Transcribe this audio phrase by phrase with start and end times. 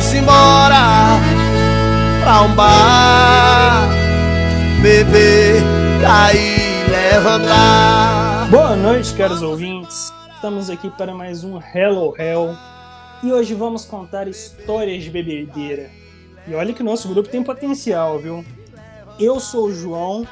[0.00, 1.20] Vamos embora
[2.22, 3.86] pra um bar,
[4.80, 5.62] beber,
[6.00, 8.48] cair, levantar.
[8.50, 10.10] Boa noite, caros ouvintes.
[10.34, 12.56] Estamos aqui para mais um Hello Hell
[13.22, 15.90] e hoje vamos contar histórias de bebedeira.
[16.48, 18.42] E olha que nosso grupo tem potencial, viu?
[19.18, 20.26] Eu sou o João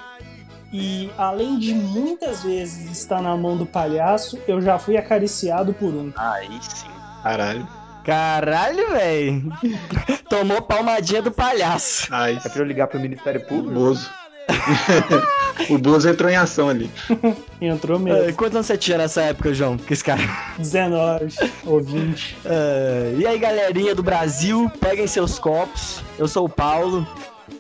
[0.73, 5.93] e além de muitas vezes estar na mão do palhaço, eu já fui acariciado por
[5.93, 6.11] um.
[6.17, 6.89] Aí sim.
[7.23, 7.78] Caralho.
[8.09, 9.53] Caralho, velho.
[10.31, 12.09] Tomou palmadinha do palhaço.
[12.11, 13.75] Ai, É pra eu ligar pro Ministério o Público?
[13.75, 14.09] Bozo.
[15.69, 16.91] o Bozo entrou em ação ali.
[17.61, 18.33] Entrou mesmo.
[18.33, 19.77] Quantos anos você tinha nessa época, João?
[19.77, 20.23] Que esse cara.
[20.57, 21.35] 19
[21.67, 22.39] ou 20.
[22.47, 26.03] Eh, e aí, galerinha do Brasil, peguem seus copos.
[26.19, 27.07] Eu sou o Paulo.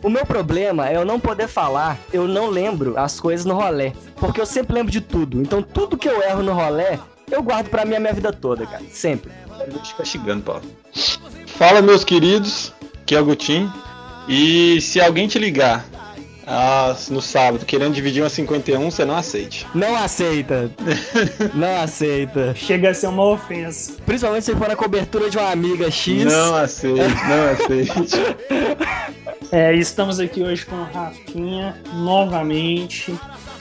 [0.02, 3.92] O meu problema é eu não poder falar, eu não lembro as coisas no rolê.
[4.16, 5.42] Porque eu sempre lembro de tudo.
[5.42, 6.98] Então, tudo que eu erro no rolê,
[7.30, 8.82] eu guardo pra mim a minha vida toda, cara.
[8.90, 9.30] Sempre.
[9.66, 10.62] Eu te castigando, Paulo.
[11.46, 12.72] Fala, meus queridos.
[13.02, 13.70] Aqui é o Gutim.
[14.28, 15.84] E se alguém te ligar
[16.46, 19.66] ah, no sábado querendo dividir uma 51, você não aceite.
[19.74, 20.70] Não aceita.
[21.54, 22.54] não aceita.
[22.54, 23.94] Chega a ser uma ofensa.
[24.06, 26.24] Principalmente se for na cobertura de uma amiga X.
[26.24, 28.18] Não aceite, não aceite.
[29.50, 33.18] É, estamos aqui hoje com o Rafinha novamente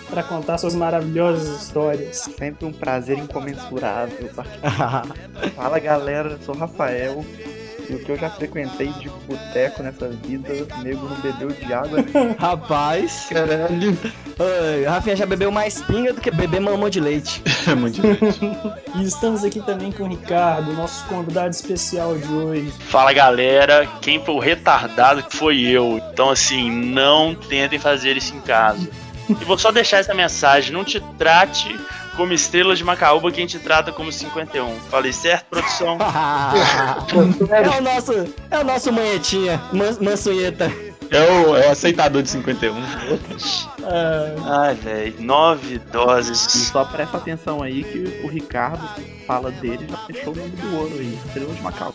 [0.10, 2.18] para contar suas maravilhosas histórias.
[2.38, 4.30] Sempre um prazer incomensurável.
[5.56, 7.26] Fala galera, eu sou o Rafael.
[7.90, 11.74] E o que eu já frequentei de boteco nessa vida, o nego não bebeu de
[11.74, 12.04] água.
[12.38, 13.28] Rapaz.
[13.30, 13.98] Caralho.
[14.38, 17.42] Ai, Rafinha já bebeu mais pinga do que beber mamão de leite.
[17.66, 18.54] É muito difícil.
[18.96, 22.74] E estamos aqui também com o Ricardo, nosso convidado especial de hoje.
[22.78, 26.02] Fala galera, quem foi o retardado que foi eu.
[26.12, 28.86] Então assim, não tentem fazer isso em casa.
[29.30, 31.78] E vou só deixar essa mensagem, não te trate
[32.16, 34.80] como estrela de Macaúba, quem te trata como 51.
[34.90, 35.98] Falei certo, produção?
[37.52, 40.72] é o nosso, é o nosso manhetinha, man, mansunheta.
[41.10, 42.74] É o, é o aceitador de 51.
[43.84, 46.38] Ah, Ai, velho, nove E doses.
[46.72, 48.86] só presta atenção aí que o Ricardo
[49.26, 51.94] fala dele já fechou o nome do ouro aí, Estrela de Macau.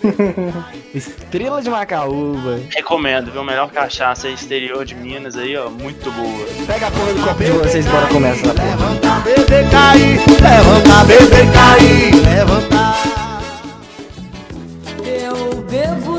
[0.95, 2.61] Estrela de Macaúba.
[2.75, 3.45] Recomendo, viu?
[3.45, 6.47] Melhor cachaça exterior de Minas aí, ó, muito boa.
[6.67, 8.53] Pega a porra do copo de vocês, bora começar.
[8.55, 12.93] Levanta, beber, cair, levanta, beber, cair, levanta.
[15.05, 16.12] Eu bebo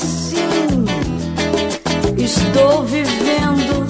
[2.23, 3.85] estou vivendo.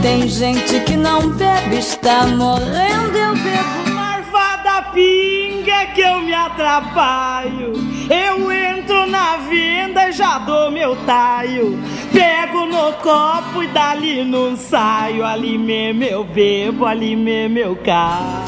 [0.00, 3.16] Tem gente que não bebe, está morrendo.
[3.16, 3.94] Eu bebo.
[3.94, 7.72] Marvada pinga que eu me atrapalho.
[8.10, 11.78] Eu entro na venda e já dou meu taio.
[12.12, 15.24] Pego no copo e dali não saio.
[15.24, 18.44] Ali mesmo eu bebo, ali mesmo eu caio.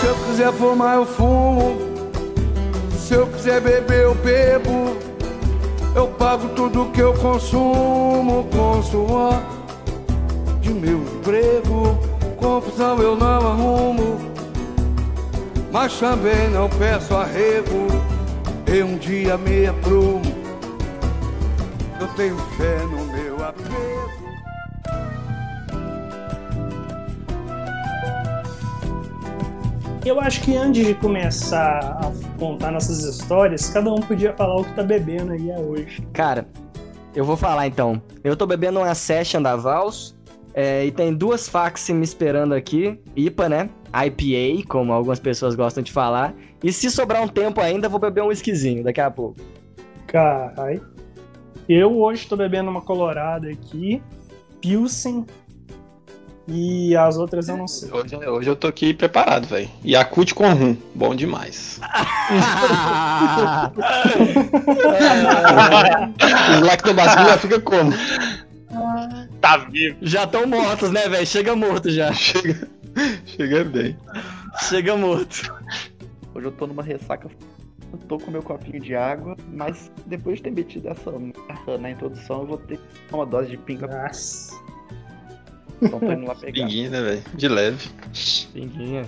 [0.00, 1.80] Se eu quiser fumar, eu fumo.
[2.96, 5.11] Se eu quiser beber, eu bebo.
[5.94, 9.42] Eu pago tudo que eu consumo com suor
[10.60, 11.98] de meu emprego.
[12.36, 14.18] Confusão eu não arrumo,
[15.70, 17.88] mas também não peço arrego.
[18.66, 20.22] E um dia me aprumo.
[22.00, 23.11] Eu tenho fé no
[30.04, 34.64] eu acho que antes de começar a contar nossas histórias, cada um podia falar o
[34.64, 36.02] que tá bebendo aí hoje.
[36.12, 36.46] Cara,
[37.14, 38.02] eu vou falar então.
[38.24, 40.16] Eu tô bebendo uma Session da Vals.
[40.54, 43.00] é, e tem duas fax me esperando aqui.
[43.16, 43.70] IPA, né?
[44.06, 46.34] IPA, como algumas pessoas gostam de falar.
[46.62, 49.40] E se sobrar um tempo ainda, vou beber um whiskyzinho daqui a pouco.
[50.06, 50.80] Carai.
[51.68, 54.02] Eu hoje tô bebendo uma colorada aqui,
[54.60, 55.24] Pilsen,
[56.48, 57.90] e as outras eu não sei.
[57.92, 59.70] Hoje, hoje eu tô aqui preparado, velho.
[59.84, 60.76] Yakut com rum.
[60.94, 61.80] Bom demais.
[66.60, 67.92] O lactobacillus já fica como?
[69.40, 69.96] Tá vivo.
[70.02, 71.26] Já estão mortos, né, velho?
[71.26, 72.12] Chega morto já.
[72.12, 72.68] Chega,
[73.26, 73.96] chega bem.
[74.68, 75.54] Chega morto.
[76.34, 77.28] Hoje eu tô numa ressaca.
[77.92, 81.90] Eu tô com meu copinho de água, mas depois de ter metido essa merda na
[81.90, 82.80] introdução, eu vou ter
[83.12, 83.86] uma dose de pinga.
[83.86, 84.61] Nossa.
[85.82, 86.52] Então tô indo lá pegar.
[86.66, 87.22] Pinguinho, né, velho?
[87.34, 87.88] De leve.
[88.52, 89.04] Pinguinha.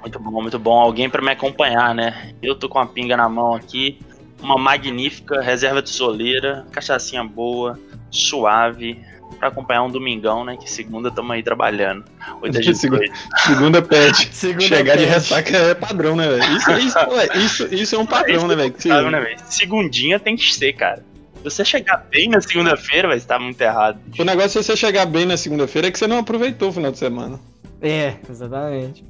[0.00, 0.78] Muito bom, muito bom.
[0.80, 2.32] Alguém pra me acompanhar, né?
[2.42, 3.98] Eu tô com a pinga na mão aqui.
[4.42, 7.78] Uma magnífica reserva de soleira, cachaçinha boa,
[8.10, 9.00] suave,
[9.38, 10.56] pra acompanhar um domingão, né?
[10.56, 12.04] Que segunda tamo aí trabalhando.
[12.42, 13.04] Oito de Segunda-.
[13.46, 14.28] Segunda pet.
[14.34, 15.14] Segunda Chegar de pet.
[15.14, 16.56] ressaca é padrão, né, velho?
[16.56, 19.36] Isso, isso, ué, isso, isso é um padrão, né, Sabe, né, velho?
[19.46, 21.02] Segundinha tem que ser, cara.
[21.44, 24.00] Se você chegar bem na segunda-feira, vai estar muito errado.
[24.18, 26.90] O negócio é você chegar bem na segunda-feira é que você não aproveitou o final
[26.90, 27.38] de semana.
[27.82, 29.04] É, exatamente.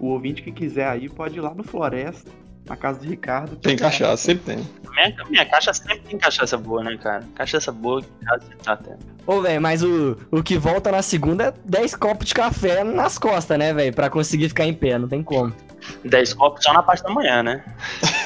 [0.00, 2.28] O ouvinte que quiser aí pode ir lá no Floresta
[2.66, 3.54] Na casa do Ricardo.
[3.56, 4.68] Tem cachaça, sempre tem.
[4.90, 7.24] Minha, minha caixa sempre tem cachaça boa, né, cara?
[7.36, 8.98] Cachaça boa que casa tá tendo.
[9.24, 13.16] Ô, velho, mas o, o que volta na segunda é 10 copos de café nas
[13.16, 13.94] costas, né, velho?
[13.94, 15.54] Pra conseguir ficar em pé, não tem como.
[16.04, 17.64] 10 copos só na parte da manhã, né?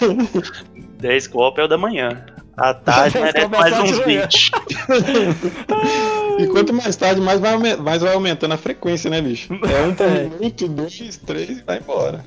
[0.98, 2.24] 10 copos é o da manhã.
[2.56, 4.22] À tarde 10 merece copos é mais uns manhã.
[4.22, 4.50] 20.
[6.38, 9.52] E quanto mais tarde, mais vai, mais vai aumentando a frequência, né, bicho?
[9.54, 10.28] É um por É.
[10.40, 12.24] muito, dois, três e vai embora.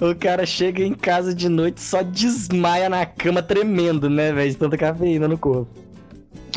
[0.00, 4.50] O cara chega em casa de noite só desmaia na cama tremendo, né, velho?
[4.50, 5.68] De tanta cafeína no corpo.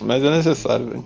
[0.01, 1.05] Mas é necessário, velho.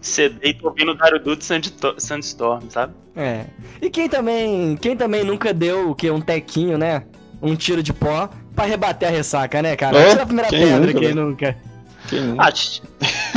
[0.00, 2.94] Você deita ouvindo o Darudu de Sandstorm, sabe?
[3.16, 3.44] É.
[3.82, 7.02] E quem também, quem também nunca deu o que um tequinho, né?
[7.42, 9.96] Um tiro de pó pra rebater a ressaca, né, cara?
[9.96, 11.56] Oh, Tira a primeira quem pedra, nunca, quem nunca.
[12.08, 12.40] Quem não?
[12.40, 12.82] Ah, tch-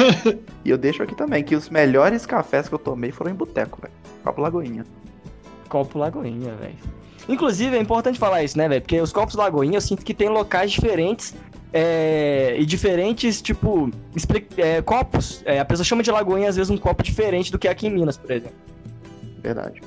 [0.66, 3.80] E eu deixo aqui também que os melhores cafés que eu tomei foram em boteco,
[3.82, 3.94] velho.
[4.24, 4.84] Copo Lagoinha.
[5.70, 6.76] Copo Lagoinha, velho.
[7.30, 8.82] Inclusive, é importante falar isso, né, velho?
[8.82, 11.36] Porque os copos Lagoinha eu sinto que tem locais diferentes
[11.72, 13.92] é, e diferentes, tipo,
[14.58, 15.42] é, copos.
[15.46, 17.92] É, a pessoa chama de Lagoinha, às vezes, um copo diferente do que aqui em
[17.92, 18.56] Minas, por exemplo.
[19.42, 19.82] Verdade.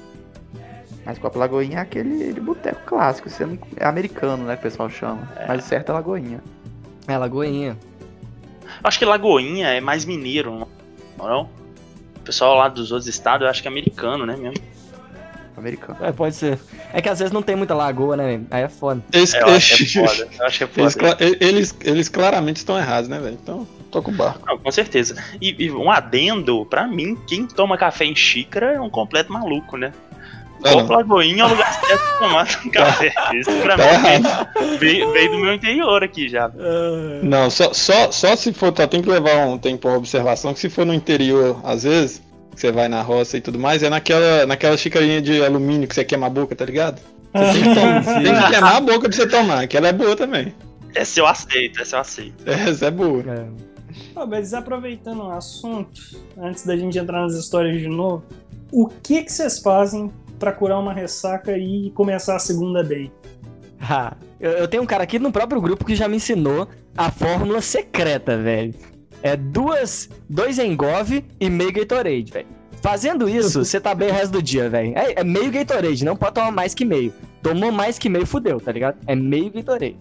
[1.04, 3.28] Mas Copo Lagoinha é aquele de boteco clássico.
[3.28, 3.58] Você não...
[3.76, 5.28] É americano, né, que o pessoal chama.
[5.46, 6.40] Mas o certo é Lagoinha.
[7.06, 7.76] É, Lagoinha.
[8.82, 10.68] acho que Lagoinha é mais mineiro, não?
[11.18, 11.42] não?
[12.16, 14.64] O pessoal lá dos outros estados eu acho que é americano, né, mesmo?
[15.56, 15.98] Americano.
[16.02, 16.58] É, pode ser.
[16.92, 18.46] É que às vezes não tem muita lagoa, né, velho?
[18.50, 19.02] Aí é foda.
[19.12, 20.28] Eles, É, eu acho que é foda.
[20.38, 21.16] Eu acho que é eles, foda.
[21.16, 23.38] cla- eles, eles claramente estão errados, né, velho?
[23.40, 24.40] Então, toca o barco.
[24.46, 25.22] Não, com certeza.
[25.40, 29.76] E, e um adendo, pra mim, quem toma café em xícara é um completo maluco,
[29.76, 29.92] né?
[30.72, 30.96] Copo não.
[30.96, 33.12] Lagoinha é o lugar certo de tomar um café.
[33.34, 33.84] Isso pra Tá
[34.62, 36.50] mim veio, veio do meu interior aqui já.
[37.22, 40.60] Não, só, só, só se for, só tem que levar um tempo pra observação, que
[40.60, 42.22] se for no interior, às vezes,
[42.54, 45.94] que você vai na roça e tudo mais, é naquela, naquela xicrinha de alumínio que
[45.94, 47.00] você queima a boca, tá ligado?
[47.32, 49.92] Você tem que, tomar- tem que queimar a boca pra você tomar, que ela é
[49.92, 50.54] boa também.
[50.94, 52.48] Essa eu aceito, essa eu aceito.
[52.48, 53.22] Essa é boa.
[53.26, 53.44] É.
[54.16, 56.00] Ó, mas aproveitando o assunto,
[56.40, 58.22] antes da gente entrar nas histórias de novo,
[58.72, 60.12] o que que vocês fazem
[60.44, 63.10] pra curar uma ressaca e começar a segunda bem?
[63.80, 67.10] Ah, eu, eu tenho um cara aqui no próprio grupo que já me ensinou a
[67.10, 68.74] fórmula secreta, velho.
[69.22, 72.46] É duas, dois engove e meio Gatorade, velho.
[72.82, 74.92] Fazendo isso, você tá bem o resto do dia, velho.
[74.94, 77.10] É, é meio Gatorade, não pode tomar mais que meio.
[77.42, 78.98] Tomou mais que meio, fudeu, tá ligado?
[79.06, 79.96] É meio Gatorade.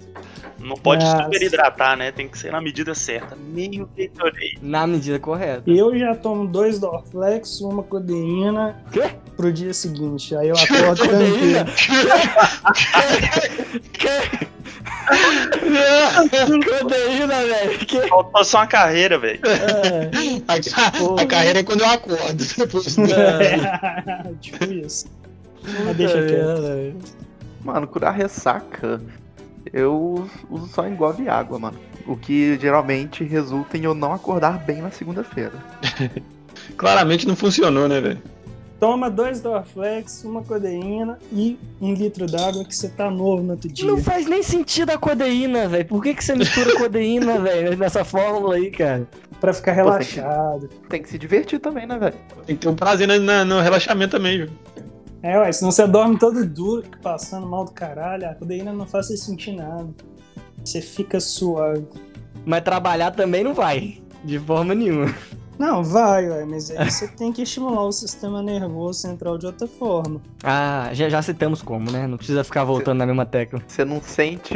[0.60, 1.24] Não pode Nossa.
[1.24, 2.12] super hidratar, né?
[2.12, 3.38] Tem que ser na medida certa.
[3.38, 4.60] Meio Gatorade.
[4.62, 5.63] Na medida correta.
[5.66, 9.10] Eu já tomo dois Dorflex, uma codeína Quê?
[9.35, 10.35] Pro dia seguinte.
[10.35, 11.65] Aí eu acordo tranquilo.
[13.94, 14.53] Que?
[16.80, 17.80] Codeína, velho.
[17.80, 18.07] Que?
[18.07, 19.39] Faltou só uma carreira, velho.
[19.45, 20.12] É,
[20.47, 22.45] A, a carreira é quando eu acordo.
[22.57, 25.06] Depois é, tipo isso.
[25.85, 27.13] Mas deixa quieto.
[27.63, 29.01] Mano, curar ressaca,
[29.71, 31.80] eu uso só engove água, mano.
[32.06, 35.53] O que geralmente resulta em eu não acordar bem na segunda-feira.
[36.75, 38.21] Claramente não funcionou, né, velho?
[38.83, 43.69] Toma dois Dorflex, uma codeína e um litro d'água que você tá novo no outro
[43.71, 43.88] dia.
[43.88, 45.85] Não faz nem sentido a codeína, velho.
[45.85, 49.07] Por que, que você mistura codeína, velho, nessa fórmula aí, cara?
[49.39, 50.69] Pra ficar Pô, tem que- relaxado.
[50.89, 52.15] Tem que se divertir também, né, velho?
[52.45, 54.50] Tem que ter um prazer na- na- no relaxamento também, viu?
[55.21, 58.30] É, ué, senão você dorme todo duro, passando mal do caralho.
[58.30, 59.88] A codeína não faz você sentir nada.
[60.62, 61.85] Você fica suave.
[62.45, 64.02] Mas trabalhar também não vai.
[64.25, 65.16] De forma nenhuma.
[65.57, 69.68] Não, vai, ué, mas aí você tem que estimular o sistema nervoso central de outra
[69.68, 70.19] forma.
[70.44, 72.07] Ah, já, já citamos como, né?
[72.07, 73.62] Não precisa ficar voltando na mesma tecla.
[73.68, 74.56] Você não sente.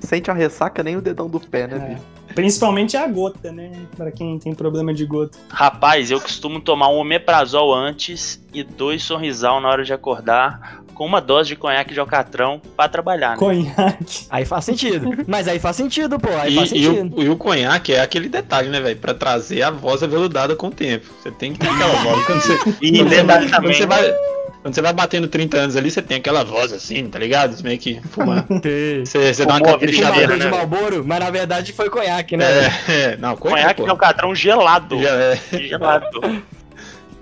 [0.00, 1.94] Sente a ressaca nem o dedão do pé, né, É.
[1.94, 2.02] bicho?
[2.34, 3.72] Principalmente a gota, né?
[3.96, 5.36] Pra quem tem problema de gota.
[5.48, 11.06] Rapaz, eu costumo tomar um omeprazol antes e dois sorrisal na hora de acordar, com
[11.06, 13.36] uma dose de conhaque de alcatrão pra trabalhar, né?
[13.36, 14.26] Conhaque.
[14.28, 15.10] Aí faz sentido.
[15.28, 16.28] Mas aí faz sentido, pô.
[16.36, 17.16] Aí E, faz e sentido.
[17.16, 18.96] o, e o conhaque é aquele detalhe, né, velho?
[18.98, 21.06] Pra trazer a voz aveludada com o tempo.
[21.22, 22.26] Você tem que ter aquela voz.
[22.26, 22.52] Quando você,
[22.82, 24.14] E quando vai, quando você vai-
[24.60, 27.56] quando você vai batendo 30 anos ali, você tem aquela voz assim, tá ligado?
[27.62, 28.44] Meio que fumar.
[28.50, 30.14] Você, você dá uma caprichada.
[30.14, 32.44] Fumador de né, Malboro, mas na verdade foi conhaque, né?
[32.88, 33.92] É, é, não, conhaque, conhaque de pô.
[33.92, 35.00] alcatrão gelado.
[35.00, 35.38] Já é.
[35.52, 36.20] Gelado.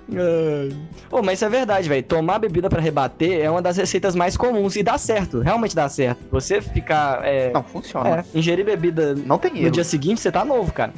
[1.09, 2.03] Pô, mas isso é verdade, velho.
[2.03, 5.87] Tomar bebida pra rebater é uma das receitas mais comuns e dá certo, realmente dá
[5.87, 6.19] certo.
[6.31, 7.21] Você ficar.
[7.25, 8.09] É, Não, funciona.
[8.19, 9.71] é, ingerir bebida Não tem no erro.
[9.71, 10.93] dia seguinte, você tá novo, cara.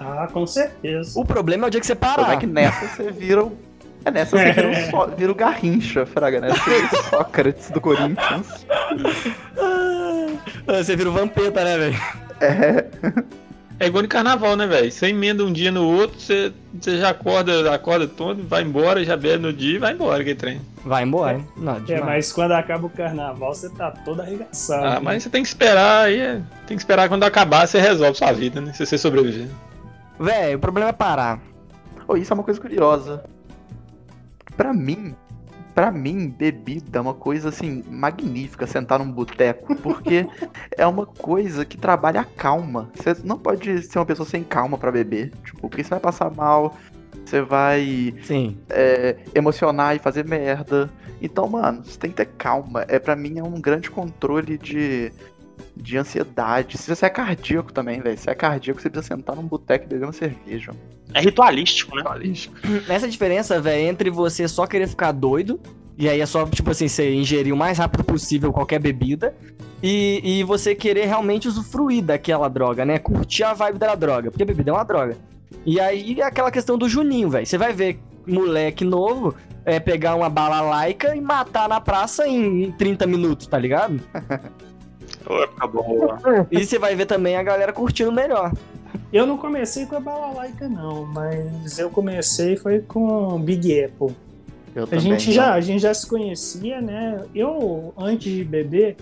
[0.00, 1.18] Ah, com certeza.
[1.18, 2.32] O problema é o dia que você Como parar.
[2.34, 3.56] é que nessa você vira o.
[4.04, 5.06] É nessa você vira o, só...
[5.06, 6.48] vira o Garrincha, Fraga, né?
[6.50, 8.66] Você vira o Sócrates do Corinthians.
[9.58, 12.00] Ah, Você vira o Vampeta, né, velho?
[12.40, 12.84] É.
[13.82, 14.92] É igual no carnaval, né, velho?
[14.92, 19.16] Você emenda um dia no outro, você, você já acorda, acorda todo, vai embora, já
[19.16, 20.60] bebe no dia e vai embora que trem.
[20.84, 21.40] Vai embora.
[21.56, 24.86] Não, É, mas quando acaba o carnaval, você tá todo arregaçado.
[24.86, 25.00] Ah, né?
[25.02, 26.20] mas você tem que esperar aí.
[26.20, 28.72] é- Tem que esperar quando acabar, você resolve sua vida, né?
[28.72, 29.48] Se você sobreviver.
[30.18, 31.40] Véi, o problema é parar.
[32.06, 33.24] Oh, isso é uma coisa curiosa.
[34.56, 35.12] Pra mim,
[35.74, 40.26] pra mim, bebida é uma coisa assim magnífica sentar num boteco, porque
[40.76, 42.90] é uma coisa que trabalha a calma.
[42.94, 46.30] Você não pode ser uma pessoa sem calma pra beber, tipo, porque você vai passar
[46.30, 46.76] mal,
[47.24, 48.58] você vai Sim.
[48.68, 50.90] é, emocionar e fazer merda.
[51.20, 52.84] Então, mano, você tem que ter calma.
[52.88, 55.12] É para mim é um grande controle de
[55.76, 56.78] de ansiedade.
[56.78, 59.88] Se você é cardíaco também, velho, se é cardíaco, você precisa sentar num boteco e
[59.88, 60.72] beber uma cerveja.
[61.14, 62.02] É ritualístico, né?
[62.88, 65.60] Essa diferença, velho, entre você só querer ficar doido,
[65.98, 69.34] e aí é só, tipo assim, você ingerir o mais rápido possível qualquer bebida,
[69.82, 72.98] e, e você querer realmente usufruir daquela droga, né?
[72.98, 75.16] Curtir a vibe da droga, porque bebida é uma droga.
[75.66, 77.46] E aí é aquela questão do Juninho, velho.
[77.46, 82.64] Você vai ver moleque novo é, pegar uma bala laica e matar na praça em,
[82.64, 84.00] em 30 minutos, tá ligado?
[85.28, 86.18] Ô, época boa.
[86.50, 88.52] E você vai ver também a galera curtindo melhor.
[89.12, 94.14] Eu não comecei com a balalaica, não, mas eu comecei foi com Big Apple.
[94.74, 95.00] Eu A também.
[95.00, 97.20] gente, já, a gente já se conhecia, né?
[97.34, 98.96] Eu, antes de beber,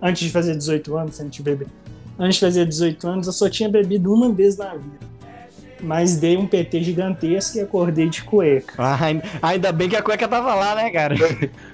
[0.00, 1.66] antes de fazer 18 anos, antes de beber,
[2.18, 5.12] antes de fazer 18 anos, eu só tinha bebido uma vez na vida.
[5.82, 8.74] Mas dei um PT gigantesco e acordei de cueca.
[8.78, 11.16] Ah, ainda- ainda bem que a cueca tava lá, né, cara?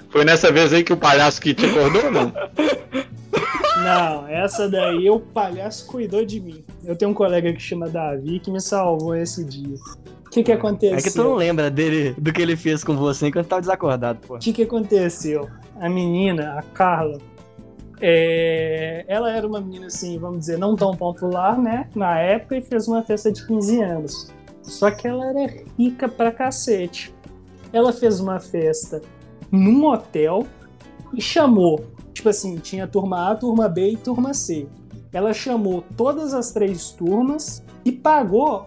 [0.09, 2.33] Foi nessa vez aí que o palhaço que te acordou, não?
[3.83, 6.63] Não, essa daí o palhaço cuidou de mim.
[6.83, 9.75] Eu tenho um colega que chama Davi que me salvou esse dia.
[10.25, 10.97] O que que aconteceu?
[10.97, 14.19] É que tu não lembra dele, do que ele fez com você enquanto tava desacordado,
[14.27, 14.35] pô.
[14.35, 15.47] O que, que aconteceu?
[15.79, 17.17] A menina, a Carla,
[18.01, 21.89] é, ela era uma menina assim, vamos dizer, não tão popular, né?
[21.95, 24.31] Na época e fez uma festa de 15 anos.
[24.61, 27.13] Só que ela era rica pra cacete.
[27.73, 29.01] Ela fez uma festa
[29.51, 30.45] num hotel
[31.13, 34.67] e chamou, tipo assim, tinha turma A, turma B e turma C.
[35.11, 38.65] Ela chamou todas as três turmas e pagou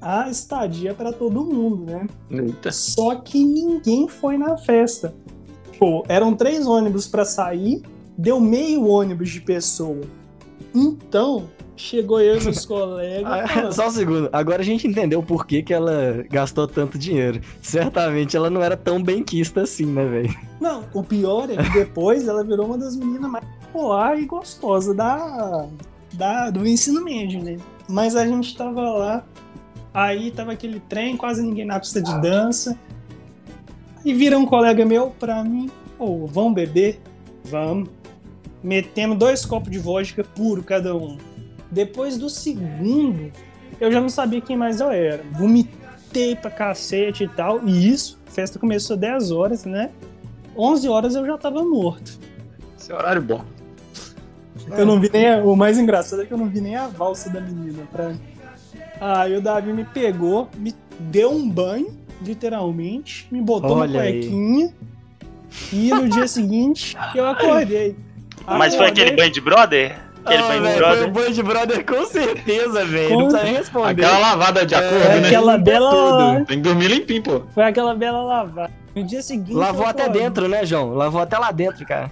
[0.00, 2.06] a estadia pra todo mundo, né?
[2.30, 2.70] Eita.
[2.72, 5.14] Só que ninguém foi na festa.
[5.78, 7.82] Pô, eram três ônibus pra sair,
[8.16, 10.02] deu meio ônibus de pessoa.
[10.74, 13.24] Então, chegou eu e meus colegas.
[13.26, 14.28] Ah, Só um segundo.
[14.32, 17.40] Agora a gente entendeu por que, que ela gastou tanto dinheiro.
[17.62, 20.34] Certamente ela não era tão benquista assim, né, velho?
[20.60, 24.94] Não, o pior é que depois ela virou uma das meninas mais popular e gostosa
[24.94, 25.66] da,
[26.14, 27.58] da, do ensino médio, né?
[27.88, 29.24] Mas a gente tava lá,
[29.92, 32.76] aí tava aquele trem, quase ninguém na pista de dança.
[34.04, 37.00] E vira um colega meu pra mim, ô, vamos beber?
[37.44, 37.88] Vamos.
[38.62, 41.18] Metemos dois copos de vodka puro cada um.
[41.70, 43.30] Depois do segundo,
[43.80, 45.22] eu já não sabia quem mais eu era.
[45.32, 47.60] Vomitei pra cacete e tal.
[47.66, 49.90] E isso, a festa começou 10 horas, né?
[50.56, 52.18] 11 horas eu já tava morto.
[52.78, 53.44] Esse é horário bom.
[54.76, 55.28] Eu não vi nem.
[55.30, 57.82] a- O mais engraçado é que eu não vi nem a valsa da menina.
[57.92, 58.12] Pra...
[59.00, 61.88] Aí o Davi me pegou, me deu um banho,
[62.22, 64.20] literalmente, me botou Olha na aí.
[64.20, 64.74] cuequinha.
[65.72, 67.96] E no dia seguinte eu acordei.
[68.46, 69.98] Mas foi Acordei- aquele banho de brother?
[70.26, 70.98] Aquele Ah, velho, brother?
[70.98, 73.10] foi o banho de brother com certeza, velho.
[73.10, 73.90] Não precisa nem responder.
[74.04, 75.26] Aquela lavada de acordo, Foi né?
[75.28, 75.90] aquela bela.
[75.90, 76.46] tudo.
[76.46, 77.42] Tem que dormir limpinho, pô.
[77.54, 78.72] Foi aquela bela lavada.
[78.94, 79.52] No dia seguinte.
[79.54, 80.94] Lavou até dentro, né, João?
[80.94, 82.10] Lavou até lá dentro, cara.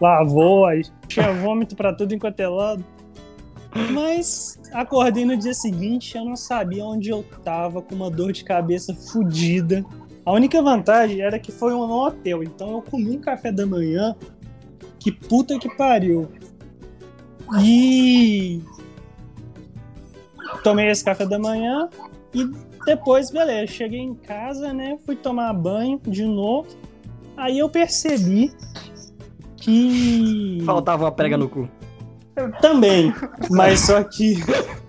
[0.00, 2.84] Lavou, aí tinha vômito pra tudo enquanto é lado.
[3.90, 8.44] Mas acordei no dia seguinte, eu não sabia onde eu tava, com uma dor de
[8.44, 9.84] cabeça fodida.
[10.24, 14.14] A única vantagem era que foi um hotel, então eu comi um café da manhã.
[14.98, 16.28] Que puta que pariu.
[17.60, 18.62] E
[20.62, 21.88] tomei esse café da manhã
[22.34, 22.44] e
[22.86, 24.98] depois, beleza, cheguei em casa, né?
[25.06, 26.68] Fui tomar banho de novo.
[27.36, 28.52] Aí eu percebi
[29.56, 30.58] que.
[30.64, 31.68] Faltava uma prega no cu.
[32.60, 33.12] Também,
[33.50, 34.36] mas só que.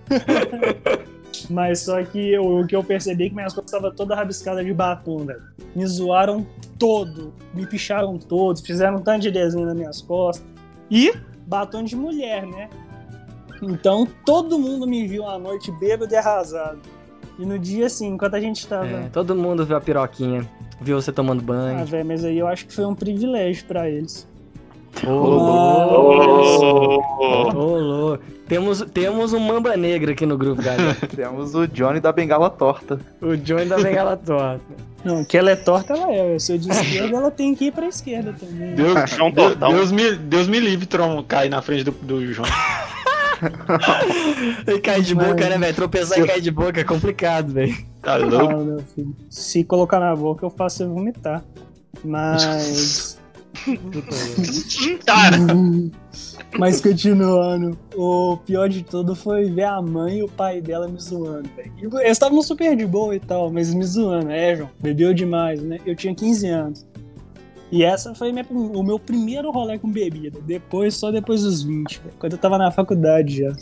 [1.48, 4.64] mas só que eu- o que eu percebi é que minhas costas estavam todas rabiscadas
[4.64, 5.42] de batom, velho.
[5.74, 6.46] Me zoaram
[6.78, 10.44] todo, me picharam todo, fizeram um tanto de desenho nas minhas costas.
[10.90, 11.12] E
[11.46, 12.68] batom de mulher, né?
[13.62, 16.80] Então todo mundo me viu à noite bêbado e arrasado.
[17.38, 18.86] E no dia, assim, enquanto a gente tava.
[18.86, 20.48] É, todo mundo viu a piroquinha.
[20.80, 21.86] Viu você tomando Ah, banho.
[21.86, 24.28] velho, mas aí eu acho que foi um privilégio pra eles.
[25.04, 26.56] Louco.
[28.48, 30.94] Temos, temos um mamba negra aqui no grupo, galera.
[31.14, 33.00] Temos o Johnny da bengala torta.
[33.20, 34.62] o Johnny da Bengala Torta.
[35.04, 36.34] Não, que ela é torta, ela é.
[36.34, 38.74] Eu sou de esquerda, ela tem que ir pra esquerda também.
[38.74, 39.72] Deus, João Deus, Tortão.
[39.72, 42.48] Deus me, Deus me livre Tron cair na frente do, do João.
[44.66, 45.74] E cair de boca, né, velho?
[45.74, 47.76] Tropeçar e cair de boca é complicado, velho.
[48.00, 48.54] Tá louco?
[48.54, 49.14] Ah, meu filho.
[49.28, 51.44] Se colocar na boca, eu faço você vomitar.
[52.02, 53.18] Mas.
[55.04, 55.36] Cara,
[56.58, 60.98] Mas continuando, o pior de tudo foi ver a mãe e o pai dela me
[60.98, 61.72] zoando, velho.
[61.78, 64.30] E Eles estavam super de boa e tal, mas me zoando.
[64.30, 65.78] É, João, bebeu demais, né?
[65.84, 66.86] Eu tinha 15 anos.
[67.70, 70.38] E essa foi minha- o meu primeiro rolê com bebida.
[70.46, 73.52] Depois, só depois dos 20, velho, quando eu tava na faculdade já.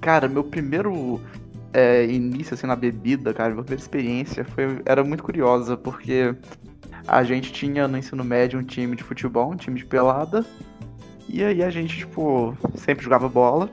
[0.00, 1.20] Cara, meu primeiro
[1.72, 6.34] é, início assim na bebida, cara, minha primeira experiência foi, era muito curiosa, porque
[7.06, 10.44] a gente tinha no ensino médio um time de futebol, um time de pelada,
[11.28, 13.70] e aí a gente, tipo, sempre jogava bola.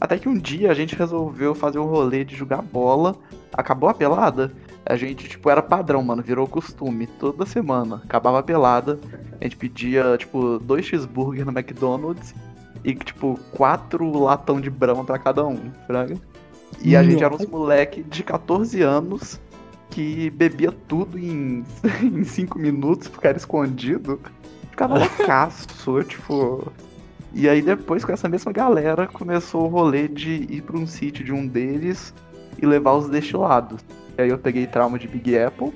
[0.00, 3.16] Até que um dia a gente resolveu fazer um rolê de jogar bola,
[3.52, 4.52] acabou a pelada,
[4.84, 7.06] a gente, tipo, era padrão, mano, virou costume.
[7.06, 9.00] Toda semana, acabava a pelada,
[9.40, 12.34] a gente pedia, tipo, dois cheeseburger no McDonald's
[12.84, 16.16] e, tipo, quatro latão de brama pra cada um, fraga.
[16.82, 19.40] E a gente era uns moleque de 14 anos
[19.90, 21.64] que bebia tudo em,
[22.02, 24.20] em 5 minutos, era escondido.
[24.70, 25.66] Ficava loucaço,
[26.04, 26.72] tipo.
[27.32, 31.24] E aí depois com essa mesma galera começou o rolê de ir pra um sítio
[31.24, 32.14] de um deles
[32.60, 33.80] e levar os destilados.
[34.16, 35.72] E aí eu peguei trauma de Big Apple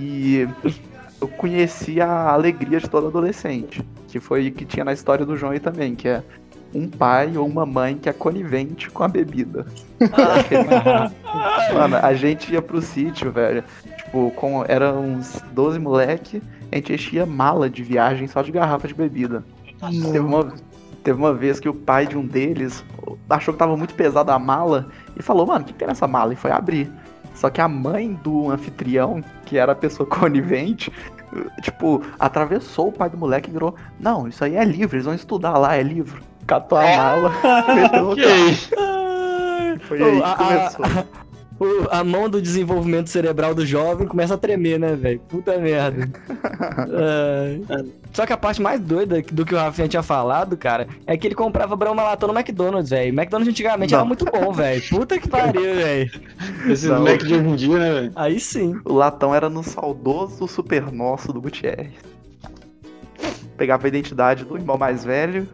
[0.00, 0.46] e
[1.20, 3.82] eu conheci a alegria de todo adolescente.
[4.08, 6.22] Que foi que tinha na história do João aí também, que é
[6.74, 9.64] um pai ou uma mãe que é conivente com a bebida.
[11.72, 13.62] Mano, a gente ia pro sítio, velho.
[13.96, 18.88] Tipo, com, era uns 12 moleque, a gente enchia mala de viagem só de garrafa
[18.88, 19.44] de bebida.
[19.80, 20.52] Teve uma,
[21.02, 22.84] teve uma vez que o pai de um deles
[23.28, 26.08] achou que tava muito pesada a mala e falou, mano, o que que tem nessa
[26.08, 26.32] mala?
[26.32, 26.90] E foi abrir.
[27.34, 30.92] Só que a mãe do anfitrião, que era a pessoa conivente,
[31.62, 35.14] tipo, atravessou o pai do moleque e virou, não, isso aí é livro, eles vão
[35.14, 36.22] estudar lá, é livro.
[36.46, 37.32] Catou a mala,
[37.74, 39.80] meteu no carro.
[39.88, 40.34] Foi aí a-
[40.70, 41.24] que começou.
[41.60, 45.20] O- a mão do desenvolvimento cerebral do jovem começa a tremer, né, velho?
[45.28, 46.08] Puta merda.
[46.96, 47.84] É.
[48.12, 51.26] Só que a parte mais doida do que o Rafinha tinha falado, cara, é que
[51.26, 53.08] ele comprava Brahma Latão no McDonald's, velho.
[53.12, 54.00] McDonald's antigamente Não.
[54.00, 54.82] era muito bom, velho.
[54.88, 56.10] Puta que pariu, velho.
[56.68, 56.98] Esses Não.
[56.98, 58.12] moleques de hoje em dia, né, velho?
[58.16, 58.78] Aí sim.
[58.84, 61.92] O latão era no saudoso super nosso do Gutierrez.
[63.56, 65.48] Pegava a identidade do irmão mais velho,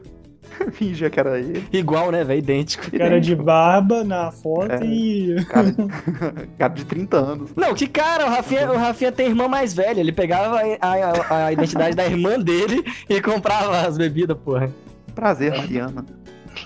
[0.72, 1.64] fingia que era ele.
[1.72, 2.38] Igual, né, velho?
[2.38, 2.90] Idêntico.
[2.96, 4.84] Cara de barba na foto É.
[4.84, 5.44] e.
[5.46, 5.74] Cara,
[6.58, 7.50] cara de 30 anos.
[7.56, 10.00] Não, que cara, o Rafinha, o Rafinha tem irmã mais velha.
[10.00, 14.70] Ele pegava a, a- a identidade da irmã dele e comprava as bebidas, porra.
[15.14, 16.04] Prazer, Mariana.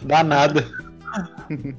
[0.03, 0.67] Danada.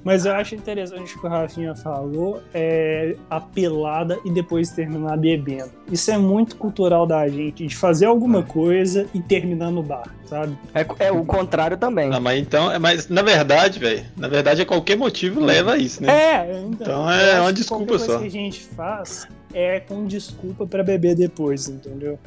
[0.04, 5.17] Mas eu acho interessante o que o Rafinha falou, é a pelada e depois terminar
[5.17, 5.71] bebendo.
[5.91, 10.58] Isso é muito cultural da gente, de fazer alguma coisa e terminar no bar, sabe?
[10.74, 12.10] É, é o contrário também.
[12.10, 15.78] Não, mas então, é- mas na verdade, velho, na verdade é qualquer motivo leva a
[15.78, 16.10] isso, né?
[16.12, 16.74] É, então.
[16.82, 18.19] Então é uma desculpa só.
[18.19, 22.19] que a gente faz é com desculpa pra beber depois, entendeu?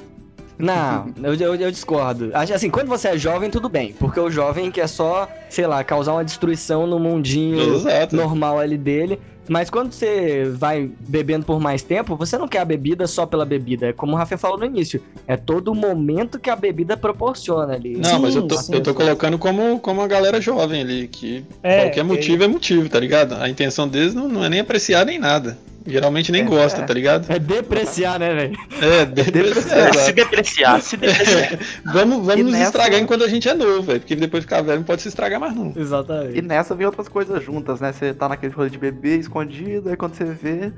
[0.58, 2.30] Não, eu, eu, eu discordo.
[2.34, 3.92] Acho Assim, quando você é jovem, tudo bem.
[3.92, 8.16] Porque o jovem quer só, sei lá, causar uma destruição no mundinho Exato.
[8.16, 9.20] normal ali dele.
[9.48, 13.46] Mas quando você vai bebendo por mais tempo, você não quer a bebida só pela
[13.46, 13.86] bebida.
[13.86, 15.02] É como o Rafa falou no início.
[15.26, 17.96] É todo o momento que a bebida proporciona ali.
[17.96, 18.96] Não, mas eu tô, sim, eu tô sim.
[18.96, 23.34] colocando como, como a galera jovem ali, que É, qualquer motivo é motivo, tá ligado?
[23.36, 25.56] A intenção deles não, não é nem apreciar nem nada.
[25.88, 27.26] Geralmente nem É, gosta, tá ligado?
[27.30, 28.56] É depreciar, né, velho?
[28.82, 29.78] É, depreciar.
[29.78, 30.12] É, se exato.
[30.14, 31.58] depreciar, se depreciar.
[31.92, 34.00] Vamos, vamos E nos nessa- estragar enquanto a gente é novo, velho.
[34.00, 35.72] Porque depois de ficar velho não pode se estragar mais, não.
[35.74, 36.42] E Exatamente.
[36.42, 37.92] nessa vem outras coisas juntas, né?
[37.92, 40.72] Você tá naquele rolê de bebê escondido, aí quando você vê,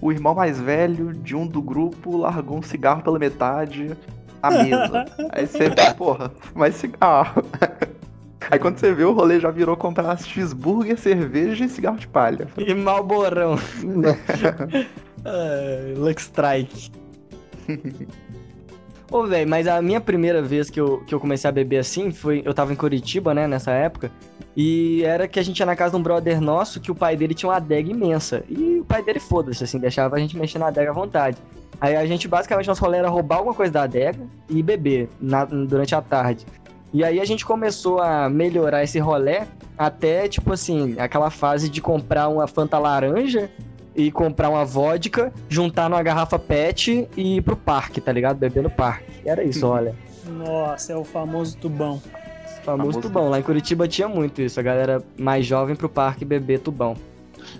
[0.00, 3.90] o irmão mais velho de um do grupo largou um cigarro pela metade
[4.42, 5.04] à mesa.
[5.32, 7.42] aí você, porra, mais cigarro.
[8.48, 12.48] Aí quando você vê, o rolê já virou comprar cheeseburger, cerveja e cigarro de palha.
[12.56, 13.58] E malborão.
[15.24, 16.90] é, Lux Strike.
[19.10, 22.12] Ô, velho, mas a minha primeira vez que eu, que eu comecei a beber assim
[22.12, 22.42] foi.
[22.44, 24.10] Eu tava em Curitiba, né, nessa época.
[24.56, 27.16] E era que a gente ia na casa de um brother nosso que o pai
[27.16, 28.44] dele tinha uma adega imensa.
[28.48, 31.36] E o pai dele, foda-se, assim, deixava a gente mexer na adega à vontade.
[31.80, 35.44] Aí a gente, basicamente, nosso rolê era roubar alguma coisa da adega e beber na-
[35.44, 36.44] durante a tarde.
[36.92, 39.42] E aí a gente começou a melhorar esse rolê
[39.78, 43.50] até, tipo assim, aquela fase de comprar uma Fanta laranja
[43.94, 48.38] e comprar uma vodka, juntar numa garrafa pet e ir pro parque, tá ligado?
[48.38, 49.04] Beber no parque.
[49.24, 49.94] E era isso, olha.
[50.26, 52.00] Nossa, é o famoso tubão.
[52.64, 53.28] Famoso Famoso tubão.
[53.28, 54.58] Lá em Curitiba tinha muito isso.
[54.58, 56.96] A galera mais jovem pro parque beber tubão.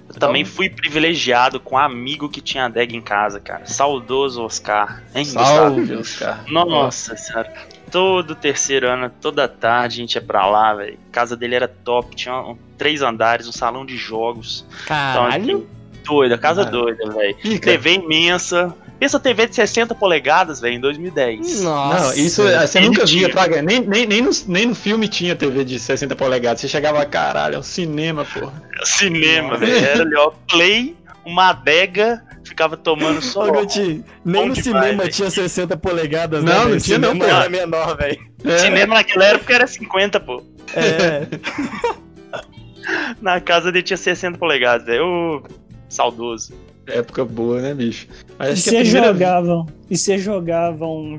[0.09, 3.65] Eu também fui privilegiado com um amigo que tinha adega em casa, cara.
[3.67, 5.03] Saudoso Oscar.
[5.15, 5.97] Hein, Salve, Oscar.
[6.45, 6.53] Gustavo?
[6.53, 7.53] Nossa senhora.
[7.91, 10.99] Todo terceiro ano, toda tarde a gente ia pra lá, velho.
[11.13, 14.65] Casa dele era top, tinha um- três andares, um salão de jogos.
[14.85, 15.57] Então, Caralho.
[15.57, 15.67] assim,
[16.05, 16.65] doida, casa Ah.
[16.65, 17.37] doida, velho.
[17.61, 18.75] TV imensa.
[18.99, 21.63] Pensa TV de 60 polegadas, velho, em 2010.
[21.63, 22.05] Nossa.
[22.05, 23.25] Não, isso é, você nunca tinha.
[23.27, 23.63] via, Praga.
[23.63, 26.61] Nem, nem, nem, no, nem no filme tinha TV de 60 polegadas.
[26.61, 28.53] Você chegava, caralho, é um cinema, porra.
[28.85, 29.73] Cinema, velho.
[29.75, 33.49] Era ali, ó, play, uma adega, ficava tomando só.
[33.49, 35.11] Ô, Guti, nem no demais, cinema velho.
[35.13, 36.71] tinha 60 polegadas, Não, né?
[36.73, 37.25] não tinha não, pô.
[37.25, 38.19] era menor, velho.
[38.45, 38.59] É.
[38.59, 40.43] Cinema naquela época era 50, pô.
[40.75, 41.27] É.
[43.21, 45.05] Na casa dele tinha 60 polegadas, velho.
[45.05, 45.43] Ô,
[45.89, 46.53] Saudoso.
[46.87, 48.09] Época boa, né, bicho?
[48.39, 49.67] Mas E vocês primeira- jogavam.
[49.89, 51.19] E vocês jogavam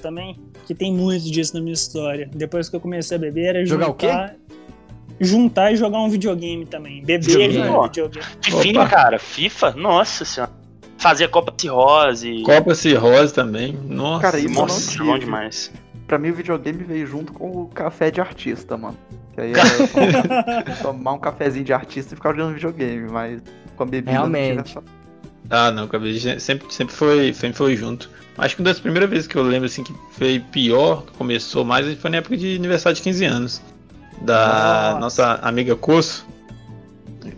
[0.00, 0.38] também?
[0.66, 2.30] Que tem muito disso na minha história.
[2.34, 4.34] Depois que eu comecei a beber, era Jogar o juntar,
[5.20, 7.02] juntar e jogar um videogame também.
[7.04, 7.66] Beber e Videogame.
[7.66, 8.26] jogar videogame.
[8.42, 8.88] FIFA, Opa.
[8.88, 9.18] cara.
[9.18, 9.70] FIFA?
[9.72, 10.52] Nossa senhora.
[10.98, 12.42] Fazia Copa Cirrose.
[12.44, 13.78] Copa Cirrose também.
[13.86, 14.22] Nossa.
[14.22, 15.70] Cara, isso Nossa, bom demais.
[16.06, 18.96] Pra mim o videogame veio junto com o café de artista, mano.
[19.34, 23.42] Que aí era tomar, tomar um cafezinho de artista e ficar jogando videogame, mas
[23.76, 24.78] com a bebida Realmente.
[25.50, 28.08] Ah, não, cabelo sempre, sempre, foi, sempre foi junto.
[28.38, 31.64] Acho que uma das primeiras vezes que eu lembro assim que foi pior, que começou
[31.64, 33.62] mais, foi na época de aniversário de 15 anos.
[34.20, 35.38] Da Nossa.
[35.42, 36.26] amiga Coço.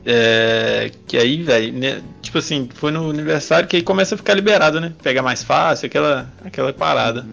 [0.05, 4.35] É, que aí, velho, né, tipo assim, foi no aniversário que aí começa a ficar
[4.35, 4.93] liberado, né?
[5.03, 7.25] Pega mais fácil, aquela, aquela parada.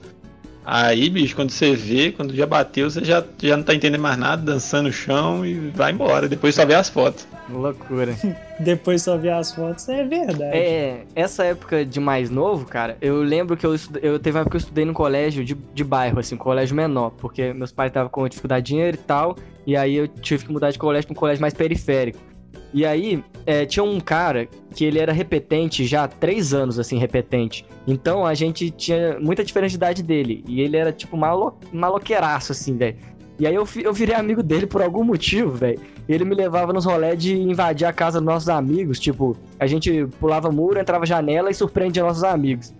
[0.66, 4.18] Aí, bicho, quando você vê, quando já bateu, você já, já não tá entendendo mais
[4.18, 6.28] nada, dançando no chão e vai embora.
[6.30, 7.28] Depois só vê as fotos.
[7.50, 8.16] Loucura.
[8.60, 10.56] Depois só ver as fotos, é verdade.
[10.56, 14.42] É, essa época de mais novo, cara, eu lembro que eu, estu- eu teve uma
[14.42, 17.72] época que eu estudei num colégio de, de bairro, assim, um colégio menor, porque meus
[17.72, 19.36] pais estavam com dificuldade de dinheiro e tal,
[19.68, 22.20] e aí eu tive que mudar de colégio pra um colégio mais periférico.
[22.74, 26.98] E aí, é, tinha um cara que ele era repetente já há três anos, assim,
[26.98, 27.66] repetente.
[27.88, 30.44] Então a gente tinha muita diferença de idade dele.
[30.48, 32.98] E ele era, tipo, malo, maloqueiraço, assim, velho.
[33.40, 35.80] E aí eu, eu virei amigo dele por algum motivo, velho.
[36.08, 39.00] Ele me levava nos rolés de invadir a casa dos nossos amigos.
[39.00, 42.74] Tipo, a gente pulava muro, entrava janela e surpreendia nossos amigos.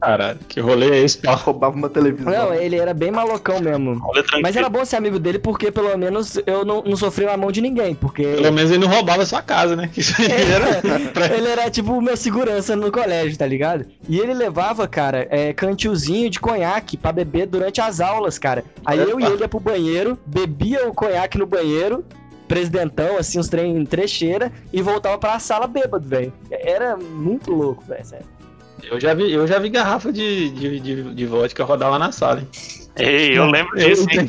[0.00, 1.34] Caralho, que rolê é esse, pau?
[1.36, 2.32] Roubava uma televisão.
[2.32, 4.00] Não, ele era bem malocão mesmo.
[4.42, 7.50] Mas era bom ser amigo dele porque pelo menos eu não, não sofri na mão
[7.50, 7.94] de ninguém.
[7.94, 9.90] Porque Pelo menos ele não roubava a sua casa, né?
[9.96, 11.34] Isso aí era.
[11.34, 13.86] ele era tipo o meu segurança no colégio, tá ligado?
[14.08, 18.64] E ele levava, cara, é, cantilzinho de conhaque pra beber durante as aulas, cara.
[18.84, 22.04] Aí eu e ele ia pro banheiro, bebia o conhaque no banheiro,
[22.46, 26.32] presidentão, assim, uns trem trecheira, e voltava pra sala bêbado, velho.
[26.50, 28.37] Era muito louco, velho, sério.
[28.82, 32.12] Eu já vi, eu já vi garrafa de, de, de, de vodka rodar lá na
[32.12, 32.48] sala, hein?
[32.96, 34.28] Ei, eu lembro disso, hein?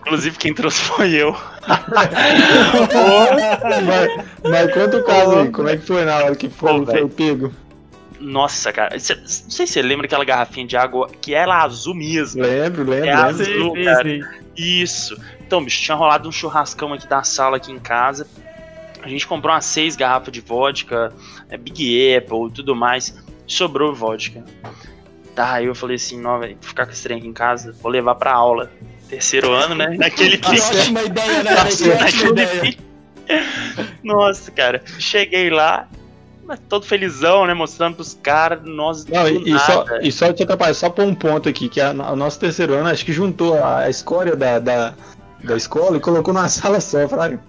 [0.00, 1.34] Inclusive quem trouxe foi eu.
[3.84, 6.86] mas, mas conta o caso aí, como é que foi na hora que foi, Pô,
[6.86, 7.52] foi pego?
[8.20, 8.98] Nossa, cara.
[8.98, 12.42] cê- não sei se você lembra aquela garrafinha de água que era azul mesmo.
[12.42, 13.42] Lembro, lembro, É lembro.
[13.42, 14.08] azul, cara.
[14.56, 15.16] Isso.
[15.46, 18.26] Então, bicho, tinha rolado um churrascão aqui da sala aqui em casa.
[19.02, 21.12] A gente comprou umas seis garrafas de vodka,
[21.50, 23.14] é, Big Apple e tudo mais.
[23.46, 24.42] Sobrou vodka.
[25.34, 27.74] Tá, aí eu falei assim, não, velho, vou ficar com esse trem aqui em casa,
[27.82, 28.70] vou levar pra aula.
[29.08, 29.94] Terceiro ano, né?
[29.98, 30.62] Naquele Que pique.
[30.62, 31.50] ótima ideia, né?
[31.62, 32.60] Ótima naquele ideia.
[32.62, 32.86] pique.
[34.02, 35.88] Nossa, cara, cheguei lá,
[36.44, 37.54] mas todo felizão, né?
[37.54, 40.00] Mostrando pros caras, nós Não, e, e só, nada.
[40.06, 42.88] e só te atrapalhar, só por um ponto aqui, que a- o nosso terceiro ano
[42.88, 44.94] acho que juntou a, a escória da, da,
[45.44, 47.40] da escola e colocou numa sala só, Fraga.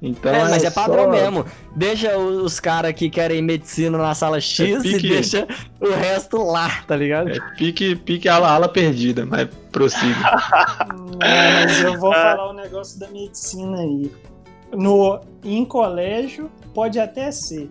[0.00, 1.44] Então, É, mas é padrão só- mesmo.
[1.74, 5.08] Deixa os caras que querem medicina na sala X É e pique.
[5.08, 5.46] deixa
[5.80, 7.30] o resto lá, tá ligado?
[7.30, 10.14] É pique, pique ala, ala perdida, mas prossiga.
[11.20, 14.10] Mas eu vou falar um negócio da medicina aí.
[14.72, 17.68] No, em colégio, pode até ser,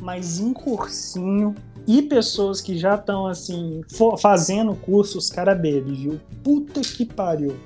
[0.00, 1.54] mas em cursinho
[1.86, 3.82] e pessoas que já estão assim,
[4.18, 6.20] fazendo curso, os caras bebem, viu?
[6.42, 7.56] Puta que pariu.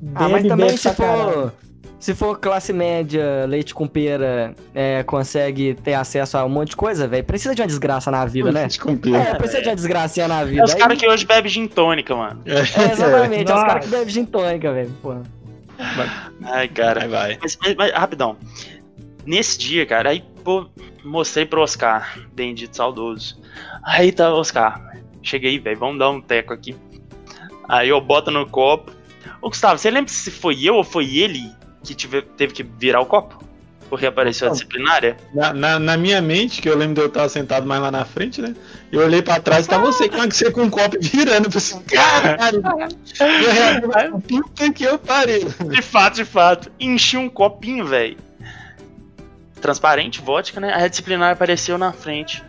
[0.00, 1.32] Bebe, Ah, mas também bebe se pra caralho.
[1.32, 1.52] for,
[1.98, 6.76] se for classe média, leite com pera, é, consegue ter acesso a um monte de
[6.76, 7.24] coisa, velho.
[7.24, 8.60] Precisa de uma desgraça na vida, né?
[8.68, 9.16] Leite com pera.
[9.18, 10.60] É, precisa de uma desgracinha na vida.
[10.60, 12.40] É os Aí- caras que hoje bebem gin tônica, mano.
[12.44, 12.60] É,
[12.92, 13.66] exatamente, é os Nossa.
[13.66, 14.92] caras que bebem gin tônica, velho.
[15.02, 15.16] Pô.
[16.44, 17.00] Ai, cara.
[17.00, 17.38] Vai, vai.
[17.42, 18.36] Mas, mas- mas, rapidão.
[19.24, 20.66] Nesse dia, cara, aí, pô,
[21.04, 23.38] mostrei pro Oscar, bendito saudoso.
[23.84, 24.80] Aí tá, Oscar,
[25.22, 26.76] cheguei, velho, vamos dar um teco aqui.
[27.68, 28.92] Aí eu boto no copo.
[29.42, 31.50] Ô, Gustavo, você lembra se foi eu ou foi ele
[31.86, 33.42] que tive- teve que virar o copo?
[33.88, 35.16] Porque apareceu a disciplinária?
[35.32, 38.04] Na, na, na minha mente, que eu lembro de eu estar sentado mais lá na
[38.04, 38.52] frente, né?
[38.90, 41.46] Eu olhei pra trás e tá você com você com um copo virando.
[41.46, 42.62] Eu falei assim, caralho.
[44.12, 45.44] Eu puta que eu parei.
[45.44, 46.70] De fato, de fato.
[46.80, 48.16] Enchi um copinho, velho.
[49.60, 50.74] Transparente, vodka, né?
[50.74, 52.42] A disciplinária apareceu na frente.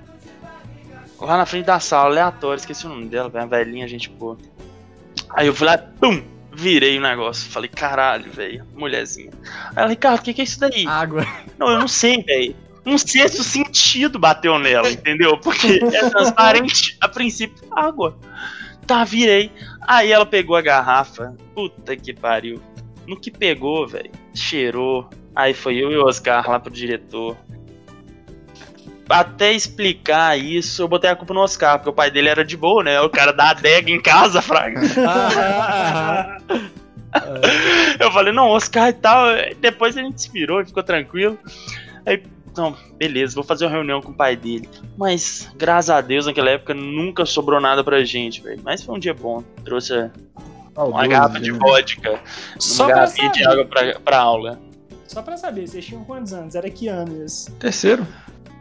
[1.21, 4.37] Lá na frente da sala, aleatório, esqueci o nome dela, velhinha, gente boa.
[5.31, 6.21] Aí eu fui lá, pum,
[6.57, 7.49] virei o negócio.
[7.49, 9.31] Falei, caralho, velho, mulherzinha.
[9.67, 10.85] Aí ela, Ricardo, o que, que é isso daí?
[10.87, 11.25] Água.
[11.57, 12.55] Não, eu não sei, velho.
[12.85, 15.37] Um sexto sentido bateu nela, entendeu?
[15.37, 18.17] Porque é transparente, a princípio, água.
[18.87, 19.51] Tá, virei.
[19.81, 21.35] Aí ela pegou a garrafa.
[21.53, 22.61] Puta que pariu.
[23.05, 25.09] No que pegou, velho, cheirou.
[25.35, 27.37] Aí foi eu e o Oscar lá pro diretor.
[29.09, 32.57] Até explicar isso, eu botei a culpa no Oscar, porque o pai dele era de
[32.57, 32.99] boa, né?
[33.01, 34.81] O cara da adega em casa, fraga.
[37.99, 39.27] Eu falei, não, Oscar e tal.
[39.59, 41.37] Depois a gente se virou e ficou tranquilo.
[42.05, 42.21] Aí,
[42.55, 44.69] não, beleza, vou fazer uma reunião com o pai dele.
[44.97, 48.61] Mas, graças a Deus, naquela época nunca sobrou nada pra gente, velho.
[48.63, 49.43] Mas foi um dia bom.
[49.63, 50.09] Trouxe
[50.75, 52.19] uma garrafa de vodka,
[52.59, 53.51] Só uma pra garrafinha de saber.
[53.53, 54.59] água pra, pra aula.
[55.07, 56.53] Só pra saber, vocês tinham quantos anos?
[56.53, 57.51] Era que ano isso?
[57.53, 58.05] Terceiro?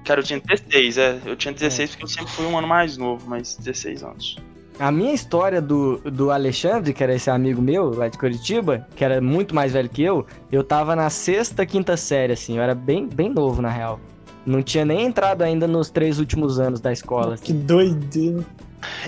[0.07, 1.19] Cara, eu tinha 16, é.
[1.27, 4.37] Eu tinha 16 porque eu sempre fui um ano mais novo, mas 16 anos.
[4.79, 9.05] A minha história do, do Alexandre, que era esse amigo meu lá de Curitiba, que
[9.05, 12.75] era muito mais velho que eu, eu tava na sexta, quinta série, assim, eu era
[12.75, 13.99] bem, bem novo, na real.
[14.45, 17.35] Não tinha nem entrado ainda nos três últimos anos da escola.
[17.35, 17.47] assim.
[17.47, 18.45] Que doideira.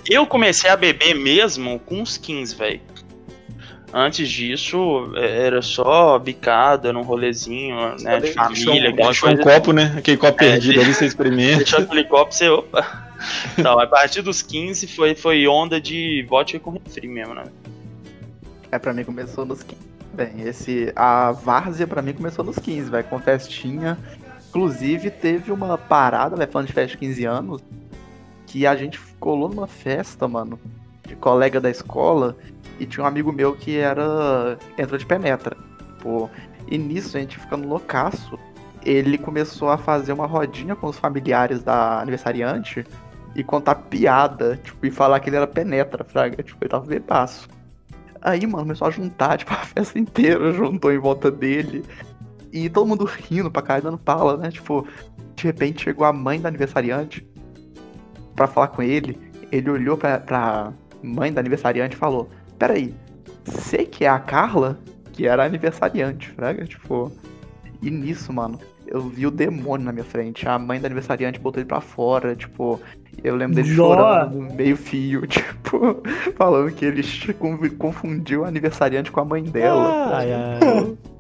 [0.08, 2.80] Eu comecei a beber mesmo com uns 15, velho.
[3.92, 9.94] Antes disso, é, era só bicada, num rolezinho, né, de família, Deixa um copo, né?
[9.96, 11.57] Aquele copo É, perdido ali, você experimenta.
[11.59, 13.09] Deixou aquele copo, você, opa.
[13.59, 17.44] Então, a partir dos 15 foi, foi onda de vodka com refri mesmo, né?
[18.70, 19.81] É, pra mim começou nos 15.
[20.12, 20.92] Bem, esse.
[20.94, 23.98] A várzea pra mim começou nos 15, velho, com festinha.
[24.48, 27.62] Inclusive, teve uma parada, velho, falando de festa de 15 anos,
[28.46, 30.59] que a gente colou numa festa, mano,
[31.07, 32.37] de colega da escola,
[32.78, 34.58] e tinha um amigo meu que era.
[34.76, 35.56] entrou de penetra.
[36.00, 36.28] Pô,
[36.70, 38.38] e nisso a gente ficando loucaço,
[38.84, 42.86] ele começou a fazer uma rodinha com os familiares da aniversariante
[43.34, 46.42] e contar piada, tipo, e falar que ele era penetra, fraga.
[46.42, 47.48] Tipo, ele tava bebaço.
[48.20, 51.84] Aí, mano, começou a juntar, tipo, a festa inteira juntou em volta dele.
[52.52, 54.50] E todo mundo rindo pra caralho, dando pala, né?
[54.50, 54.86] Tipo,
[55.34, 57.26] de repente chegou a mãe da aniversariante
[58.34, 59.18] pra falar com ele.
[59.52, 62.94] Ele olhou pra, pra mãe da aniversariante e falou: Peraí,
[63.44, 64.78] você que é a Carla?
[65.12, 66.64] Que era a aniversariante, fraga?
[66.64, 67.12] Tipo.
[67.80, 70.48] E nisso, mano, eu vi o demônio na minha frente.
[70.48, 72.80] A mãe da aniversariante botou ele pra fora, tipo.
[73.22, 76.02] Eu lembro dele chorando no meio fio, tipo,
[76.36, 77.02] falando que ele
[77.78, 80.16] confundiu a aniversariante com a mãe dela.
[80.16, 80.96] Ai, ai.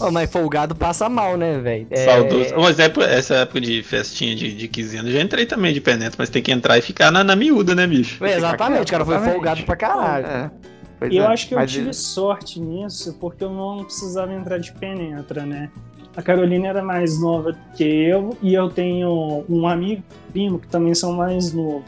[0.00, 1.86] Ô, mas folgado passa mal, né, velho?
[1.90, 2.54] É- Saudoso.
[2.56, 5.72] Mas é, por- essa época de festinha de, de 15 anos, eu já entrei também
[5.72, 8.24] de penetra, mas tem que entrar e ficar na, na miúda, né, bicho?
[8.24, 10.26] É, Exatamente, o cara foi folgado pra caralho.
[10.26, 10.50] É.
[10.98, 13.84] Pois E eu é, acho que eu mas tive ele- sorte nisso, porque eu não
[13.84, 15.68] precisava entrar de penetra, né?
[16.16, 20.94] A Carolina era mais nova que eu, e eu tenho um amigo, primo, que também
[20.94, 21.84] são mais novos.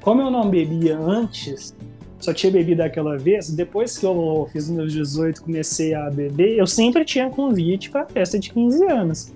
[0.00, 1.74] Como eu não bebia antes,
[2.20, 6.66] só tinha bebido aquela vez, depois que eu fiz meus 18 comecei a beber, eu
[6.66, 9.32] sempre tinha convite pra festa de 15 anos.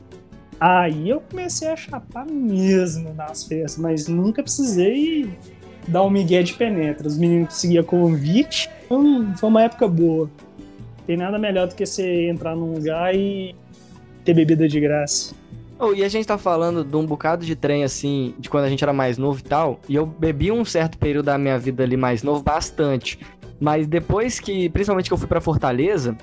[0.59, 5.29] Aí eu comecei a chapar mesmo nas festas, mas nunca precisei
[5.89, 7.07] dar um migué de penetra.
[7.09, 10.31] Os meninos conseguiam convite, foi, um- foi uma época boa.
[11.07, 13.57] Tem nada melhor do que você entrar num lugar e
[14.25, 15.35] ter bebida de graça.
[15.85, 18.69] Oh, e a gente tá falando de um bocado de trem, assim, de quando a
[18.69, 19.81] gente era mais novo e tal.
[19.89, 23.19] E eu bebi um certo período da minha vida ali mais novo, bastante.
[23.59, 26.17] Mas depois que, principalmente que eu fui pra Fortaleza,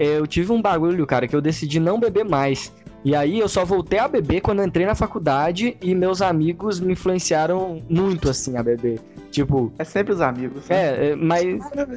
[0.00, 2.72] eu tive um bagulho, cara, que eu decidi não beber mais.
[3.04, 6.80] E aí eu só voltei a beber quando eu entrei na faculdade e meus amigos
[6.80, 8.98] me influenciaram muito, assim, a beber.
[9.30, 10.68] Tipo, É sempre os amigos.
[10.68, 10.76] né?
[10.76, 11.44] é, é, mas,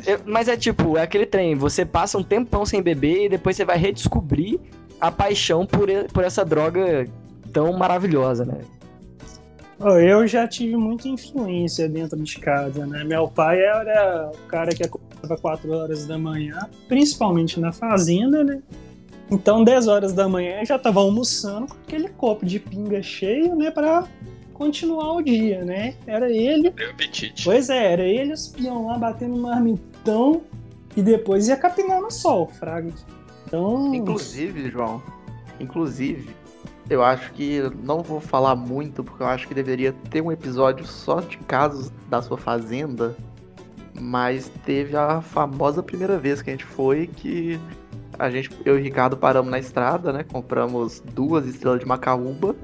[0.06, 3.56] é, mas é tipo, é aquele trem, você passa um tempão sem beber e depois
[3.56, 4.60] você vai redescobrir
[5.00, 7.08] a paixão por, por essa droga
[7.52, 8.62] tão maravilhosa, né?
[9.80, 13.04] Eu já tive muita influência dentro de casa, né?
[13.04, 16.58] Meu pai era o cara que acordava 4 horas da manhã,
[16.88, 18.60] principalmente na fazenda, né?
[19.30, 23.56] Então, 10 horas da manhã eu já tava almoçando com aquele copo de pinga cheio,
[23.56, 23.70] né?
[23.70, 24.08] Pra
[24.54, 25.94] continuar o dia, né?
[26.08, 27.44] Era ele Deu apetite.
[27.44, 30.42] Pois é, era ele os peão lá batendo um marmitão
[30.96, 32.92] e depois ia capinar no sol, fraga.
[33.48, 35.02] Então, Inclusive, João,
[35.60, 36.30] inclusive,
[36.90, 40.86] eu acho que não vou falar muito, porque eu acho que deveria ter um episódio
[40.86, 43.16] só de casos da sua fazenda,
[44.00, 47.60] mas teve a famosa primeira vez que a gente foi que
[48.20, 50.24] a gente, eu e o Ricardo paramos na estrada, né?
[50.24, 52.56] Compramos duas estrelas de macaúba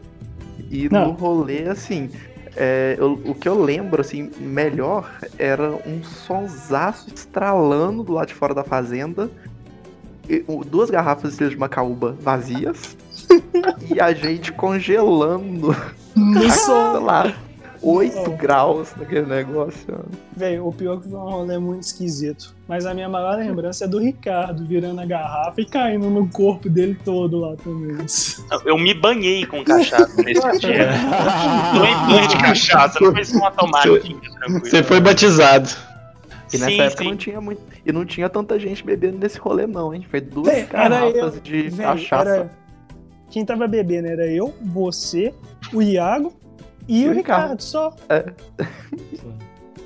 [0.69, 1.07] e Não.
[1.07, 2.09] no rolê, assim,
[2.55, 8.33] é, eu- o que eu lembro, assim, melhor era um sonsaço estralando do lado de
[8.33, 9.29] fora da fazenda
[10.67, 12.95] duas garrafas de estrela de macaúba vazias
[13.93, 15.75] e a gente congelando
[16.15, 17.03] no sol.
[17.03, 17.33] lá.
[17.85, 18.29] 8 Oh.
[18.37, 20.05] graus naquele negócio.
[20.37, 22.55] Velho, o pior é que foi um rolê muito esquisito.
[22.65, 26.69] Mas a minha maior lembrança é do Ricardo virando a garrafa e caindo no corpo
[26.69, 27.97] dele todo lá também.
[28.65, 30.91] Eu me banhei com cachaça nesse dia.
[31.73, 34.21] Tomei banho de cachaça, não foi só uma tranquilo.
[34.61, 35.69] Você foi batizado.
[36.53, 37.09] E nessa Sim, época sim.
[37.09, 37.61] não tinha muito.
[37.85, 40.05] E não tinha tanta gente bebendo nesse rolê, não, hein?
[40.09, 42.29] Foi duas Véi, era garrafas eu- de Véi, cachaça.
[42.29, 42.51] era-
[43.29, 45.33] Quem tava bebendo era eu, você,
[45.73, 46.33] o Iago
[46.87, 47.41] e, E o Ricardo.
[47.53, 47.95] Ricardo, só.
[48.09, 48.25] É.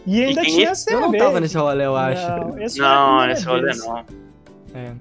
[0.06, 1.08] E ainda E tinha Eu cerveja.
[1.08, 2.28] não tava nesse rolê, eu acho.
[2.28, 3.80] Não, esse Não, esse rolê vez.
[3.86, 3.98] não.
[4.74, 4.94] É.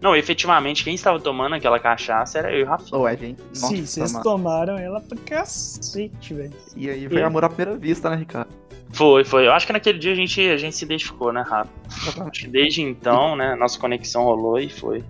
[0.00, 3.00] Não, efetivamente, quem estava tomando aquela cachaça era eu e o Rafinha.
[3.00, 3.42] Ué, gente.
[3.42, 6.52] Nossa, Sim, vocês tomaram ela pra cacete, velho.
[6.76, 8.50] E aí foi amor à primeira vista, né, Ricardo?
[8.94, 9.46] Foi, foi.
[9.46, 11.68] Eu acho que naquele dia a gente, a gente se identificou, né, Rafa?
[12.30, 15.02] Acho que desde então, né, nossa conexão rolou e foi.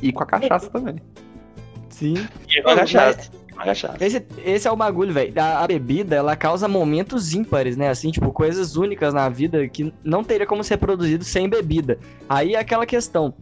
[0.00, 0.96] E com a cachaça também.
[1.90, 2.14] Sim.
[2.48, 3.30] E com a cachaça.
[3.52, 4.04] Com a cachaça.
[4.04, 5.32] Esse, esse é o bagulho, velho.
[5.36, 7.90] A, a bebida, ela causa momentos ímpares, né?
[7.90, 11.98] Assim, tipo, coisas únicas na vida que não teria como ser produzido sem bebida.
[12.26, 13.34] Aí é aquela questão.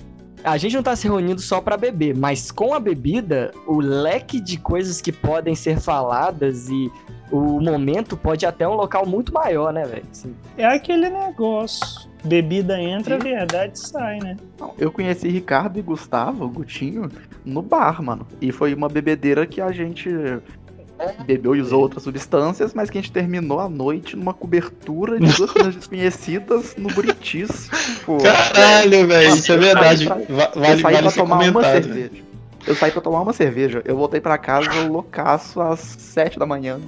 [0.42, 4.40] A gente não tá se reunindo só pra beber, mas com a bebida, o leque
[4.40, 6.90] de coisas que podem ser faladas e
[7.30, 10.04] o momento pode ir até um local muito maior, né, velho?
[10.10, 12.08] Assim, É aquele negócio.
[12.22, 13.22] Bebida entra, Sim.
[13.30, 14.36] verdade sai, né?
[14.58, 17.08] Não, eu conheci Ricardo e Gustavo, o Gutinho,
[17.44, 18.26] no bar, mano.
[18.42, 20.10] E foi uma bebedeira que a gente
[21.26, 25.32] bebeu e usou outras substâncias, mas que a gente terminou a noite numa cobertura de
[25.32, 27.68] duas pessoas desconhecidas no Buritis.
[27.96, 30.06] Tipo, Caralho, velho, isso é verdade.
[30.06, 30.16] pra-
[30.54, 31.84] Vale, saí vale pra tomar uma velho.
[31.84, 32.22] cerveja.
[32.66, 33.82] Eu saí pra tomar uma cerveja.
[33.84, 36.78] Eu voltei pra casa loucaço às sete da manhã.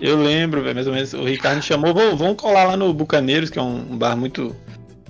[0.00, 1.12] Eu lembro, velho, mais ou menos.
[1.12, 4.56] O Ricardo me chamou, "Vamos- vamos colar lá no Bucaneiros, que é um bar muito,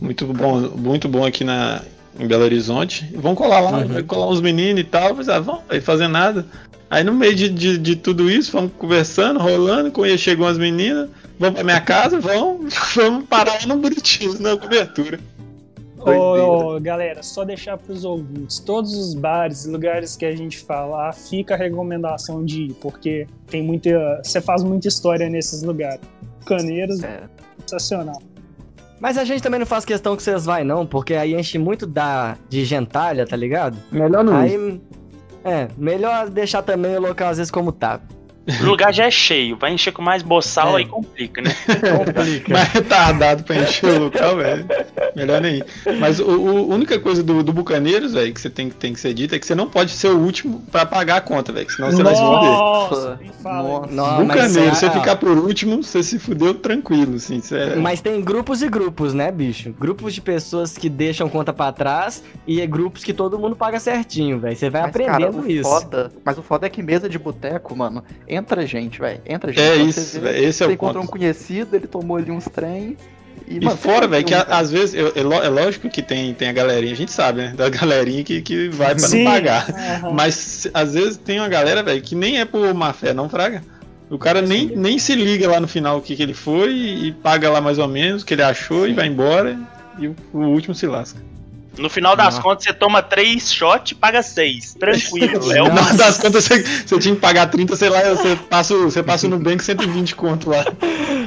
[0.01, 1.81] muito bom, muito bom aqui na,
[2.19, 3.09] em Belo Horizonte.
[3.15, 4.03] Vamos colar lá, Uhum.
[4.05, 5.15] colar uns meninos e tal.
[5.15, 6.45] Falei, ah, vamos, vai fazer nada.
[6.91, 11.09] Aí no meio de, de, de tudo isso, vamos conversando, rolando, quando chegou as meninas,
[11.39, 15.21] vamos pra minha casa, vamos, vamos parar lá no Buritis, na cobertura.
[15.99, 21.13] Ô, ô, galera, só deixar pros ouvintes, todos os bares, lugares que a gente falar,
[21.13, 24.21] fica a recomendação de ir, porque tem muita.
[24.25, 26.01] Você faz muita história nesses lugares.
[26.47, 27.21] Caneiros, É.
[27.67, 28.21] sensacional.
[28.99, 31.87] Mas a gente também não faz questão que vocês vai, não, porque aí enche muito
[31.87, 33.77] da, de gentalha, tá ligado?
[33.93, 34.37] Melhor não.
[34.37, 34.81] Aí.
[35.45, 38.01] É, melhor deixar também o local às vezes como tá.
[38.63, 40.81] O lugar já é cheio, vai encher com mais boçal, É.
[40.81, 41.51] aí complica, né?
[42.05, 42.53] Complica.
[42.53, 44.67] mais retardado pra encher o local, velho.
[45.15, 45.57] Melhor nem.
[45.59, 45.65] ir.
[46.01, 49.01] Mas o, o- a única coisa do, do Bucaneiros, velho, que você tem, tem que
[49.01, 51.71] ser dito é que você não pode ser o último pra pagar a conta, velho.
[51.71, 52.41] Senão você vai se fuder.
[52.41, 53.89] Nossa, Nossa.
[54.25, 57.41] mas, Bucaneiro, você ficar por último, você se fudeu tranquilo, assim.
[57.41, 59.73] Você é- mas tem grupos e grupos, né, bicho?
[59.79, 63.79] Grupos de pessoas que deixam conta pra trás e é grupos que todo mundo paga
[63.79, 64.57] certinho, velho.
[64.57, 65.69] Você vai Mas, cara, aprendendo o isso.
[65.69, 68.03] Foda, mas o foda é que mesa de boteco, mano,
[68.37, 69.21] entra gente, velho.
[69.27, 69.61] Entra gente.
[69.63, 71.09] É isso, vê, esse é você o encontra ponto.
[71.09, 72.97] um conhecido, ele tomou ali uns trem.
[73.49, 76.49] E, E mano, fora, velho, que às vezes, eu- é, é lógico que tem, tem
[76.49, 77.53] a galerinha, a gente sabe, né?
[77.57, 79.25] Da galerinha que, que vai pra Sim.
[79.25, 79.69] não pagar.
[79.71, 80.13] Aham.
[80.13, 83.63] Mas às vezes tem uma galera, velho, que nem é por má fé, não fraga.
[84.09, 87.13] O cara nem, nem se liga lá no final o que, que ele foi e,
[87.13, 89.57] paga lá mais ou menos o que ele achou e vai embora.
[89.99, 91.21] E o, o último se lasca.
[91.79, 92.43] No final das Nossa.
[92.43, 94.75] contas, você toma três shots e paga seis.
[94.75, 95.51] Tranquilo.
[95.53, 98.37] É No o final das contas, você, você tinha que pagar 30, sei lá, você
[98.37, 100.65] passa, o- você passa no Nubank 120 conto lá.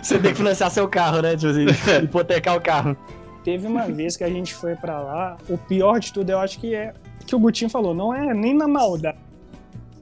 [0.01, 1.65] Você tem que financiar seu carro, né, tipo assim,
[2.03, 2.95] hipotecar o carro.
[3.43, 6.59] Teve uma vez que a gente foi pra lá, o pior de tudo eu acho
[6.59, 6.93] que é
[7.25, 9.17] que o Gutinho falou, não é nem na maldade,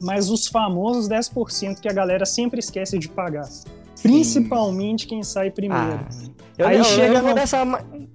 [0.02, 3.48] mas os famosos 10% que a galera sempre esquece de pagar.
[4.02, 5.84] Principalmente quem sai primeiro.
[5.84, 6.08] Ah,
[6.58, 7.58] eu, Aí não, chega eu, não vou no- dessa,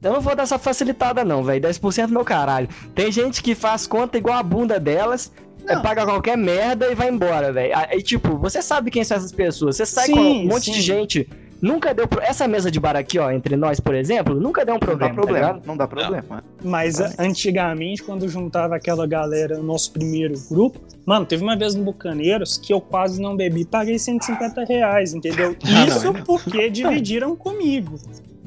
[0.02, 1.60] eu não vou dessa facilitada, não, velho.
[1.60, 2.68] 10% meu caralho.
[2.94, 5.32] Tem gente que faz conta igual a bunda delas,
[5.66, 5.82] é, Não.
[5.82, 7.72] paga qualquer merda e vai embora, velho.
[7.76, 9.76] Aí, tipo, você sabe quem são essas pessoas.
[9.76, 10.72] Você sai Sim, com um monte sim.
[10.72, 11.28] de gente.
[11.66, 12.06] Nunca deu.
[12.06, 14.96] pro- Essa mesa de bar aqui, ó, entre nós, por exemplo, nunca deu um Não
[14.96, 15.08] dá problema.
[15.08, 16.44] tá problema, não dá problema.
[16.62, 21.74] Mas a- antigamente, quando juntava aquela galera no nosso primeiro grupo, mano, teve uma vez
[21.74, 25.56] no Bucaneiros que eu quase não bebi, paguei 150 reais, entendeu?
[25.66, 26.22] Ah, Isso não.
[26.22, 27.98] porque dividiram comigo.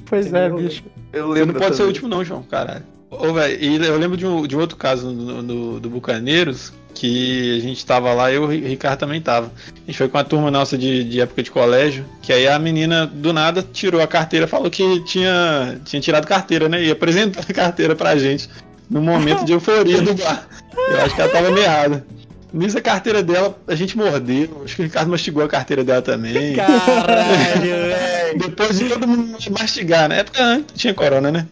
[0.06, 0.84] Pois é, bicho.
[1.14, 2.84] Eu Você lembro não pode ser o último, não, João, caralho.
[3.12, 6.72] Ô, velho, e eu lembro de um, de um outro caso no, no- do Bucaneiros,
[6.94, 9.52] que a gente tava lá, eu e o Ricardo também tava.
[9.68, 12.60] A gente foi com a turma nossa de, de época de colégio, que aí a
[12.60, 16.84] menina do nada tirou a carteira, falou que tinha, tinha tirado carteira, né?
[16.84, 18.50] E apresentou a carteira pra gente
[18.90, 20.48] no momento de euforia do bar.
[20.76, 22.06] Eu acho que ela tava meio errada.
[22.52, 26.02] Nisso a carteira dela, a gente mordeu, acho que o Ricardo mastigou a carteira dela
[26.02, 26.56] também.
[26.56, 28.40] Caralho, velho.
[28.40, 31.48] Depois de todo mundo mastigar, na época antes tinha corona, né?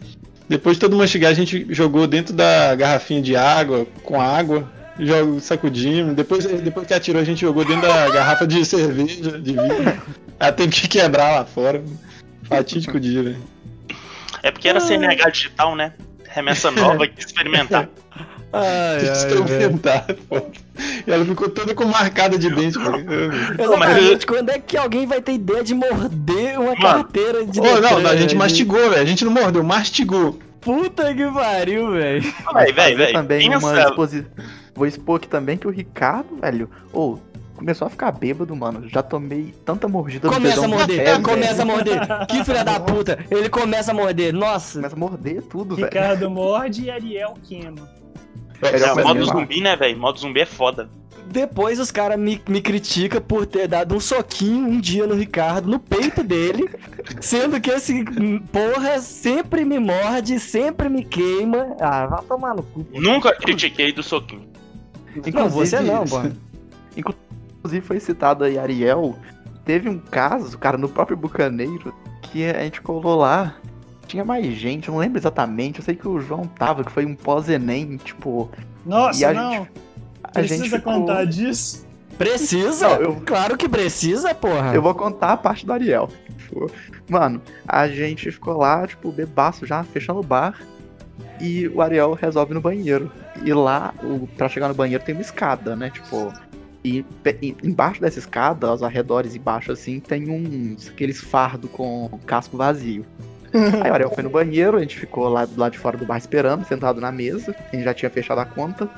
[0.50, 4.68] Depois de todo mundo mastigar, a gente jogou dentro da garrafinha de água, com água,
[5.00, 6.16] jogo, sacudimos.
[6.16, 10.02] Depois, depois que atirou, a gente jogou dentro da garrafa de cerveja, de vinho.
[10.40, 11.84] Ela teve que quebrar lá fora.
[12.44, 13.38] Fatídico dia, velho.
[14.44, 15.94] É porque era CNH digital, né?
[16.30, 17.90] Remessa nova, que experimentar.
[18.54, 20.38] Ai, Tem que experimentar, pô.
[21.06, 22.92] E ela ficou toda com marcada de dente, pô.
[23.62, 27.96] Exatamente, quando é que alguém vai ter ideia de morder uma carteira de Ô, não,
[27.96, 28.40] Detran, a gente velho?
[28.40, 29.02] mastigou, velho.
[29.02, 30.40] A gente não mordeu, mastigou.
[30.62, 32.22] Puta que pariu, velho.
[32.22, 33.14] Véi, Fazer véi, véi.
[33.14, 34.26] também uma Pensa.
[34.78, 37.20] Vou expor aqui também que o Ricardo, velho, ou
[37.56, 38.88] começou a ficar bêbado, mano.
[38.88, 42.00] Já tomei tanta mordida Começa a dedão do morder, pé, começa a morder.
[42.30, 43.26] Que filha da puta.
[43.32, 44.32] Ele começa a morder.
[44.32, 44.78] Nossa.
[44.78, 45.88] Começa a morder tudo, velho.
[45.88, 47.90] Ricardo morde e Ariel queima.
[48.62, 49.98] Ele É, é modo zumbi, né, velho?
[49.98, 50.88] Modo zumbi é foda.
[51.26, 55.68] Depois os caras me, me criticam por ter dado um soquinho um dia no Ricardo,
[55.70, 56.70] no peito dele,
[57.20, 61.76] sendo que esse hum, porra sempre me morde, sempre me queima.
[61.82, 62.88] Ah, vai tomar no cu.
[62.94, 64.57] Nunca critiquei do soquinho.
[65.34, 66.18] Não, você não, pô.
[66.96, 69.16] Inclusive foi citado aí Ariel.
[69.66, 73.56] Teve um caso, cara, no próprio Bucaneiro, que a gente colou lá.
[74.08, 75.80] Tinha mais gente, eu não lembro exatamente.
[75.80, 78.50] Eu sei que o João tava, que foi um pós-Enem, tipo.
[78.86, 79.52] Nossa, E a não.
[79.52, 79.70] gente-
[80.24, 80.94] A Precisa gente ficou...
[80.94, 81.86] contar disso?
[82.18, 82.88] Precisa?
[82.88, 84.74] Não, eu- Claro que precisa, porra.
[84.74, 86.10] Eu vou contar a parte do Ariel.
[87.10, 90.60] Mano, a gente ficou lá, tipo, bebaço já, fechando o bar.
[91.42, 93.12] E o Ariel resolve no banheiro.
[93.44, 95.90] E lá, o, pra chegar no banheiro, tem uma escada, né?
[95.90, 96.34] Tipo.
[96.84, 97.04] E,
[97.42, 100.90] e embaixo dessa escada, aos arredores embaixo assim, tem uns.
[100.90, 103.06] aqueles fardos com casco vazio.
[103.84, 106.06] Aí o Ariel foi no banheiro, a gente ficou lá do lado de fora do
[106.06, 107.56] bar esperando, sentado na mesa.
[107.72, 108.90] A gente já tinha fechado a conta.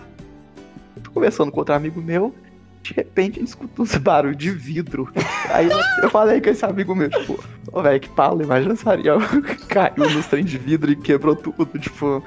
[1.04, 2.34] Tô conversando com outro amigo meu.
[2.82, 5.12] De repente a gente escuta uns barulhos de vidro.
[5.50, 5.70] Aí
[6.02, 9.20] eu, falei com esse amigo meu, tipo, ô velho, que palo, imagina se o Ariel
[9.68, 12.24] caiu nos trem de vidro e quebrou tudo, tipo.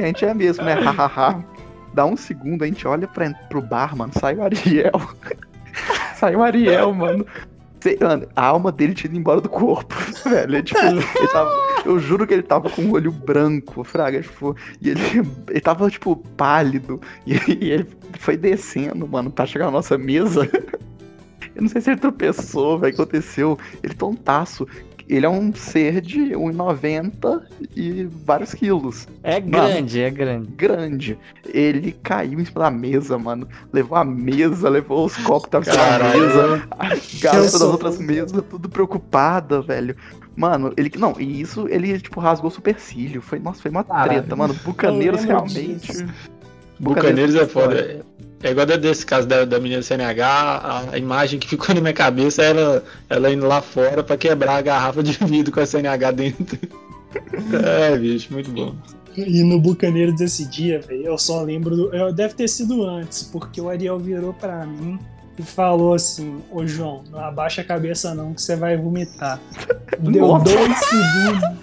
[0.00, 0.74] A gente é mesmo, né?
[0.74, 1.44] Hahaha.
[1.92, 4.92] Dá um segundo, a gente olha pra, pro bar, mano, sai o Ariel.
[6.14, 7.26] sai o Ariel, mano.
[7.80, 9.94] Sei, mano, a alma dele tinha ido embora do corpo,
[10.28, 10.62] velho.
[10.62, 11.50] Tipo, ele tava,
[11.84, 15.00] eu juro que ele tava com o olho branco, fraga, tipo, e ele,
[15.48, 17.00] ele tava, tipo, pálido.
[17.26, 17.88] E, e ele
[18.18, 20.48] foi descendo, mano, pra chegar na nossa mesa.
[21.54, 23.58] Eu não sei se ele tropeçou, velho, aconteceu.
[23.82, 24.66] Ele tontaço.
[25.10, 27.42] Ele é um ser de 1,90
[27.74, 29.08] e vários quilos.
[29.24, 30.46] É grande, é grande.
[30.52, 31.18] Grande.
[31.52, 33.48] Ele caiu em cima da mesa, mano.
[33.72, 36.62] Levou a mesa, levou os copos que da mesa.
[36.70, 36.88] A
[37.20, 39.96] garota das outras mesas, tudo preocupada, velho.
[40.36, 40.92] Mano, ele.
[40.96, 43.20] Não, e isso, ele, tipo, rasgou o supercílio.
[43.20, 44.20] Foi, nossa, foi uma Caralho.
[44.20, 44.54] treta, mano.
[44.64, 45.90] Bucaneiros realmente.
[45.90, 46.04] disso.
[46.78, 48.06] Bucaneiros é foda.
[48.42, 51.80] É igual desse caso da, da menina do CNH, a, a imagem que ficou na
[51.80, 55.66] minha cabeça era ela indo lá fora pra quebrar a garrafa de vidro com a
[55.66, 56.58] CNH dentro.
[57.64, 58.72] É, bicho, muito bom.
[59.16, 61.74] E no Bucaneiro desse dia, velho, eu só lembro.
[61.74, 64.96] Do, eu, deve ter sido antes, porque o Ariel virou pra mim
[65.36, 69.40] e falou assim: Ô João, não abaixa a cabeça não, que você vai vomitar.
[69.98, 70.44] Deu Nossa.
[70.44, 71.58] dois segundos.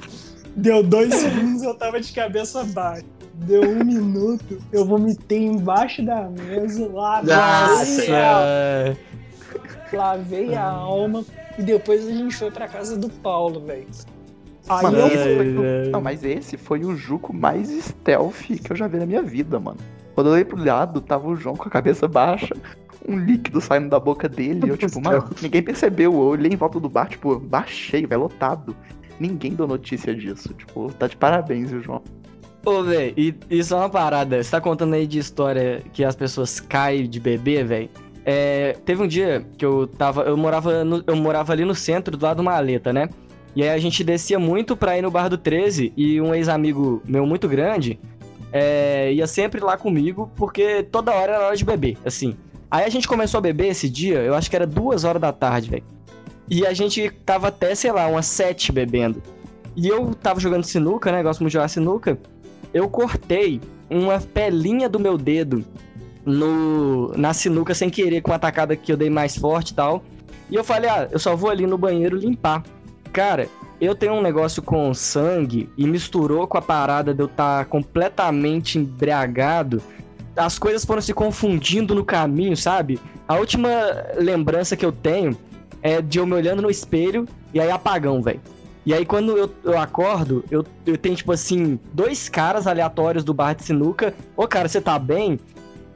[0.56, 3.06] Deu dois segundos eu tava de cabeça baixa.
[3.38, 8.98] Deu um minuto, eu vomitei embaixo da mesa, lavei, a, Nossa.
[9.94, 11.24] lavei a alma
[11.58, 13.88] e depois a gente foi pra casa do Paulo, velho.
[14.68, 15.62] Aí Mano, eu esse foi o...
[15.62, 15.92] velho.
[15.92, 19.60] Não, mas esse foi o Juco mais stealth que eu já vi na minha vida,
[19.60, 19.78] mano.
[20.14, 22.56] Quando eu olhei pro lado, tava o João com a cabeça baixa,
[23.08, 24.62] um líquido saindo da boca dele.
[24.66, 26.12] e Eu, tipo, mano, ninguém percebeu.
[26.12, 28.76] Eu olhei em volta do bar, tipo, baixei, vai lotado.
[29.20, 30.54] Ninguém deu notícia disso.
[30.54, 32.02] Tipo, tá de parabéns, viu, João?
[32.68, 34.44] Ô, velho, e isso é uma parada.
[34.44, 37.90] Você tá contando aí de história que as pessoas caem de bebê, velho.
[38.26, 40.24] É, teve um dia que eu tava.
[40.24, 43.08] Eu morava, no- eu morava ali no centro, do lado de Maleta, né?
[43.56, 47.02] E aí a gente descia muito pra ir no Bar do 13 e um ex-amigo
[47.08, 47.98] meu muito grande
[48.52, 52.36] é, ia sempre lá comigo, porque toda hora era hora de beber, assim.
[52.70, 55.32] Aí a gente começou a beber esse dia, eu acho que era duas horas da
[55.32, 55.84] tarde, velho.
[56.50, 59.24] E a gente tava até, sei lá, umas sete bebendo.
[59.76, 61.24] E eu tava jogando sinuca, né?
[61.24, 62.18] Gosto muito de jogar sinuca.
[62.74, 65.64] Eu cortei uma pelinha do meu dedo
[66.26, 70.04] no, na sinuca sem querer, com a tacada que eu dei mais forte e tal.
[70.50, 72.64] E eu falei, ah, eu só vou ali no banheiro limpar.
[73.14, 73.48] Cara,
[73.80, 78.78] eu tenho um negócio com sangue e misturou com a parada de eu estar completamente
[78.78, 79.82] embriagado.
[80.36, 83.00] As coisas foram se confundindo no caminho, sabe?
[83.28, 83.70] A última
[84.18, 85.38] lembrança que eu tenho
[85.82, 88.42] é de eu me olhando no espelho e aí apagão, velho.
[88.88, 93.34] E aí quando eu, eu acordo, eu, eu tenho, tipo assim, dois caras aleatórios do
[93.34, 94.14] bar de sinuca.
[94.34, 95.38] Ô, cara, você tá bem?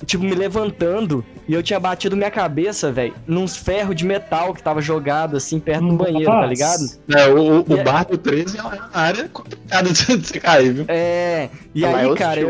[0.05, 4.61] Tipo, me levantando e eu tinha batido minha cabeça, velho, nos ferros de metal que
[4.61, 6.47] tava jogado, assim, perto do banheiro, tá Nossa.
[6.47, 6.83] ligado?
[7.15, 10.73] É, o, o, é- o bar do 13 é uma área complicada de você cair,
[10.73, 10.85] viu?
[10.89, 12.49] É, e mas aí, é cara, hostil,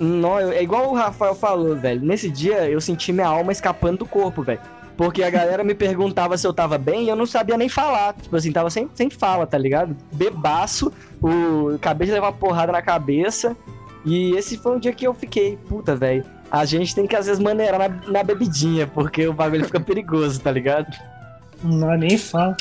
[0.00, 2.00] eu- eu- é igual o Rafael falou, velho.
[2.04, 4.60] Nesse dia eu senti minha alma escapando do corpo, velho.
[4.98, 8.14] Porque a galera me perguntava se eu tava bem e eu não sabia nem falar.
[8.14, 9.96] Tipo assim, tava sem, sem fala, tá ligado?
[10.12, 10.92] Bebaço,
[11.22, 13.56] o acabei de levar uma porrada na cabeça.
[14.04, 16.24] E esse foi um dia que eu fiquei, puta, velho.
[16.50, 20.40] A gente tem que às vezes maneirar na, na bebidinha, porque o bagulho fica perigoso,
[20.40, 20.92] tá ligado?
[21.62, 22.56] Não, nem fala.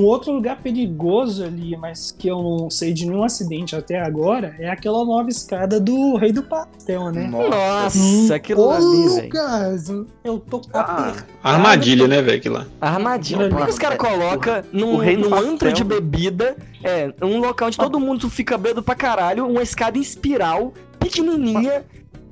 [0.00, 4.54] Um outro lugar perigoso ali, mas que eu não sei de nenhum acidente até agora,
[4.58, 7.26] é aquela nova escada do Rei do Pastel, né?
[7.26, 9.22] Nossa, Hum, aquilo Ô, ali, velho.
[9.24, 9.88] Lucas,
[10.24, 11.24] eu tô Ah, apertado.
[11.42, 12.66] Armadilha, né, velho, aquilo lá.
[12.80, 13.48] Armadilha.
[13.50, 18.00] Por que os caras colocam num, num antro de bebida, é, um local onde todo
[18.00, 21.84] mundo fica bêbado pra caralho, uma escada em espiral, pequenininha.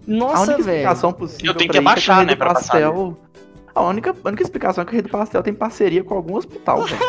[0.06, 0.70] A Nossa, única velho.
[0.78, 3.14] explicação possível Eu tenho que abaixar, é Rei né, pra passar pastel...
[3.78, 6.36] A única, a única explicação é que o Rei do Pastel tem parceria com algum
[6.36, 7.00] hospital, velho.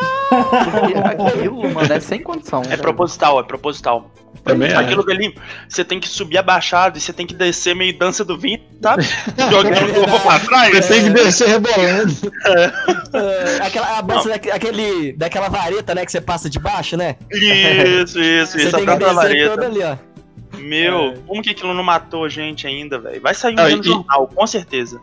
[1.28, 2.62] Aquilo, mano, é sem condição.
[2.62, 2.82] É velho.
[2.82, 4.10] proposital, é proposital.
[4.44, 4.76] Também é.
[4.76, 5.34] Aquilo dali,
[5.68, 9.02] você tem que subir abaixado e você tem que descer meio dança do vinho, sabe?
[9.50, 10.76] Jogando o corpo pra trás.
[10.86, 12.14] Você tem que descer rebolando.
[13.12, 17.16] Ah, aquela, a dança daque- aquele, daquela vareta, né, que você passa de baixo, né?
[17.30, 18.76] Isso, isso, Você isso.
[18.76, 19.66] tem que Atrás da descer todo vareta.
[19.66, 20.10] ali, ó.
[20.58, 23.20] Meu, como que aquilo não matou a gente ainda, velho?
[23.20, 25.00] Vai sair um Ah, e- jornal, com certeza.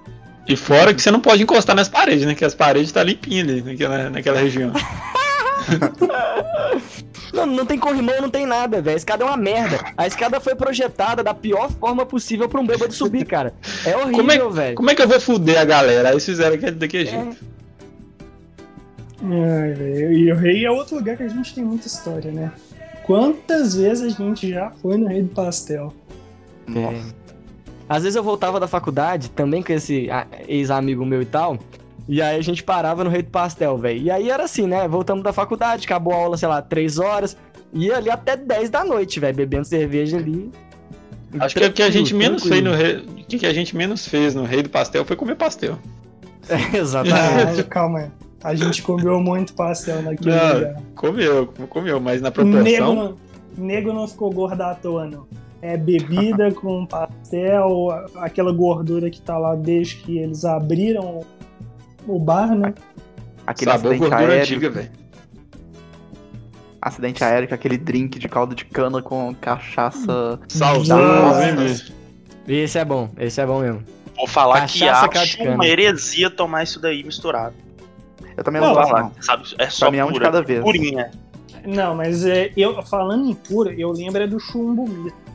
[0.48, 2.34] E fora que você não pode encostar nas paredes, né?
[2.34, 4.72] Que as paredes tá limpinhas ali naquela, naquela região.
[7.34, 8.96] Não, não tem corrimão, não tem nada, velho.
[8.96, 9.80] A escada é uma merda.
[9.98, 13.54] A escada foi projetada da pior forma possível pra um bêbado subir, cara.
[13.86, 14.76] É é, horrível, velho.
[14.76, 16.08] como é que eu vou fuder a galera?
[16.08, 17.38] Aí eles fizeram aquele daquele jeito.
[19.22, 22.52] Ai, velho, E o Rei é outro lugar que a gente tem muita história, né?
[23.04, 25.94] Quantas vezes a gente já foi no Rei do Pastel?
[26.66, 27.16] Nossa.
[27.90, 30.10] Às vezes eu voltava da faculdade, também com esse
[30.48, 31.58] ex-amigo meu e tal,
[32.08, 34.02] e aí a gente parava no Rei do Pastel, velho.
[34.02, 34.88] E aí era assim, né?
[34.88, 37.38] Voltamos da faculdade, acabou a aula, sei lá, 3 horas,
[37.74, 40.52] ia ali até 10 da noite, velho, bebendo cerveja ali.
[41.40, 44.34] Acho que o que a gente menos fez no rei, que a gente menos fez
[44.34, 45.78] no Rei do Pastel foi comer pastel.
[46.48, 47.60] É, exatamente.
[47.60, 48.12] Ah, calma aí.
[48.44, 50.82] A gente comeu muito pastel naquele Não, lugar.
[50.96, 52.96] comeu, comeu, mas na Nego proporção.
[52.96, 53.16] não,
[53.58, 55.26] nego não ficou gordo à toa, não.
[55.62, 61.26] É bebida com pastel, aquela gordura que tá lá desde que eles abriram
[62.08, 62.74] o bar, né?
[63.46, 64.44] Aquele Sabor acidente gordura aéreo.
[64.44, 64.92] antiga, velho.
[66.82, 70.40] Acidente aéreo, com aquele drink de caldo de cana com cachaça.
[70.48, 71.94] Saudável, bicho?
[72.48, 73.84] Esse é bom, esse é bom mesmo.
[74.16, 77.56] Vou falar que Cachaça, de acho uma heresia tomar isso daí misturado.
[78.36, 79.12] Eu também não Não, gosto, Falar, não.
[79.22, 79.44] sabe?
[79.58, 80.62] É só mim é um de cada vez.
[80.62, 81.12] purinha.
[81.66, 85.27] Não, mas é, eu falando em pura, eu lembro é do chumbo mito.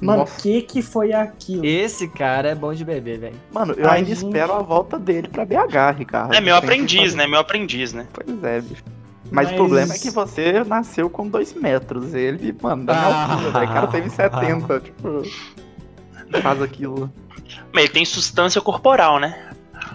[0.00, 1.64] Mano, o que que foi aquilo?
[1.64, 3.36] Esse cara é bom de beber, velho.
[3.52, 6.34] Mano, eu A ainda gente- espero a volta dele pra BH, Ricardo.
[6.34, 7.26] É meu aprendiz, né?
[7.26, 8.06] Meu aprendiz, né?
[8.12, 8.82] Pois é, bicho.
[9.30, 12.14] Mas, Mas- o problema é que você nasceu com dois metros.
[12.14, 13.32] Ele, mano, da minha Ah.
[13.32, 13.64] altura, velho.
[13.64, 14.80] O cara tem 1,70.
[14.84, 15.22] Tipo,
[16.42, 17.10] faz aquilo.
[17.72, 19.36] Mas ele tem substância corporal, né?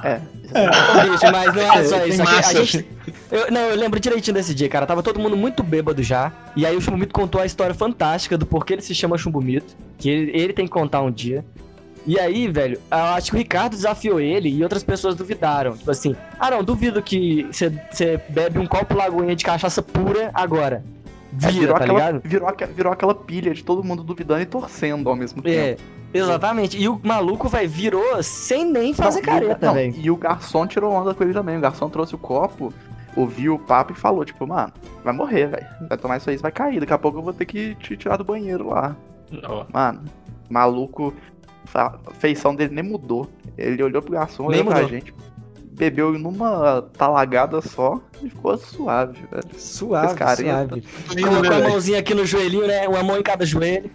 [0.03, 0.19] É.
[0.19, 2.21] Bicho, mas não é só isso.
[2.21, 2.87] aqui- a gente,
[3.31, 4.85] eu, não, eu lembro direitinho desse dia, cara.
[4.85, 6.31] Tava todo mundo muito bêbado já.
[6.55, 9.75] E aí o Chumbumito contou a história fantástica do porquê ele se chama Chumbumito.
[9.97, 11.45] Que ele, ele tem que contar um dia.
[12.05, 15.77] E aí, velho, eu acho que o Ricardo desafiou ele e outras pessoas duvidaram.
[15.77, 20.83] Tipo assim, ah não, duvido que você bebe um copo lagoinha de cachaça pura agora.
[21.33, 25.09] É, Vira, virou, tá aquela, virou, virou aquela pilha de todo mundo duvidando e torcendo
[25.09, 25.81] ao mesmo É, tempo.
[26.13, 26.77] exatamente.
[26.77, 29.93] E o maluco, vai virou sem nem fazer Não, careta, não, velho.
[29.97, 31.57] E o garçom tirou onda com ele também.
[31.57, 32.73] O garçom trouxe o copo,
[33.15, 34.73] ouviu o papo e falou, tipo, mano,
[35.03, 35.65] vai morrer, velho.
[35.87, 36.79] Vai tomar isso aí, você vai cair.
[36.81, 38.95] Daqui a pouco eu vou ter que te tirar do banheiro lá.
[39.43, 40.01] Ó, Mano,
[40.49, 41.13] maluco,
[41.73, 43.29] a feição dele nem mudou.
[43.57, 45.13] Ele olhou pro garçom, Nem olhou pra gente,
[45.81, 49.43] bebeu numa talagada só e ficou suave, velho.
[49.57, 50.43] Suave, Pescareta.
[50.67, 50.83] suave.
[51.15, 52.87] lindo, Colocou a mãozinha aqui no joelhinho, né?
[52.87, 53.89] Uma mão em cada joelho.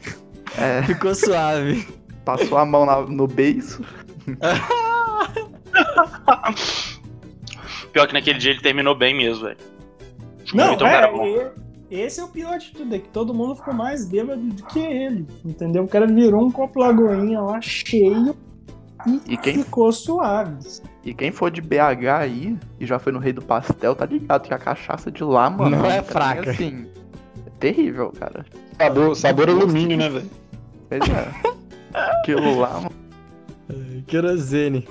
[0.58, 1.86] É, Ficou suave.
[2.24, 3.84] passou a mão na- no beiço.
[7.92, 9.56] Pior que naquele dia ele terminou bem mesmo, velho.
[10.52, 11.50] Não, Então, é, bom.
[11.90, 14.78] esse é o pior de tudo, é que todo mundo ficou mais bêbado do que
[14.80, 15.84] ele, entendeu?
[15.84, 18.36] O cara virou um copo lagoinha lá cheio
[19.06, 20.56] e, E quem- ficou suave.
[21.06, 24.42] E quem for de BH aí e já foi no Rei do Pastel, tá ligado
[24.48, 25.76] que a cachaça de lá, mano.
[25.76, 26.50] Não é fraca.
[26.50, 26.84] Assim,
[27.46, 28.44] é terrível, cara.
[28.76, 30.30] Sabor, sabor alumínio, né, velho?
[30.88, 31.98] Pois é.
[32.20, 34.02] Aquilo lá, mano.
[34.08, 34.86] Querosene.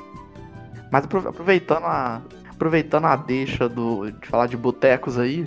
[0.89, 5.45] Mas apro- aproveitando a, aproveitando a deixa do, de falar de botecos aí,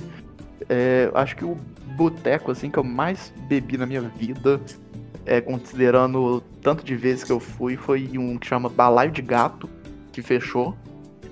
[0.68, 1.56] é, acho que o
[1.96, 4.60] boteco assim que eu mais bebi na minha vida,
[5.24, 9.22] é, considerando o tanto de vezes que eu fui, foi um que chama Balaio de
[9.22, 9.68] Gato,
[10.20, 10.76] que fechou.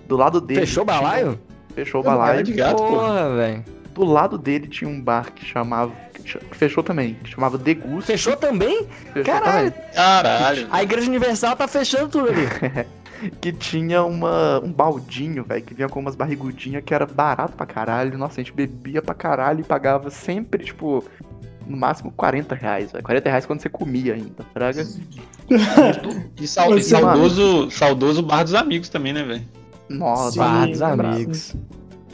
[0.06, 0.60] Do lado dele.
[0.60, 1.38] Fechou o tinha- balaio?
[1.74, 2.76] Fechou o Balaio de gato.
[2.82, 3.64] Porra, velho.
[3.92, 5.92] Do lado dele tinha um bar que chamava.
[6.14, 8.06] Que cha- que fechou também, que chamava Degusto.
[8.06, 8.86] Fechou também?
[9.12, 9.70] Fechou Caralho.
[9.72, 9.88] também.
[9.94, 10.68] Caralho.
[10.70, 12.46] A Igreja Universal tá fechando tudo ali.
[13.40, 17.66] que tinha uma, um baldinho, velho, que vinha com umas barrigudinhas que era barato pra
[17.66, 18.16] caralho.
[18.16, 21.02] Nossa, a gente bebia pra caralho e pagava sempre, tipo,
[21.66, 23.04] no máximo 40 reais, velho.
[23.04, 24.86] 40 reais quando você comia ainda, fraga.
[26.40, 29.42] E sal- Você, saudoso, saudoso Bar dos Amigos também, né, velho?
[29.88, 31.14] Nossa, Sim, Bar dos lembrado.
[31.14, 31.54] amigos.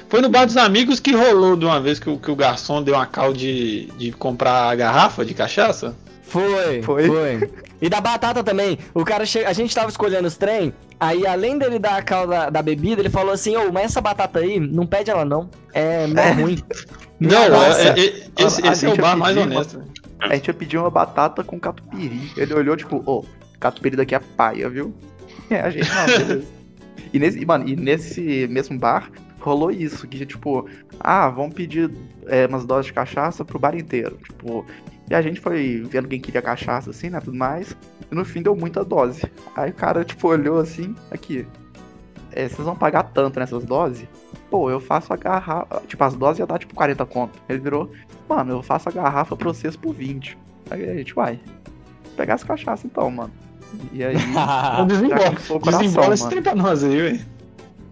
[0.09, 2.83] Foi no Bar dos Amigos que rolou de uma vez que, o- que o garçom
[2.83, 5.95] deu uma cal de, de comprar a garrafa de cachaça?
[6.33, 7.07] Foi, Foi?
[7.07, 7.51] foi.
[7.81, 8.79] E da batata também.
[8.95, 12.27] O cara chega, a gente tava escolhendo os trem, aí além dele dar a cal
[12.27, 15.51] da, da bebida, ele falou assim: "Ô, mas essa batata aí, não pede ela não.
[15.75, 16.59] É mó ruim".
[17.21, 19.83] Não, é- é- é- esse, A esse é o bar mais pediu uma- honesto.
[20.21, 22.33] a gente ia pedir uma batata com catupiry.
[22.37, 23.25] Ele olhou, tipo, ô,
[23.61, 24.95] catupiry daqui é paia, viu?
[25.51, 26.45] É, a gente, não, beleza.
[27.13, 30.67] E nesse, mano, e nesse mesmo bar, rolou isso, que tipo,
[30.99, 31.91] ah, vamos pedir
[32.27, 34.17] é, umas doses de cachaça pro bar inteiro.
[34.25, 34.65] Tipo,
[35.13, 37.77] e a gente foi vendo quem queria cachaça, assim, né, tudo mais.
[38.11, 39.31] E no fim deu muita dose.
[39.55, 41.47] Aí o cara, tipo, olhou assim, aqui,
[42.31, 44.09] é, vocês vão pagar tanto nessas doses?
[44.49, 47.39] Pô, eu faço a garrafa, tipo, as doses ia dar, tipo, 40 conto.
[47.47, 47.93] Ele virou,
[48.27, 50.39] mano, eu faço a garrafa pra vocês por 20.
[50.71, 51.39] Aí a gente, vai,
[52.17, 53.33] pegar as cachaças então, mano.
[53.93, 54.17] E aí,
[54.73, 57.21] Então desembola, conquistou o coração, desembola esse trem pra nós aí, velho.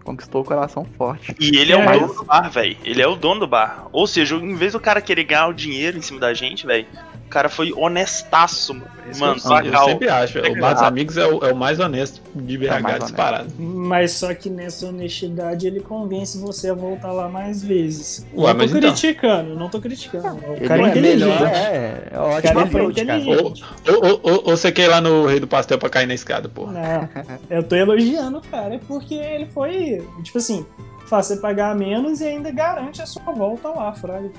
[0.05, 1.37] Conquistou o coração forte.
[1.39, 2.77] E ele é, É, o dono do bar, velho.
[2.83, 3.89] Ele é o dono do bar.
[3.93, 6.87] Ou seja, em vez do cara querer ganhar o dinheiro em cima da gente, velho,
[7.31, 8.91] cara foi honestaço, mano.
[9.19, 9.85] Mano, Sim, eu legal.
[9.87, 10.39] sempre acho.
[10.39, 13.49] O Bar dos Amigos é o, é o mais honesto de BH É o disparado.
[13.59, 18.25] Mas só que nessa honestidade ele convence você a voltar lá mais vezes.
[18.37, 18.91] Ué, não mas tô então.
[18.91, 20.37] criticando, não tô criticando.
[20.47, 21.19] O Ele cara é é inteligente.
[21.29, 22.85] melhor, é, é O ótimo cara cara.
[22.85, 23.65] inteligente.
[23.89, 26.15] Ou, ou, ou- ou você quer ir lá no Rei do Pastel pra cair na
[26.15, 26.67] escada, pô.
[26.67, 27.09] Não,
[27.49, 30.65] eu tô elogiando o cara porque ele foi, tipo assim,
[31.09, 34.31] faz você pagar menos e ainda garante a sua volta lá, Fraga.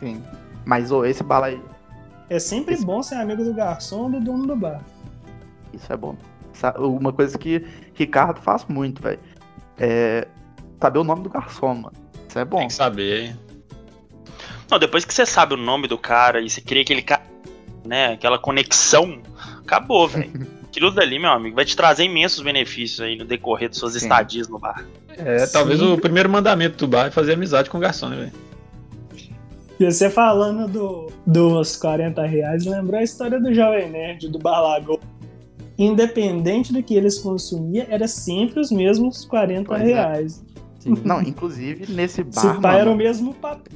[0.00, 0.22] Sim.
[0.64, 1.60] Mas, ô, esse bala aí,
[2.30, 4.82] É sempre bom ser amigo do garçom ou do dono do bar.
[5.72, 6.16] isso é bom.
[6.78, 7.64] Uma coisa que
[7.94, 9.20] Ricardo faz muito, velho.
[9.78, 10.26] É
[10.80, 11.92] saber o nome do garçom, mano.
[12.28, 12.58] Isso é bom.
[12.58, 13.36] Tem que saber, hein?
[14.70, 17.22] Não, depois que você sabe o nome do cara e você cria aquele cara,
[17.84, 19.22] né, aquela conexão,
[19.60, 20.58] acabou, velho.
[20.68, 24.00] Aquilo dali, meu amigo, vai te trazer imensos benefícios aí no decorrer de suas Sim.
[24.00, 24.84] estadias no bar.
[25.16, 25.94] É, talvez Sim.
[25.94, 28.32] o primeiro mandamento do bar é fazer amizade com o garçom, né, velho?
[29.78, 34.60] E você falando do, dos 40 reais, lembrou a história do Jovem Nerd, do Bar
[34.60, 34.98] Lagoa.
[35.78, 39.84] Independente do que eles consumiam, era sempre os mesmos 40 Pois é.
[39.84, 40.44] reais.
[41.04, 43.72] Não, inclusive nesse bar, Se pá, era o mesmo papel.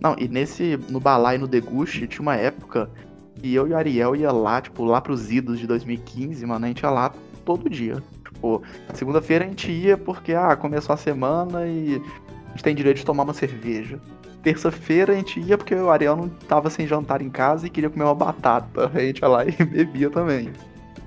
[0.00, 2.90] Não, e nesse, no Balá e no Deguste, tinha uma época
[3.34, 6.68] que eu e o Ariel ia lá, tipo, lá pros idos de 2015, mano, a
[6.68, 7.14] gente ia lá
[7.44, 8.02] todo dia.
[8.24, 8.62] Tipo,
[8.92, 12.02] segunda-feira a gente ia porque, ah, começou a semana e
[12.46, 14.00] a gente tem direito de tomar uma cerveja.
[14.42, 17.88] Terça-feira a gente ia porque o Ariel não tava sem jantar em casa e queria
[17.88, 18.90] comer uma batata.
[18.94, 20.50] A gente ia lá e bebia também.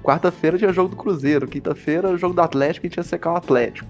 [0.01, 3.35] Quarta-feira tinha jogo do Cruzeiro, quinta-feira jogo do Atlético e a gente ia secar o
[3.35, 3.87] Atlético.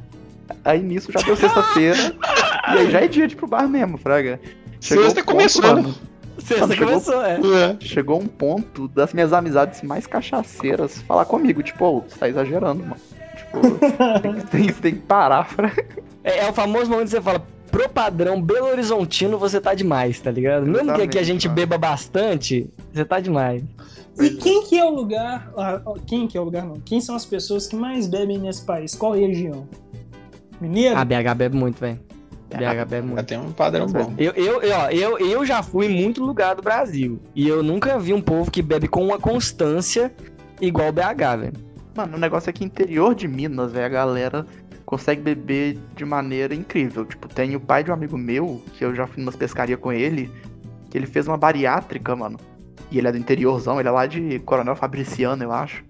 [0.64, 2.16] Aí nisso já deu sexta-feira
[2.74, 4.40] e aí já é dia de ir pro bar mesmo, Fraga.
[4.80, 5.96] Chegou Sexta o ponto, começou, mano, né?
[6.40, 7.34] Sexta Chegou- começou, é.
[7.36, 7.78] É.
[7.82, 12.82] Chegou um ponto das minhas amizades mais cachaceiras falar comigo, tipo, ô, você tá exagerando,
[12.84, 13.02] mano.
[13.36, 15.86] Tipo, tem, tem, tem que parar, Fraga.
[16.24, 17.46] É, é o famoso momento que você fala,
[17.76, 20.66] pro padrão Belo Horizontino você tá demais, tá ligado?
[20.66, 21.56] Mesmo que aqui a Exatamente, gente mano.
[21.56, 23.62] beba bastante, você tá demais.
[24.18, 25.52] E quem que é o lugar.
[25.58, 26.76] ah, Quem que é o lugar, não?
[26.76, 28.96] Quem são as pessoas que mais bebem nesse país?
[28.96, 29.68] Qual região?
[30.62, 30.98] Mineiro?
[30.98, 32.00] A BH bebe muito, velho.
[32.50, 33.24] BH bebe Já muito.
[33.26, 34.14] tem um padrão bom.
[34.18, 37.20] Eu, eu, eu, ó, eu, eu já fui em muito lugar do Brasil.
[37.36, 40.14] E eu nunca vi um povo que bebe com uma constância
[40.62, 41.54] igual o BH, velho.
[41.94, 44.46] Mano, o negócio é que interior de Minas, velho, a galera
[44.86, 47.06] consegue beber de maneira incrível.
[47.06, 49.92] Tipo, tem o pai de um amigo meu, que eu já fui numas pescarias com
[49.92, 50.30] ele,
[50.90, 52.38] que ele fez uma bariátrica, mano.
[52.92, 55.84] E ele é do interiorzão, ele é lá de Coronel Fabriciano, eu acho.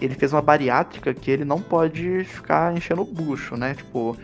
[0.00, 3.74] Ele fez uma bariátrica que ele não pode ficar enchendo o bucho, né?
[3.74, 4.16] Tipo,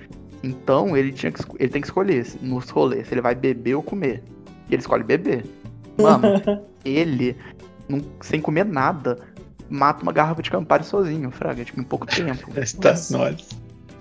[0.42, 3.74] então ele, tinha que, ele tem que escolher se- nos rolês se ele vai beber
[3.74, 4.22] ou comer.
[4.68, 5.44] E ele escolhe beber.
[5.98, 6.24] Mano,
[6.84, 7.36] ele,
[7.88, 9.18] não- sem comer nada,
[9.70, 12.50] mata uma garrafa de Campari sozinho, fraga, tipo, em pouco tempo.
[12.58, 13.48] Está nós.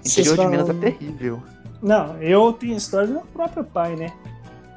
[0.06, 1.43] Interior de Minas é falam- terrível.
[1.82, 4.12] Não, eu tenho história do meu próprio pai, né?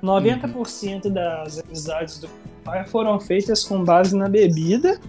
[0.03, 2.29] 90% das amizades do
[2.64, 5.01] pai foram feitas com base na bebida,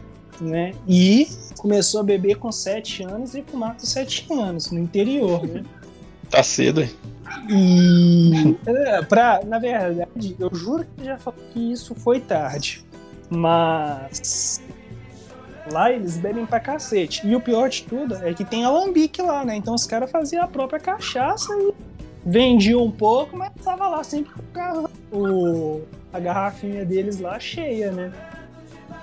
[0.42, 0.74] né?
[0.88, 5.64] E começou a beber com 7 anos e fumar com 7 anos, no interior, né?
[6.30, 6.90] Tá cedo, hein?
[7.50, 12.84] E é, pra, na verdade, eu juro que já falei que isso foi tarde.
[13.30, 14.62] Mas
[15.72, 17.28] lá eles bebem pra cacete.
[17.28, 19.56] E o pior de tudo é que tem alambique lá, né?
[19.56, 21.74] Então os caras faziam a própria cachaça e
[22.26, 25.82] vendiam um pouco, mas tava lá sempre com o o,
[26.14, 28.12] a garrafinha deles lá cheia, né?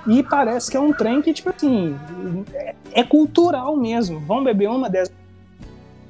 [0.06, 1.98] E parece que é um trem que, tipo assim,
[2.54, 4.20] é, é cultural mesmo.
[4.20, 5.14] Vão beber uma dessas.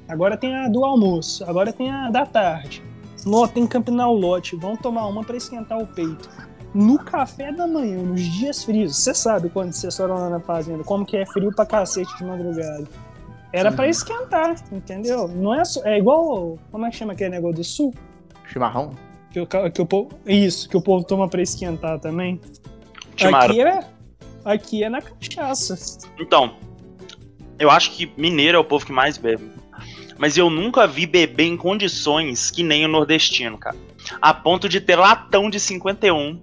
[0.06, 2.82] Agora tem a do almoço, agora tem a da tarde.
[3.24, 6.28] No, tem Campinar Lote, vão tomar uma pra esquentar o peito.
[6.76, 10.84] No café da manhã, nos dias frios, você sabe quando vocês foram lá na fazenda,
[10.84, 12.86] como que é frio pra cacete de madrugada.
[13.52, 15.26] Era pra esquentar, entendeu?
[15.28, 16.58] Não é, só- é igual.
[16.70, 17.94] Como é que chama aquele negócio do sul?
[18.46, 18.90] Chimarrão?
[19.30, 20.10] Que o, que o povo.
[20.26, 22.38] Isso, que o povo toma pra esquentar também.
[23.14, 23.52] Timaro.
[23.52, 23.80] Aqui é.
[24.44, 25.78] Aqui é na cachaça.
[26.20, 26.56] Então,
[27.58, 29.50] eu acho que mineiro é o povo que mais bebe.
[30.18, 33.76] Mas eu nunca vi beber em condições que nem o nordestino, cara.
[34.20, 36.40] A ponto de ter latão de 51.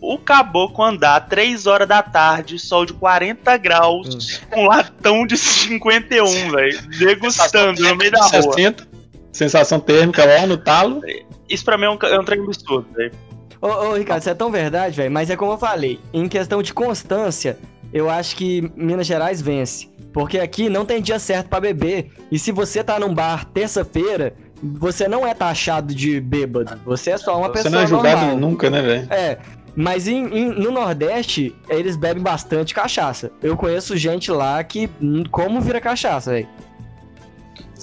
[0.00, 6.50] O caboclo andar 3 horas da tarde, sol de 40 graus, com latão de 51,
[6.52, 6.82] velho.
[6.98, 8.30] Degustando no meio da rua.
[8.30, 8.88] 60,
[9.32, 11.00] sensação térmica lá no talo.
[11.48, 13.12] Isso pra mim é um, é um trem absurdo, velho.
[13.60, 16.62] Ô, ô, Ricardo, isso é tão verdade, velho, mas é como eu falei, em questão
[16.62, 17.58] de constância,
[17.92, 19.88] eu acho que Minas Gerais vence.
[20.12, 22.10] Porque aqui não tem dia certo pra beber.
[22.30, 26.80] E se você tá num bar terça-feira, você não é taxado de bêbado.
[26.84, 28.36] Você é só uma Você pessoa não é julgado normal.
[28.36, 29.06] nunca, né, velho?
[29.12, 29.38] É,
[29.76, 33.30] mas em- em- no Nordeste, eles bebem bastante cachaça.
[33.42, 36.48] Eu conheço gente lá que hum, como vira cachaça, velho.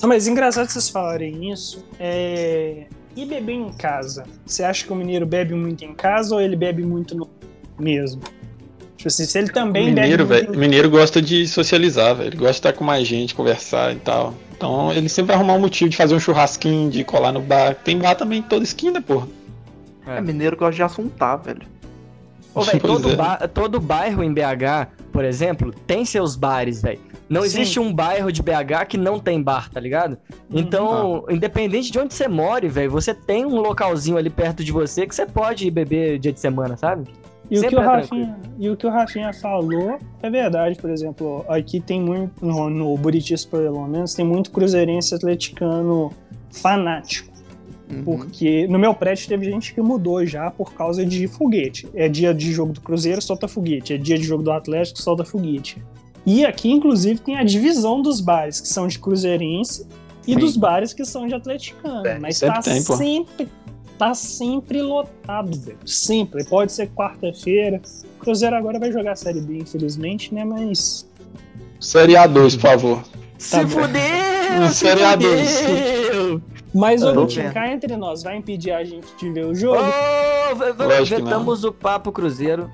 [0.01, 1.85] Não, mas engraçado vocês falarem isso.
[1.99, 2.85] É...
[3.15, 4.25] E beber em casa?
[4.45, 7.29] Você acha que o mineiro bebe muito em casa ou ele bebe muito no
[7.79, 8.21] mesmo?
[8.97, 10.59] Tipo assim, se ele também Mineiro, bebe muito velho.
[10.59, 12.27] Mineiro gosta de socializar, velho.
[12.29, 14.33] Ele gosta de estar com mais gente, conversar e tal.
[14.55, 17.75] Então ele sempre vai arrumar um motivo de fazer um churrasquinho, de colar no bar.
[17.75, 19.27] Tem bar também em toda esquina, porra.
[20.07, 21.61] É, mineiro gosta de assuntar, velho.
[22.53, 23.15] Ô, velho, todo, é.
[23.15, 26.99] ba- todo bairro em BH, por exemplo, tem seus bares, velho.
[27.27, 27.47] Não Sim.
[27.47, 30.15] existe um bairro de BH que não tem bar, tá ligado?
[30.51, 35.07] Então, independente de onde você more, velho, você tem um localzinho ali perto de você
[35.07, 37.09] que você pode ir beber dia de semana, sabe?
[37.49, 40.89] E o, que o é Rafinha, e o que o Rafinha falou é verdade, por
[40.89, 46.11] exemplo, aqui tem muito, no, no Buritis pelo menos, tem muito cruzeirense atleticano
[46.51, 47.35] fanático.
[47.89, 48.03] Uhum.
[48.03, 51.87] Porque no meu prédio teve gente que mudou já por causa de foguete.
[51.93, 53.93] É dia de jogo do Cruzeiro, solta foguete.
[53.93, 55.77] É dia de jogo do Atlético, solta foguete.
[56.25, 59.87] E aqui, inclusive, tem a divisão dos bares que são de cruzeirense
[60.27, 60.39] e Sim.
[60.39, 62.07] dos bares que são de atleticano.
[62.07, 63.47] É, Mas sempre tá tem, sempre,
[63.97, 65.77] tá sempre lotado, velho.
[65.85, 66.43] Sempre.
[66.43, 67.81] Pode ser quarta-feira.
[68.17, 70.43] O Cruzeiro agora vai jogar a Série B, infelizmente, né?
[70.43, 71.07] Mas
[71.79, 73.03] Série A2, por favor.
[73.37, 73.67] Se bom.
[73.67, 74.01] fudeu!
[74.69, 75.45] Se série A2.
[75.45, 76.41] fudeu!
[76.73, 77.53] Mas, Vitinho, vendo.
[77.53, 79.77] cá entre nós, vai impedir a gente de ver o jogo?
[79.77, 81.05] Que não.
[81.05, 82.69] vetamos o papo Cruzeiro.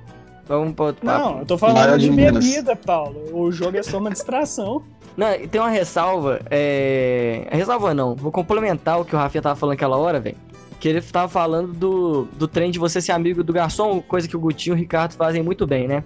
[0.46, 1.24] Vamos para outro papo.
[1.24, 3.22] Não, eu tô falando de de bebida, Paulo.
[3.32, 4.82] O jogo é só uma distração.
[5.16, 6.40] Não, e tem uma ressalva.
[6.50, 7.46] É...
[7.50, 10.36] Ressalva não, vou complementar o que o Rafinha tava falando aquela hora, velho.
[10.82, 14.36] Que ele tava falando do, do trem de você ser amigo do garçom, coisa que
[14.36, 16.02] o Gutinho e o Ricardo fazem muito bem, né?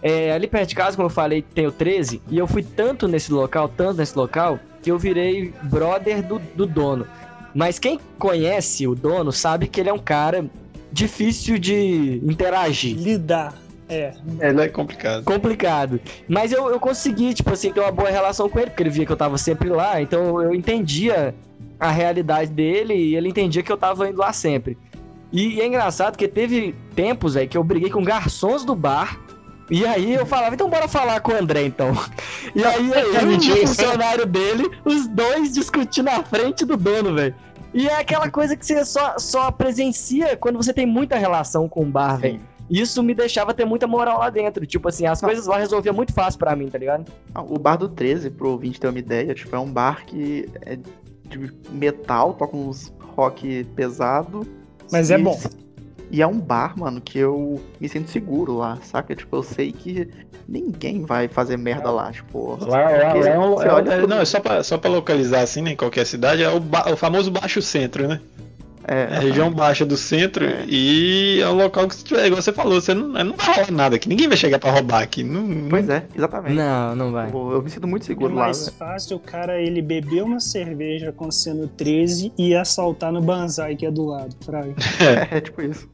[0.00, 3.06] É, ali perto de casa, como eu falei, tem o 13, e eu fui tanto
[3.06, 7.06] nesse local, tanto nesse local, que eu virei brother do, do dono.
[7.54, 10.48] Mas quem conhece o dono sabe que ele é um cara
[10.90, 13.52] difícil de interagir Lidar.
[13.90, 14.14] É.
[14.40, 15.22] Ele é complicado.
[15.22, 16.00] complicado.
[16.26, 19.04] Mas eu, eu consegui, tipo assim, ter uma boa relação com ele, porque ele via
[19.04, 21.34] que eu tava sempre lá, então eu entendia
[21.78, 24.76] a realidade dele e ele entendia que eu tava indo lá sempre.
[25.32, 29.20] E, é engraçado que teve tempos aí que eu briguei com garçons do bar.
[29.70, 31.92] E aí eu falava, então bora falar com o André então.
[32.54, 37.34] E aí eu e o funcionário dele, os dois discutindo na frente do dono, velho.
[37.74, 41.82] E é aquela coisa que você só, só presencia quando você tem muita relação com
[41.82, 42.40] o bar, velho.
[42.70, 44.66] Isso me deixava ter muita moral lá dentro.
[44.66, 47.10] Tipo assim, as coisas lá resolviam muito fácil pra mim, tá ligado?
[47.34, 50.78] O bar do 13, pro ouvinte ter uma ideia, tipo, é um bar que é
[51.28, 54.46] de metal, toca uns rock pesado.
[54.90, 55.38] Mas é E- bom.
[56.10, 59.14] E é um bar, mano, que eu me sinto seguro lá, saca?
[59.14, 60.08] Tipo, eu sei que
[60.48, 62.56] ninguém vai fazer merda lá, tipo.
[62.64, 65.42] Lá, lá, lá é um- é- olha é- não, é só pra, só pra localizar
[65.42, 68.20] assim, né, em qualquer cidade, é o, ba- o famoso Baixo Centro, né?
[68.90, 70.64] É a É, região baixa do centro É.
[70.66, 73.70] e é um local que, se tiver, igual você falou, você não, não vai rolar
[73.70, 74.08] nada aqui.
[74.08, 75.22] Ninguém vai chegar pra roubar aqui.
[75.22, 76.54] Não, não- pois é, exatamente.
[76.54, 77.26] Não, não vai.
[77.26, 78.44] Tipo, eu me sinto muito É seguro lá.
[78.44, 78.72] mais velho.
[78.78, 83.84] fácil o cara ele beber uma cerveja com seno 13 e assaltar no Banzai que
[83.84, 84.74] é do lado, Fraga.
[85.30, 85.88] É, tipo isso.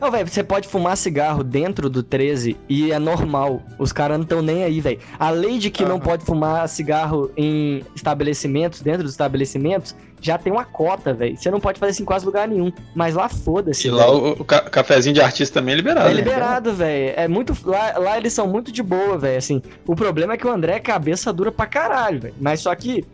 [0.00, 3.62] Não, velho, você pode fumar cigarro dentro do 13 e é normal.
[3.78, 4.98] Os caras não estão nem aí, velho.
[5.18, 9.94] A lei de que não pode fumar cigarro em estabelecimentos, dentro dos estabelecimentos,
[10.24, 11.36] já tem uma cota, velho.
[11.36, 12.72] Você não pode fazer isso em quase lugar nenhum.
[12.94, 13.86] Mas lá foda-se.
[13.86, 16.06] E lá o, o ca- cafezinho de artista também é liberado.
[16.08, 16.16] É né?
[16.16, 17.14] liberado, velho.
[17.16, 17.54] É muito.
[17.64, 19.36] Lá, lá eles são muito de boa, velho.
[19.36, 22.34] Assim, o problema é que o André é cabeça dura pra caralho, velho.
[22.40, 23.04] Mas só que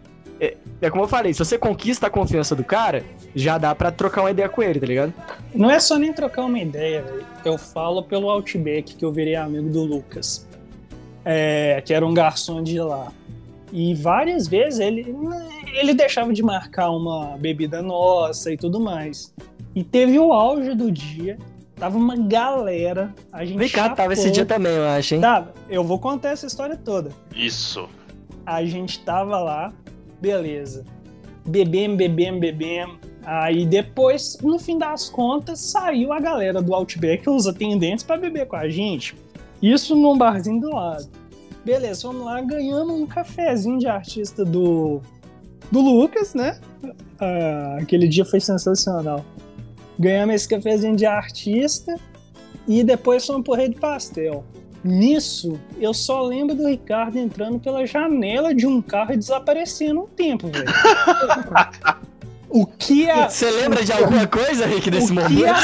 [0.40, 3.02] é, é como eu falei, se você conquista a confiança do cara,
[3.34, 5.12] já dá pra trocar uma ideia com ele, tá ligado?
[5.52, 7.26] Não é só nem trocar uma ideia, velho.
[7.44, 10.46] Eu falo pelo Outback que eu virei amigo do Lucas,
[11.24, 13.12] é, que era um garçom de lá.
[13.72, 15.14] E várias vezes ele,
[15.74, 19.32] ele deixava de marcar uma bebida nossa e tudo mais.
[19.74, 21.38] E teve o auge do dia,
[21.76, 24.34] tava uma galera, a gente Vem cá, tava esse chapou.
[24.34, 25.20] dia também, eu acho, hein?
[25.20, 27.10] Tava, eu vou contar essa história toda.
[27.34, 27.88] Isso.
[28.44, 29.72] A gente tava lá,
[30.20, 30.84] beleza.
[31.46, 32.98] Bebemos, bebemos, bebemos.
[33.24, 38.46] Aí depois, no fim das contas, saiu a galera do Outback, os atendentes, pra beber
[38.46, 39.14] com a gente.
[39.62, 41.08] Isso num barzinho do lado.
[41.64, 45.00] Beleza, vamos lá, ganhamos um cafezinho de artista do,
[45.70, 46.58] do Lucas, né?
[47.18, 49.24] Ah, aquele dia foi sensacional.
[49.98, 51.94] Ganhamos esse cafezinho de artista
[52.66, 54.44] e depois fomos pro Rei do Pastel.
[54.82, 60.06] Nisso, eu só lembro do Ricardo entrando pela janela de um carro e desaparecendo um
[60.06, 60.64] tempo, velho.
[62.50, 63.28] o que é.
[63.28, 65.54] Você lembra de alguma coisa, Rick, desse o que momento?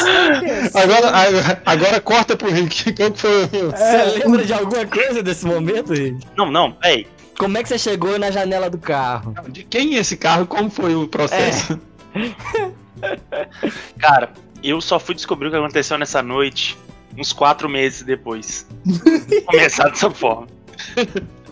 [0.75, 2.93] Agora, agora, corta pro Rick.
[2.95, 3.47] Qual que foi.
[3.47, 6.27] Você lembra de alguma coisa desse momento, Rick?
[6.37, 7.07] Não, não, ei.
[7.39, 9.35] Como é que você chegou na janela do carro?
[9.49, 10.47] De quem é esse carro?
[10.47, 11.79] Como foi o processo?
[13.99, 14.33] Cara,
[14.63, 16.79] eu só fui descobrir o que aconteceu nessa noite
[17.19, 18.67] uns quatro meses depois.
[19.47, 20.47] Começar dessa forma.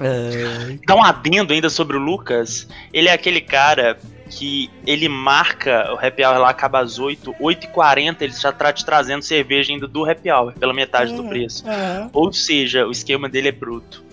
[0.01, 2.69] É, Dá um adendo ainda sobre o Lucas.
[2.93, 3.99] Ele é aquele cara
[4.31, 8.85] que ele marca o happy hour lá acaba às 8, 8h40 ele já tá te
[8.85, 11.65] trazendo cerveja ainda do happy hour, pela metade do preço.
[11.69, 12.11] Aham.
[12.13, 14.05] Ou seja, o esquema dele é bruto.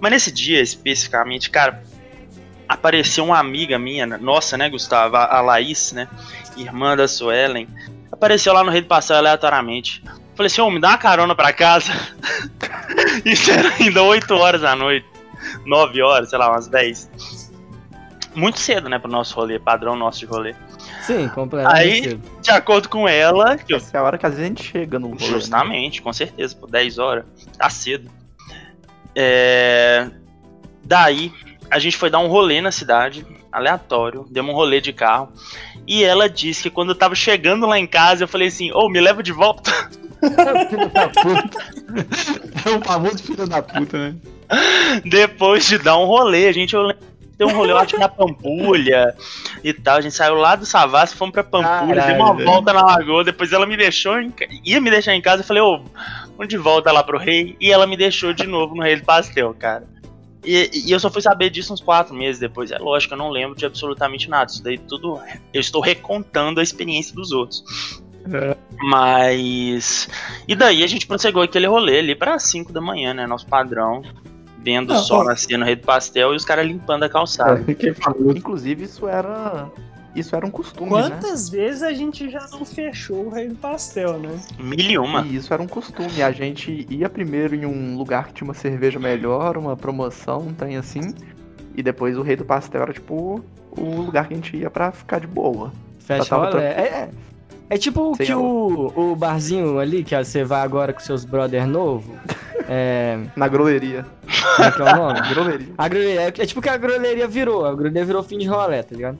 [0.00, 1.82] Mas nesse dia, especificamente, cara,
[2.68, 5.16] apareceu uma amiga minha, nossa, né, Gustavo?
[5.16, 6.08] A, Laís, né?
[6.56, 7.68] Irmã da Suelen.
[8.10, 10.02] Apareceu lá no Rei do Passeio aleatoriamente.
[10.34, 11.92] Falei assim, ô, me dá uma carona pra casa.
[13.24, 15.06] Isso era ainda 8 horas da noite.
[15.66, 17.10] 9 horas, sei lá, umas 10.
[18.34, 20.54] Muito cedo, né, pro nosso rolê, padrão nosso de rolê.
[21.02, 21.80] sim, completamente.
[21.80, 22.22] Aí- cedo.
[22.40, 24.62] De acordo com ela, que eu Essa é a hora que às vezes a gente
[24.62, 25.20] chega no rolê.
[25.20, 25.26] né?
[25.26, 27.24] Justamente, com certeza, por 10 horas.
[27.58, 28.10] Tá cedo.
[29.14, 30.08] É...
[30.84, 31.32] Daí,
[31.70, 35.28] a gente foi dar um rolê na cidade, aleatório, demos um rolê de carro.
[35.86, 38.88] E ela disse que quando eu tava chegando lá em casa, eu falei assim: Ô,
[38.88, 39.72] me leva de volta.
[40.20, 41.58] Filho da puta.
[42.64, 44.14] É um famoso filho da puta, né?
[45.04, 47.09] Depois de dar um rolê, a gente eu lembro
[47.40, 49.16] deu um rolê, eu acho que na Pampulha
[49.64, 49.96] e tal.
[49.96, 53.24] A gente saiu lá do Savassi, fomos pra Pampulha, deu uma volta na lagoa.
[53.24, 54.30] Depois ela me deixou, em
[54.62, 55.40] ia me deixar em casa.
[55.42, 55.80] Eu falei, ô,
[56.36, 57.56] vamos de volta lá pro rei.
[57.58, 59.84] E ela me deixou de novo no Rei do Pastel, cara.
[60.44, 62.70] E, e eu só fui saber disso uns quatro meses depois.
[62.70, 64.50] É lógico, eu não lembro de absolutamente nada.
[64.50, 65.18] Isso daí tudo.
[65.52, 67.64] Eu estou recontando a experiência dos outros.
[68.82, 70.08] Mas.
[70.46, 73.26] E daí a gente prosseguiu aquele rolê ali pra 5 da manhã, né?
[73.26, 74.02] Nosso padrão.
[74.62, 77.64] Vendo o sol nascer no Rei do Pastel e os caras limpando a calçada.
[78.36, 79.70] Inclusive, isso era.
[80.14, 81.02] Isso era um costume, né?
[81.02, 84.40] Quantas vezes a gente já não fechou o Rei do Pastel, né?
[84.58, 85.22] Mil e uma.
[85.22, 86.20] E isso era um costume.
[86.20, 90.52] A gente ia primeiro em um lugar que tinha uma cerveja melhor, uma promoção, um
[90.52, 91.14] trem assim.
[91.76, 94.90] E depois o Rei do Pastel era tipo o lugar que a gente ia pra
[94.90, 95.72] ficar de boa.
[96.00, 96.60] Fecha rolê.
[96.60, 97.10] É, é,
[97.70, 101.66] é tipo Sei que o, o barzinho ali, que você vai agora com seus brother
[101.68, 102.16] novo.
[102.72, 103.18] É.
[103.34, 104.06] Na groleria.
[104.56, 105.20] Como é que é o nome?
[105.28, 105.66] Groleria.
[105.76, 107.66] A groleria, é, tipo que a groleria virou.
[107.66, 109.18] A groleria virou fim de rolê, tá ligado?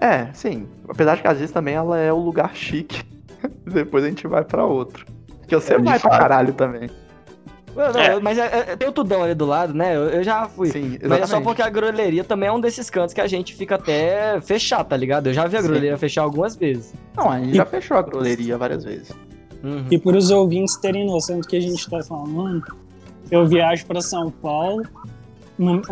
[0.00, 0.66] É, sim.
[0.88, 3.02] Apesar de que às vezes também ela é o lugar chique.
[3.70, 5.04] Depois a gente vai pra outro.
[5.46, 6.88] Que você É, vai pra caralho também.
[7.76, 8.20] Não, não, É.
[8.20, 9.94] Mas é- é- tem o Tudão ali do lado, né?
[9.94, 10.68] Eu, eu já fui.
[10.70, 13.54] Sim, Mas é só porque a groleria também é um desses cantos que a gente
[13.54, 15.26] fica até fechado, tá ligado?
[15.26, 16.94] Eu já vi a groleria fechar algumas vezes.
[17.14, 19.12] Não, a gente já fechou a groleria várias vezes.
[19.62, 19.86] Uhum.
[19.90, 22.62] E para os ouvintes terem noção do que a gente tá falando,
[23.30, 24.82] eu viajo para São Paulo,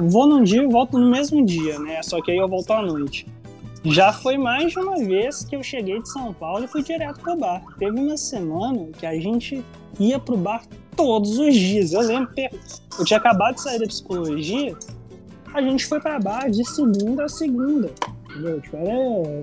[0.09, 2.03] vou num dia e volto no mesmo dia, né?
[2.03, 3.27] Só que aí eu volto à noite.
[3.85, 7.21] Já foi mais de uma vez que eu cheguei de São Paulo e fui direto
[7.21, 7.63] pro bar.
[7.79, 9.65] Teve uma semana que a gente
[9.99, 10.65] ia pro bar
[10.95, 11.93] todos os dias.
[11.93, 12.51] Eu lembro que
[12.99, 14.77] eu tinha acabado de sair da psicologia,
[15.55, 17.91] a gente foi pra bar de segunda a segunda.
[18.29, 18.61] Entendeu?
[18.61, 19.43] Tipo, era...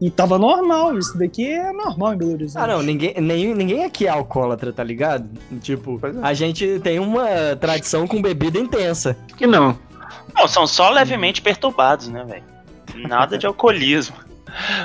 [0.00, 2.62] E tava normal, isso daqui é normal em Belo Horizonte.
[2.62, 5.28] Ah, não, ninguém, nem, ninguém aqui é alcoólatra, tá ligado?
[5.60, 6.26] Tipo, é.
[6.26, 7.26] a gente tem uma
[7.60, 9.16] tradição com bebida intensa.
[9.36, 9.78] Que não.
[10.34, 13.08] Não, são só levemente perturbados, né, velho?
[13.08, 14.16] Nada de alcoolismo.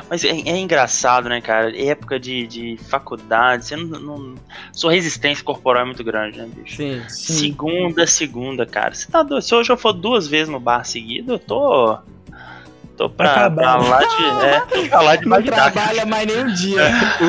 [0.09, 1.75] Mas é, é engraçado, né, cara?
[1.79, 4.35] Época de, de faculdade, você não, não-
[4.71, 6.77] Sua resistência corporal é muito grande, né, bicho?
[6.77, 7.01] Sim.
[7.07, 8.93] Segunda, segunda, cara.
[8.93, 9.41] Você tá doido?
[9.43, 11.97] Se hoje eu for duas vezes no bar seguido, eu tô.
[12.99, 13.79] Tô pra, Acabar.
[13.79, 14.45] pra lá de.
[14.45, 15.71] É, tô pra lá de Não Bagdá.
[15.71, 16.81] trabalha mais nem um dia.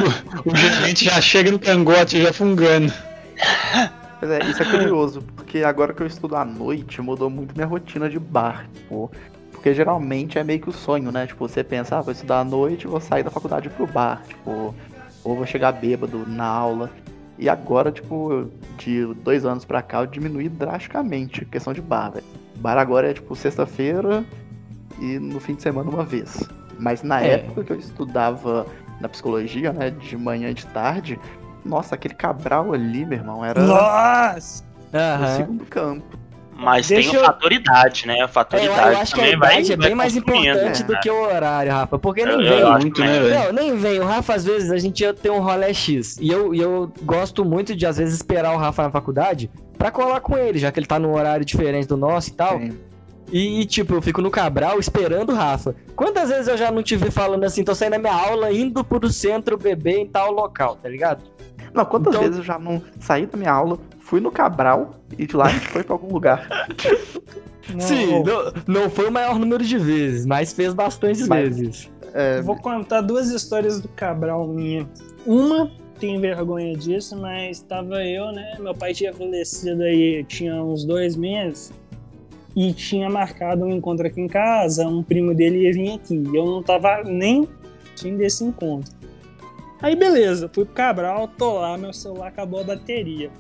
[0.45, 2.93] O gerente já chega no cangote, já fungando.
[4.19, 7.69] Pois é, isso é curioso, porque agora que eu estudo à noite, mudou muito minha
[7.69, 9.13] rotina de bar, tipo,
[9.53, 11.29] Porque geralmente é meio que o sonho, né?
[11.29, 14.23] Tipo, você pensa, ah, vou estudar à noite, vou sair da faculdade pro bar.
[14.27, 14.75] Tipo,
[15.23, 16.91] ou vou chegar bêbado na aula.
[17.39, 22.11] E agora, tipo, de dois anos pra cá, eu diminui drasticamente a questão de bar,
[22.11, 22.25] velho.
[22.57, 24.25] Bar agora é, tipo, sexta-feira
[25.01, 26.49] e no fim de semana uma vez.
[26.79, 27.35] Mas na É.
[27.35, 28.67] época que eu estudava
[29.01, 31.19] na psicologia, né, de manhã e de tarde,
[31.65, 34.65] nossa, aquele Cabral ali, meu irmão, era Nossa!
[34.93, 35.37] no Aham.
[35.37, 36.19] segundo campo.
[36.63, 38.15] Mas Deixa tem o eu- fator idade, né?
[38.15, 40.81] A É, eu, acho que a também vai, idade é vai bem mais consumindo, importante
[40.83, 40.87] né?
[40.89, 41.99] do que o horário, Rafa.
[41.99, 42.59] Porque nem Eu- vem.
[42.61, 43.45] eu acho muito, né, velho?
[43.45, 43.99] Não, nem vem.
[44.01, 46.19] O Rafa, às vezes, a gente ia ter um rolê X.
[46.21, 50.21] E eu, eu gosto muito de, às vezes, esperar o Rafa na faculdade pra colar
[50.21, 52.59] com ele, já que ele tá num horário diferente do nosso e tal.
[52.59, 52.77] Sim.
[53.33, 55.75] E, e, tipo, eu fico no Cabral esperando o Rafa.
[55.95, 58.83] Quantas vezes eu já não te vi falando assim, tô saindo da minha aula, indo
[58.85, 61.23] pro centro beber em tal local, tá ligado?
[61.73, 65.27] Não, quantas Então- vezes eu já não saí da minha aula, fui no Cabral e
[65.27, 66.49] de lá a gente foi pra algum lugar.
[67.73, 68.53] Não, Sim, não,
[68.83, 71.89] não foi o maior número de vezes, mas fez bastantes Mas- vezes.
[72.13, 74.89] É, Vou contar duas histórias do Cabral minha.
[75.25, 75.71] Uma,
[76.01, 78.57] tenho vergonha disso, mas tava eu, né?
[78.59, 81.73] Meu pai tinha falecido aí, tinha uns dois meses.
[82.55, 86.23] E tinha marcado um encontro aqui em casa, um primo dele ia vir aqui.
[86.35, 87.49] Eu não tava nem
[87.95, 88.93] tinha desse encontro.
[89.81, 93.31] Aí beleza, fui pro Cabral, tô lá, meu celular acabou a bateria.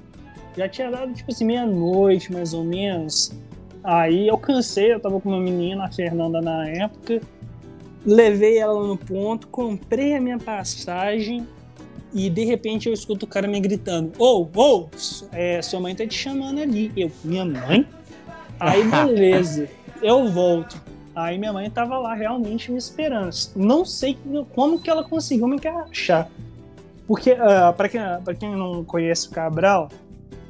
[0.56, 3.32] Já tinha dado, tipo assim, meia-noite, mais ou menos.
[3.82, 7.20] Aí eu cansei, eu tava com uma menina, a Fernanda na época.
[8.04, 11.46] Levei ela no ponto, comprei a minha passagem
[12.12, 14.88] e de repente eu escuto o cara me gritando: Ô, ô,
[15.32, 16.90] é, sua mãe tá te chamando ali.
[16.96, 17.86] Eu, minha mãe?
[18.60, 19.68] Aí beleza,
[20.02, 20.80] eu volto.
[21.14, 23.30] Aí minha mãe tava lá realmente me esperando.
[23.56, 24.16] Não sei
[24.54, 26.28] como que ela conseguiu me encaixar.
[27.06, 29.88] Porque, ah, pra quem, pra quem não conhece o Cabral,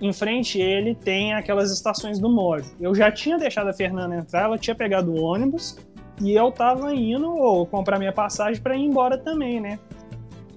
[0.01, 2.67] em frente ele tem aquelas estações do móvel.
[2.79, 5.79] Eu já tinha deixado a Fernanda entrar, ela tinha pegado o ônibus
[6.21, 9.79] e eu tava indo ou, comprar minha passagem pra ir embora também, né?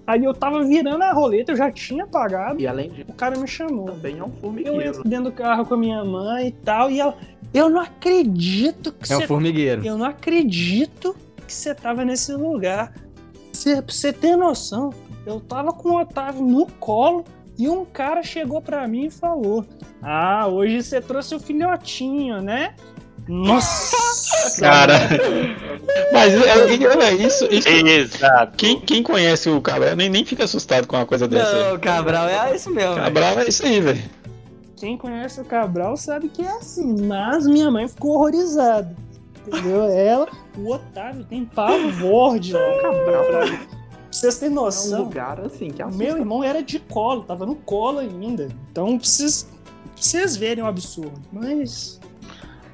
[0.06, 3.38] Aí eu tava virando a roleta, eu já tinha pagado, e além disso, o cara
[3.40, 3.86] me chamou.
[3.86, 4.82] também é um Eu formigueiro.
[4.86, 7.16] entro dentro do carro com a minha mãe e tal, e ela,
[7.54, 9.86] eu não acredito que É um você formigueiro.
[9.86, 12.94] eu não acredito que você tava nesse lugar.
[13.52, 14.92] Cê, pra você ter noção,
[15.26, 17.24] eu tava com o Otávio no colo
[17.58, 19.66] e um cara chegou pra mim e falou:
[20.02, 22.74] Ah, hoje você trouxe o filhotinho, né?
[23.28, 23.96] Nossa!
[24.60, 24.94] Cara.
[26.12, 27.70] Mas é, é, é isso, isso.
[27.70, 28.54] Exato.
[28.58, 31.70] Quem, quem conhece o Cabral nem, nem fica assustado com uma coisa dessa.
[31.72, 32.96] Não, Cabral, é isso mesmo.
[32.96, 33.04] velho.
[33.06, 34.04] Cabral é isso aí, velho.
[34.76, 38.96] Quem conhece o Cabral sabe que é assim, mas minha mãe ficou horrorizada.
[39.48, 39.84] Entendeu?
[39.92, 42.60] Ela, o Otávio tem pavor de lá.
[42.82, 45.04] Cabral Pra vocês terem é um noção.
[45.06, 46.04] lugar assim que assusta.
[46.04, 48.48] Meu irmão era de colo, tava no colo ainda.
[48.72, 49.44] Então pra vocês,
[49.84, 51.20] pra vocês verem o absurdo.
[51.32, 52.00] Mas.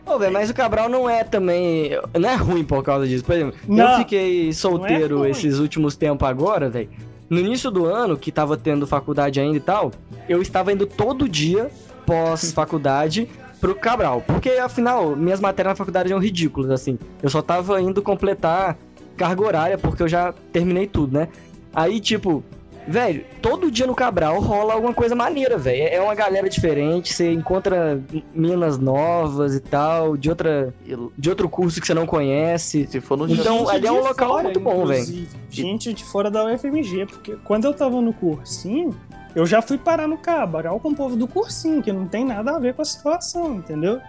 [0.05, 1.91] Ô, velho, mas o Cabral não é também.
[2.19, 3.23] Não é ruim por causa disso.
[3.23, 6.89] Por exemplo, Não, eu fiquei solteiro não é esses últimos tempos agora, velho.
[7.29, 9.91] No início do ano, que tava tendo faculdade ainda e tal,
[10.27, 11.69] eu estava indo todo dia,
[12.09, 13.29] pós-faculdade,
[13.61, 14.23] pro Cabral.
[14.25, 16.97] Porque, afinal, minhas matérias na faculdade eram ridículas, assim.
[17.21, 18.77] Eu só tava indo completar
[19.15, 21.27] carga horária, porque eu já terminei tudo, né?
[21.73, 22.43] Aí, tipo,
[22.87, 25.83] velho, todo dia no Cabral rola alguma coisa maneira, velho.
[25.83, 28.01] É uma galera diferente, você encontra
[28.33, 30.73] minas novas e tal, de outra
[31.17, 32.87] de outro curso que você não conhece.
[32.87, 35.27] se for no Então, ali é um local fora, muito bom, velho.
[35.49, 38.95] Gente de fora da UFMG, porque quando eu tava no cursinho,
[39.35, 42.55] eu já fui parar no Cabral com o povo do cursinho, que não tem nada
[42.55, 44.01] a ver com a situação, entendeu?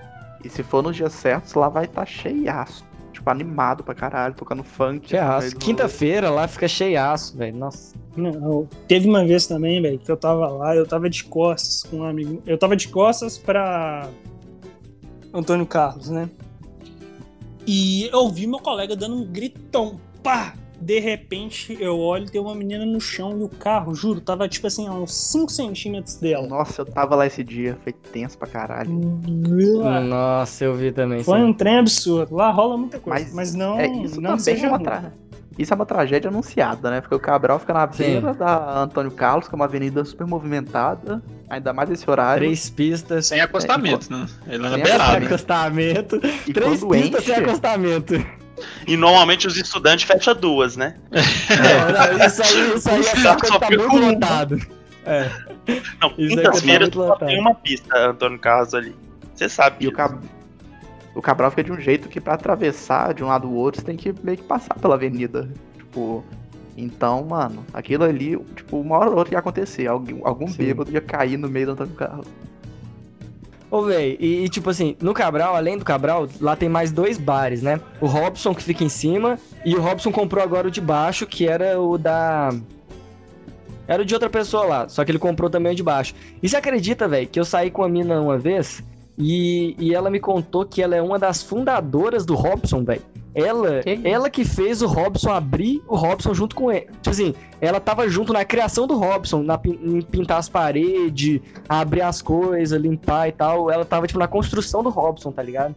[0.44, 2.84] E se for nos dias certos, lá vai estar cheiaço.
[3.12, 5.10] Tipo, animado pra caralho, tocando funk.
[5.10, 5.56] Cheiaço.
[5.56, 7.56] Quinta-feira lá fica cheiaço, velho.
[7.56, 7.94] Nossa.
[8.16, 11.98] Não, teve uma vez também, velho, que eu tava lá, eu tava de costas com
[11.98, 12.42] um amigo.
[12.46, 14.08] Eu tava de costas pra
[15.34, 16.28] Antônio Carlos, né?
[17.66, 20.00] E eu vi meu colega dando um gritão.
[20.22, 20.54] Pá!
[20.80, 24.48] De repente, eu olho e tem uma menina no chão e o carro, juro, tava
[24.48, 26.46] tipo assim, a uns 5 centímetros dela.
[26.46, 28.90] Nossa, eu tava lá esse dia, foi tenso pra caralho.
[30.08, 31.22] Nossa, eu vi também.
[31.22, 31.44] Foi sim.
[31.44, 32.34] um trem absurdo.
[32.34, 33.24] Lá rola muita coisa.
[33.34, 35.12] Mas Mas, não, é, isso não também seja é uma tra...
[35.58, 37.00] Isso é uma tragédia anunciada, né?
[37.00, 38.04] Porque o Cabral fica na Sim.
[38.04, 42.44] beira da Antônio Carlos, que é uma avenida super movimentada, ainda mais esse horário.
[42.44, 43.26] Três pistas.
[43.26, 44.26] Sem acostamento, né?
[44.46, 45.12] Ele é Sem beirado.
[45.16, 46.20] Sem acostamento.
[46.46, 48.14] E Três pistas sem enche, acostamento.
[48.86, 50.96] E normalmente os estudantes fecham duas, né?
[51.10, 54.10] Não, não, isso aí, isso aí é só tá fica muito uma.
[54.10, 54.60] lotado.
[55.04, 55.30] É.
[56.00, 58.94] Não, Isso é quintas-feiras tá muito só tem uma pista, Antônio Carlos ali.
[59.34, 59.84] Você sabe.
[59.84, 59.96] E o, disso.
[59.96, 60.20] Cab...
[61.14, 63.86] o Cabral fica de um jeito que pra atravessar de um lado ao outro, você
[63.86, 65.48] tem que meio que passar pela avenida.
[65.76, 66.24] Tipo,
[66.76, 69.86] então, mano, aquilo ali, tipo, uma hora ou outra ia acontecer.
[69.86, 70.58] Algum, algum Sim.
[70.58, 72.26] bêbado ia cair no meio do Antônio Carlos.
[73.70, 77.16] Ô, véi, e, e, tipo assim, no Cabral, além do Cabral, lá tem mais dois
[77.16, 77.80] bares, né?
[78.00, 81.46] O Robson, que fica em cima, e o Robson comprou agora o de baixo, que
[81.46, 82.50] era o da.
[83.86, 86.14] Era o de outra pessoa lá, só que ele comprou também o de baixo.
[86.42, 88.82] E você acredita, velho, que eu saí com a mina uma vez
[89.18, 93.02] e, e ela me contou que ela é uma das fundadoras do Robson, velho.
[93.34, 96.86] Ela, Que ela que fez o Robson abrir o Robson junto com ele.
[97.00, 102.02] Tipo assim, ela tava junto na criação do Robson, na, em pintar as paredes, abrir
[102.02, 103.70] as coisas, limpar e tal.
[103.70, 105.74] Ela tava, tipo, na construção do Robson, tá ligado?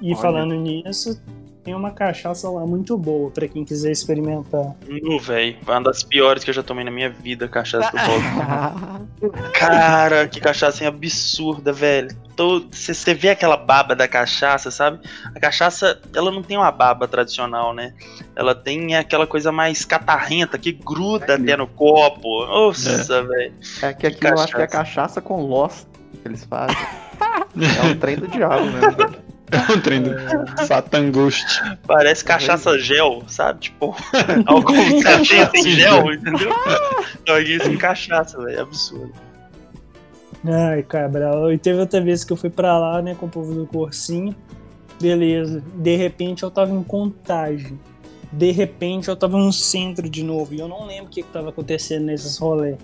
[0.00, 0.16] E Olha.
[0.16, 1.20] falando nisso,
[1.62, 4.74] tem uma cachaça lá muito boa pra quem quiser experimentar.
[4.88, 5.56] Nu, velho.
[5.62, 7.98] Foi uma das piores que eu já tomei na minha vida, cachaça do
[9.30, 9.52] Bob.
[9.52, 12.10] Cara, que cachaça absurda, velho.
[12.70, 15.00] Você vê aquela baba da cachaça, sabe?
[15.34, 17.92] A cachaça, ela não tem uma baba tradicional, né?
[18.34, 22.46] Ela tem aquela coisa mais catarrenta que gruda até no copo.
[22.46, 23.52] Nossa, velho.
[23.82, 25.86] É que aqui eu acho que é cachaça com Lost
[26.22, 26.76] que eles fazem.
[27.20, 29.30] é um trem do diabo mesmo, velho.
[29.52, 30.10] É um trem do
[30.64, 31.60] Satan Ghost.
[31.86, 33.60] Parece cachaça gel, sabe?
[33.60, 36.50] Tipo, você tem em gel, entendeu?
[37.20, 38.58] Então isso em cachaça, velho.
[38.58, 39.12] É absurdo.
[40.44, 41.52] Ai, Cabral.
[41.52, 44.34] E teve outra vez que eu fui pra lá, né, com o povo do Corsinho.
[45.00, 45.62] Beleza.
[45.74, 47.78] De repente eu tava em contagem.
[48.32, 50.54] De repente eu tava no centro de novo.
[50.54, 52.76] E eu não lembro o que, que tava acontecendo nesses rolês.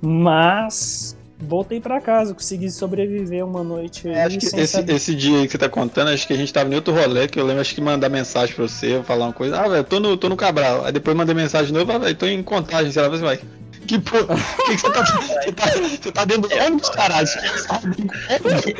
[0.00, 4.94] Mas voltei pra casa, consegui sobreviver uma noite É, acho que esse, saber.
[4.94, 7.28] esse dia aí que você tá contando, acho que a gente tava em outro rolê,
[7.28, 9.58] que eu lembro, acho que mandar mensagem pra você, falar uma coisa.
[9.60, 10.84] Ah, velho, tô no, tô no Cabral.
[10.84, 13.38] Aí depois mandei mensagem de novo, ah, velho, tô em contagem, sei lá, você vai.
[13.86, 15.04] Que porra, que, que você tá.
[15.04, 17.28] Você tá, você tá dentro do ônibus, caralho.
[17.68, 17.80] Tá.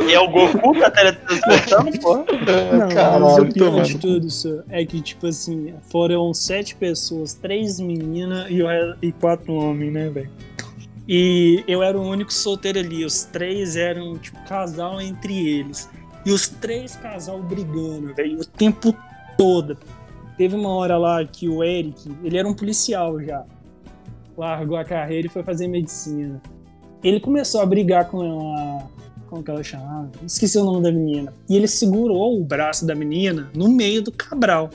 [0.06, 2.16] E é o Goku que tá teletransportando, pô.
[2.16, 2.24] Não,
[2.78, 7.78] mas o Caralho, pior de tudo isso é que, tipo assim, foram sete pessoas, três
[7.78, 8.62] meninas e,
[9.06, 10.30] e quatro homens, né, velho?
[11.08, 13.04] E eu era o único solteiro ali.
[13.04, 15.88] Os três eram, tipo, casal entre eles.
[16.24, 18.94] E os três casal brigando, velho, o tempo
[19.38, 19.78] todo.
[20.36, 23.44] Teve uma hora lá que o Eric, ele era um policial já.
[24.36, 26.40] Largou a carreira e foi fazer medicina.
[27.02, 28.86] Ele começou a brigar com a.
[29.28, 30.10] Como que ela chamava?
[30.24, 31.32] Esqueci o nome da menina.
[31.48, 34.70] E ele segurou o braço da menina no meio do Cabral.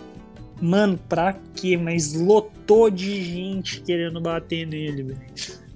[0.61, 1.77] Mano, pra quê?
[1.77, 5.19] Mas lotou de gente querendo bater nele, velho.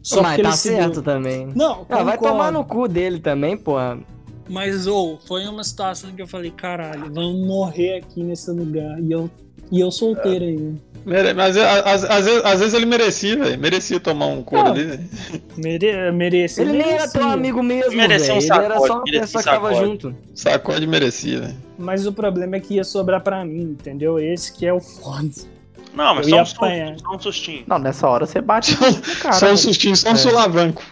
[0.04, 1.48] Só Mas tá certo também.
[1.56, 3.98] Não, Ah, vai tomar no cu dele também, porra.
[4.48, 9.02] Mas, ou, foi uma situação que eu falei, caralho, vamos morrer aqui nesse lugar.
[9.02, 9.28] E eu,
[9.72, 10.80] e eu solteiro ainda.
[11.06, 13.60] Mere- Mas às, às vezes, às vezes ele merecia, velho.
[13.60, 15.04] Merecia tomar um couro Ah, ali, velho.
[15.56, 16.64] Mere, merecia.
[16.64, 18.40] Ele nem era teu amigo mesmo, Merecia velho.
[18.52, 19.86] um Ele era sacode, só uma pessoa que tava sacode.
[19.90, 20.16] junto.
[20.34, 21.56] Sacode merecia, velho.
[21.78, 24.18] Mas o problema é que ia sobrar pra mim, entendeu?
[24.20, 25.30] Esse que é o foda.
[25.94, 27.64] Não, mas só um, só um sustinho.
[27.68, 29.34] Não, nessa hora você bate no cara.
[29.36, 30.16] só um sustinho, só um É.
[30.16, 30.84] sulavanco.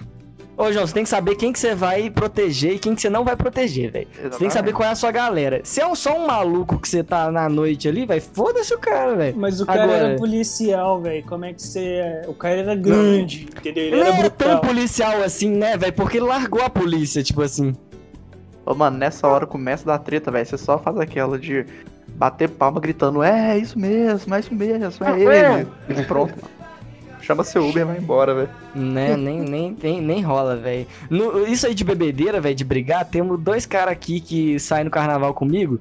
[0.55, 3.09] Ô, João, você tem que saber quem que você vai proteger e quem que você
[3.09, 4.07] não vai proteger, velho.
[4.21, 5.61] Você tem que saber qual é a sua galera.
[5.63, 9.15] Se é só um maluco que você tá na noite ali, velho, foda-se o cara,
[9.15, 9.35] velho.
[9.35, 11.23] Mas o cara Agora- era policial, velho.
[11.25, 12.21] Como é que você.
[12.27, 13.83] O cara era grande, entendeu?
[13.83, 15.93] Ele era não é tão policial assim, né, velho?
[15.93, 17.75] Porque ele largou a polícia, tipo assim.
[18.65, 20.45] Ô, mano, nessa hora começa da treta, velho.
[20.45, 21.65] Você só faz aquela de
[22.09, 25.67] bater palma gritando, é, é isso mesmo, é isso mesmo, Ah, é ele.
[25.99, 26.33] E pronto.
[27.23, 28.49] Chama seu Uber e vai embora, velho.
[28.75, 30.85] Né, nem, nem, nem, nem rola, velho.
[31.47, 35.33] Isso aí de bebedeira, velho, de brigar, temos dois caras aqui que saem no carnaval
[35.33, 35.79] comigo.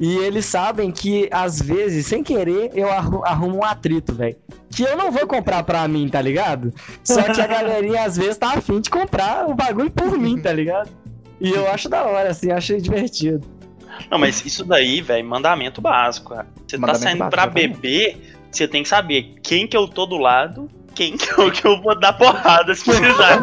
[0.00, 4.36] E eles sabem que, às vezes, sem querer, eu arru- arrumo um atrito, velho.
[4.70, 6.72] Que eu não vou comprar pra mim, tá ligado?
[7.04, 10.52] Só que a galerinha, às vezes, tá afim de comprar o bagulho por mim, tá
[10.52, 10.90] ligado?
[11.40, 13.46] E eu acho da hora, assim, acho divertido.
[14.10, 16.34] Não, mas isso daí, velho, mandamento básico.
[16.34, 16.46] cara.
[16.66, 18.16] Você tá saindo básico, pra beber,
[18.50, 21.80] você tem que saber quem que eu tô do lado, quem que eu, que eu
[21.80, 23.40] vou dar porrada se precisar.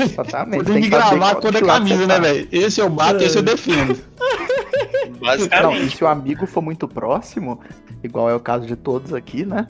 [0.00, 0.64] Exatamente.
[0.64, 2.48] tem que gravar é de lado camisa, né, velho?
[2.52, 3.98] Esse eu bato, esse eu defendo.
[4.18, 5.96] Não, e Basicamente.
[5.96, 7.60] se o amigo for muito próximo,
[8.02, 9.66] igual é o caso de todos aqui, né?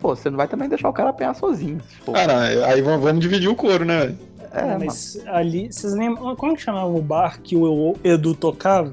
[0.00, 1.80] Pô, você não vai também deixar o cara apanhar sozinho.
[2.12, 4.18] Cara, aí vamos, dividir o couro, né, velho?
[4.56, 4.86] é, mano.
[4.86, 5.72] Mas ali.
[5.72, 6.34] Vocês lembram.
[6.36, 8.90] Como que chamava o bar que o Edu tocava?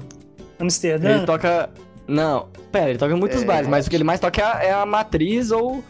[0.58, 1.16] Amsterdã?
[1.16, 1.70] Ele toca.
[2.06, 3.46] Não, pera, ele toca em muitos É.
[3.46, 5.82] bares, mas o que ele mais toca é a, é a matriz ou.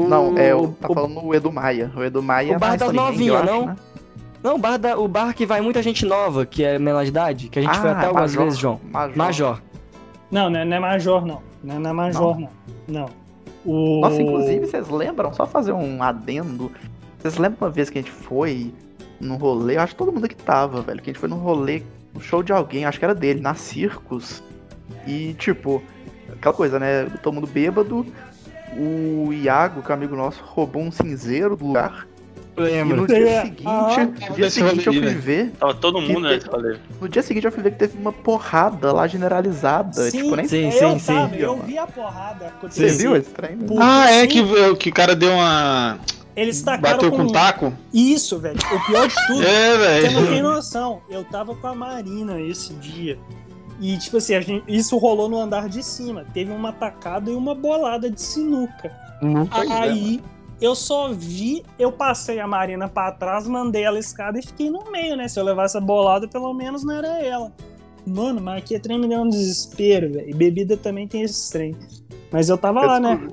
[0.00, 1.90] O, Não, é o, o- tá falando o Edu Maia.
[1.96, 3.66] O Edu Maia o é bar eu novinhas, acho, não?
[3.66, 3.76] né?
[4.42, 7.08] Não, o bar, da, o bar que vai muita gente nova, que é menor de
[7.08, 8.80] idade, que a gente foi Ah, até algumas Major, vezes, João.
[8.90, 9.16] Major.
[9.16, 9.62] Major.
[10.30, 11.42] Não, não é, não é Major, não.
[11.64, 12.48] Não é, não é Major, não.
[12.86, 13.08] Não.
[13.64, 14.00] O...
[14.00, 15.32] Nossa, inclusive, vocês lembram?
[15.32, 16.70] Só fazer um adendo.
[17.18, 18.72] Vocês lembram uma vez que a gente foi
[19.20, 19.76] num rolê?
[19.76, 21.02] Eu acho que todo mundo aqui tava, velho.
[21.02, 21.82] Que a gente foi num rolê,
[22.14, 24.42] um show de alguém, acho que era dele, na Circos.
[25.06, 25.82] E, tipo,
[26.32, 27.06] aquela coisa, né?
[27.22, 28.06] Todo mundo bêbado.
[28.76, 32.06] O Iago, que é um amigo nosso, roubou um cinzeiro do lugar.
[32.56, 33.02] E Lembro.
[33.02, 34.06] no dia É, seguinte, ah.
[34.30, 35.10] no dia seguinte eu fui né?
[35.14, 35.50] ver.
[35.52, 36.76] Tava todo mundo nesse rolê.
[37.00, 40.10] No dia seguinte eu fui ver que teve uma porrada lá generalizada.
[40.10, 41.14] Sim, tipo, nem sim, eu sim, sim.
[41.14, 43.54] tava, eu vi a porrada Você viu esse trem?
[43.56, 43.66] né?
[43.78, 45.98] Ah, é sim, que, que o cara deu uma.
[46.34, 47.72] Eles tacaram Bateu com com taco?
[47.94, 48.58] Isso, velho.
[48.72, 50.42] O pior de tudo É, Você não tem velho.
[50.44, 51.00] noção.
[51.08, 53.18] Eu tava com a Marina esse dia.
[53.80, 56.24] E, tipo assim, a gente- isso rolou no andar de cima.
[56.34, 58.88] Teve uma tacada e uma bolada de sinuca.
[59.22, 60.20] É, Aí
[60.60, 64.90] eu só vi, eu passei a Marina pra trás, mandei ela escada e fiquei no
[64.90, 65.28] meio, né?
[65.28, 67.52] Se eu levasse a bolada, pelo menos não era ela.
[68.06, 70.28] Mano, mas aqui é trem me deu um desespero, velho.
[70.30, 71.76] E bebida também tem esse trem.
[72.32, 73.28] Mas eu tava lá, né?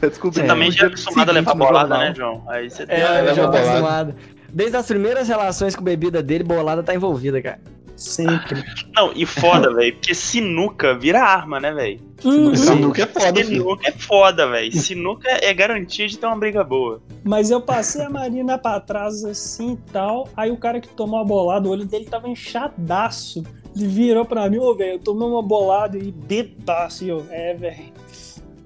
[0.00, 1.98] Eu descobri Você no também já é acostumado a levar bolada, jornal.
[2.08, 2.42] né, João?
[2.48, 2.96] Aí você tem.
[2.96, 3.58] É, leva eu tô bolada.
[3.68, 4.14] acostumado.
[4.52, 7.58] Desde as primeiras relações com bebida dele, bolada tá envolvida, cara.
[7.96, 8.64] Sempre.
[8.94, 12.00] Não, e foda, velho, porque sinuca vira arma, né, velho?
[12.24, 13.44] Hum, Sinuca é foda.
[13.44, 14.72] Sinuca é foda, velho.
[14.72, 17.02] Sinuca é garantia de ter uma briga boa.
[17.22, 20.28] Mas eu passei a Marina pra trás assim e tal.
[20.36, 23.42] Aí o cara que tomou a bolada, o olho dele tava inchadaço.
[23.76, 27.04] Ele virou pra mim, ô, velho, eu tomei uma bolada e bebaço.
[27.04, 27.92] E eu, é, velho.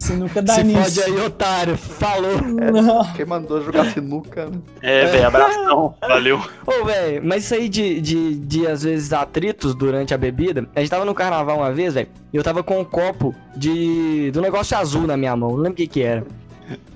[0.09, 0.81] Sinuca dá Se nisso.
[0.81, 1.77] pode aí, otário.
[1.77, 2.41] Falou.
[2.43, 3.05] Não.
[3.15, 4.47] Quem mandou jogar sinuca?
[4.47, 4.59] né?
[4.83, 5.95] É, velho, abração.
[6.01, 6.41] Valeu.
[6.67, 10.67] Ô, velho, mas isso aí de, de, de, às vezes, atritos durante a bebida.
[10.75, 14.31] A gente tava no carnaval uma vez, velho, e eu tava com um copo de.
[14.33, 15.51] do negócio azul na minha mão.
[15.51, 16.27] Não lembro o que que era.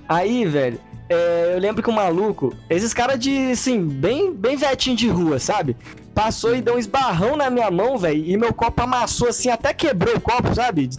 [0.07, 0.79] Aí, velho,
[1.09, 5.39] é, eu lembro que o maluco, esses caras de, assim, bem, bem vetinho de rua,
[5.39, 5.75] sabe?
[6.13, 9.73] Passou e deu um esbarrão na minha mão, velho, e meu copo amassou assim, até
[9.73, 10.89] quebrou o copo, sabe?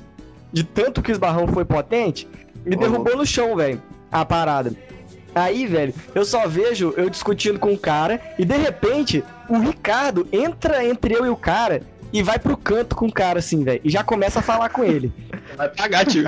[0.54, 2.28] De, tanto que o esbarrão foi potente,
[2.64, 4.72] e Ô, derrubou no chão, velho, a parada.
[5.34, 10.28] Aí, velho, eu só vejo eu discutindo com o cara e de repente o Ricardo
[10.32, 11.82] entra entre eu e o cara
[12.12, 14.84] e vai pro canto com o cara assim, velho, e já começa a falar com
[14.84, 15.12] ele.
[15.56, 16.22] Vai pagar, tio.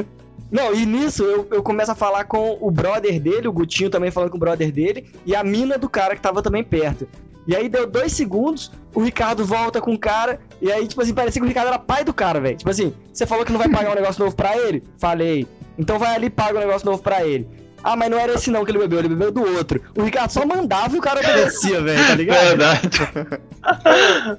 [0.52, 4.10] Não, e nisso eu, eu começo a falar com o brother dele, o Gutinho também
[4.10, 7.08] falando com o brother dele, e a mina do cara que tava também perto.
[7.46, 11.14] E aí deu dois segundos, o Ricardo volta com o cara, e aí, tipo assim,
[11.14, 12.56] parecia que o Ricardo era pai do cara, velho.
[12.56, 14.82] Tipo assim, você falou que não vai pagar um negócio novo pra ele?
[14.98, 15.46] Falei.
[15.78, 17.48] Então vai ali e paga um negócio novo pra ele.
[17.82, 19.80] Ah, mas não era esse não que ele bebeu, ele bebeu do outro.
[19.96, 22.46] O Ricardo só mandava e o cara obedecia, velho, tá ligado?
[22.46, 22.90] Verdade.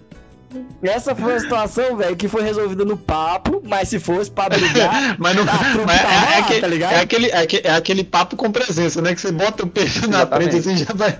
[0.83, 5.15] Essa foi uma situação, velho, que foi resolvida no papo, mas se fosse pra brigar,
[5.19, 5.43] Mas não.
[5.49, 6.93] a trupe mas tava é, é aquele, tá ligado?
[6.93, 9.13] é, aquele, é, aquele, é aquele papo com presença, né?
[9.15, 11.17] Que você bota o peixe na frente assim, já vai.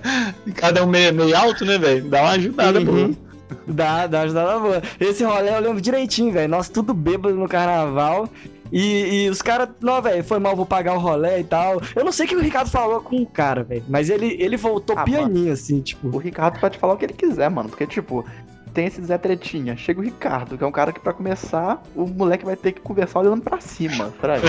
[0.54, 2.04] Cada um meio, meio alto, né, velho?
[2.08, 3.14] Dá uma ajudada, Uhum.
[3.14, 3.32] pô.
[3.66, 4.82] Dá, dá ajudada boa.
[4.98, 6.48] Esse rolê eu lembro direitinho, velho.
[6.48, 8.28] Nós tudo bêbado no carnaval.
[8.72, 11.80] E, e os caras, não, velho, foi mal, vou pagar o rolê e tal.
[11.94, 13.84] Eu não sei o que o Ricardo falou com o cara, velho.
[13.86, 16.16] Mas ele, ele voltou Ah, pianinho, assim, O tipo.
[16.16, 17.68] Ricardo pode falar o que ele quiser, mano.
[17.68, 18.24] Porque, tipo,
[18.72, 19.76] tem esse Zé Tretinha.
[19.76, 22.80] Chega o Ricardo, que é um cara que, pra começar, o moleque vai ter que
[22.80, 24.48] conversar olhando pra cima, fraga.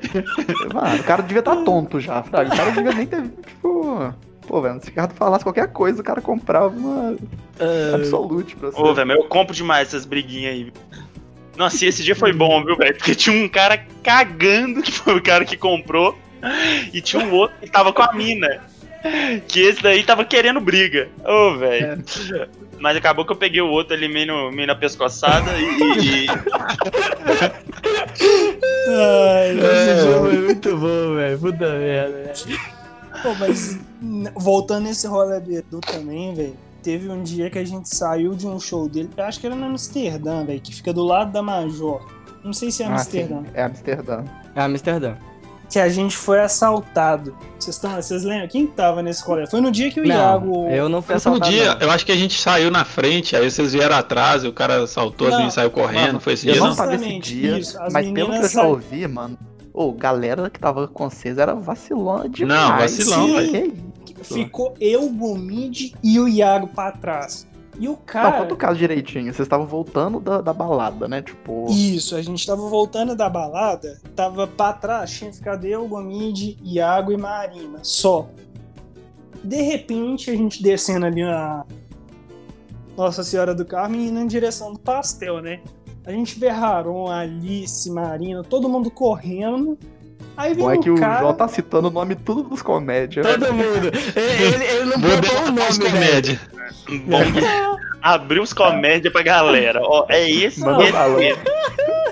[0.00, 2.52] Tipo, mano, o cara devia estar tonto já, fraga.
[2.52, 4.14] O cara devia nem ter, tipo...
[4.46, 7.16] Pô, velho, se o Ricardo falasse qualquer coisa, o cara comprava uma
[7.60, 8.80] ah, Absolute pra você.
[8.80, 10.72] Ô, velho, eu compro demais essas briguinhas aí.
[11.56, 12.94] Nossa, e esse dia foi bom, viu, velho?
[12.96, 16.16] Porque tinha um cara cagando, que foi o cara que comprou,
[16.92, 18.64] e tinha um outro que tava com a mina.
[19.48, 21.08] Que esse daí tava querendo briga.
[21.24, 22.02] Ô, velho.
[22.80, 26.26] Mas acabou que eu peguei o outro ali meio, no- meio na pescoçada e, e-
[28.88, 31.38] Ai, esse jogo é muito bom, velho.
[31.38, 32.58] Puta merda, velho.
[33.22, 33.78] Pô, mas
[34.36, 36.56] voltando nesse rolê do Edu também, velho.
[36.82, 39.56] Teve um dia que a gente saiu de um show dele, eu acho que era
[39.56, 42.00] no Amsterdã, velho, que fica do lado da Major.
[42.44, 43.40] Não sei se é Ah, Amsterdã.
[43.42, 44.24] sim, é Amsterdã.
[44.54, 45.14] É Amsterdã.
[45.70, 47.36] Que a gente foi assaltado.
[47.58, 48.48] Vocês estão, vocês lembram?
[48.48, 49.46] Quem tava nesse rolê?
[49.46, 50.68] Foi no dia que o Não, Iago.
[50.70, 51.80] eu não fui Foi assaltado, dia, não.
[51.82, 54.86] eu acho que a gente saiu na frente, aí vocês vieram atrás, e o cara
[54.86, 56.76] saltou, a Não, gente saiu correndo, mano, foi esse Eu dia, não não?
[56.76, 59.38] tava esse Justamente, dia, isso, as mas pelo que eu já ouvi, mano,
[59.74, 62.60] ô, galera que tava com vocês era vacilona demais.
[62.70, 63.28] Não, vacilão,
[64.22, 64.34] Sim.
[64.44, 67.46] Ficou eu, o Gomid e o Iago pra trás.
[67.78, 68.38] E o Não, cara.
[68.40, 69.24] conta o caso direitinho.
[69.26, 71.22] Vocês estavam voltando da, da balada, né?
[71.22, 71.66] Tipo.
[71.70, 77.12] Isso, a gente tava voltando da balada, tava pra trás, tinha ficado eu, Gomide, Iago
[77.12, 78.28] e Marina, só.
[79.44, 81.64] De repente, a gente descendo ali na
[82.96, 85.60] Nossa Senhora do Carmo e indo em direção do pastel, né?
[86.04, 89.78] A gente vê Haron, Alice, Marina, todo mundo correndo.
[90.38, 91.20] Aí vem Bom é que o cara...
[91.20, 93.26] João tá citando o nome tudo dos comédias.
[93.26, 93.90] Todo mundo.
[94.16, 95.90] Ele, ele- ele não botou o nome, velho.
[95.92, 96.40] comédia.
[97.06, 99.80] Bom, abriu os comédia pra galera.
[99.82, 101.38] Ó, é esse, Manda esse.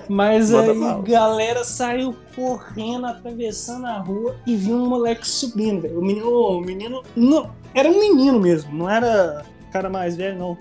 [0.09, 1.03] Mas Manda aí, bala.
[1.03, 5.99] galera saiu correndo, atravessando a rua e viu um moleque subindo, velho.
[5.99, 10.59] O menino, o menino não, era um menino mesmo, não era cara mais velho, não.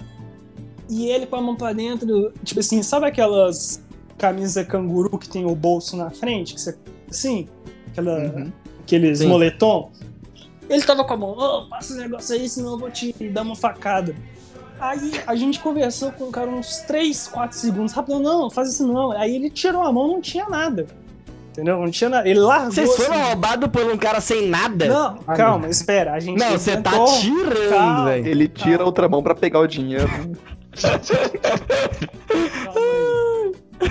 [0.89, 3.81] E ele com a mão pra dentro, tipo assim, sabe aquelas
[4.17, 6.53] camisas canguru que tem o bolso na frente?
[6.55, 6.75] Que você,
[7.09, 7.47] assim,
[7.95, 8.51] aquela, Uhum.
[8.81, 9.27] aqueles Sim.
[9.27, 9.91] moletom?
[10.69, 13.43] Ele tava com a mão, ô, passa esse negócio aí, senão eu vou te dar
[13.43, 14.15] uma facada.
[14.79, 18.85] Aí a gente conversou com o cara uns 3, 4 segundos, rápido, não, faz isso
[18.85, 19.11] não.
[19.11, 20.87] Aí ele tirou a mão, não tinha nada.
[21.51, 21.79] Entendeu?
[21.79, 22.27] Não tinha nada.
[22.27, 22.71] Ele largou.
[22.73, 23.23] Vocês foram assim.
[23.29, 24.87] roubados por um cara sem nada?
[24.87, 26.13] Não, calma, espera.
[26.13, 26.91] A gente Não, você tá
[27.21, 28.05] tirando, Calma.
[28.05, 28.27] velho.
[28.27, 30.09] Ele tira a outra mão pra pegar o dinheiro.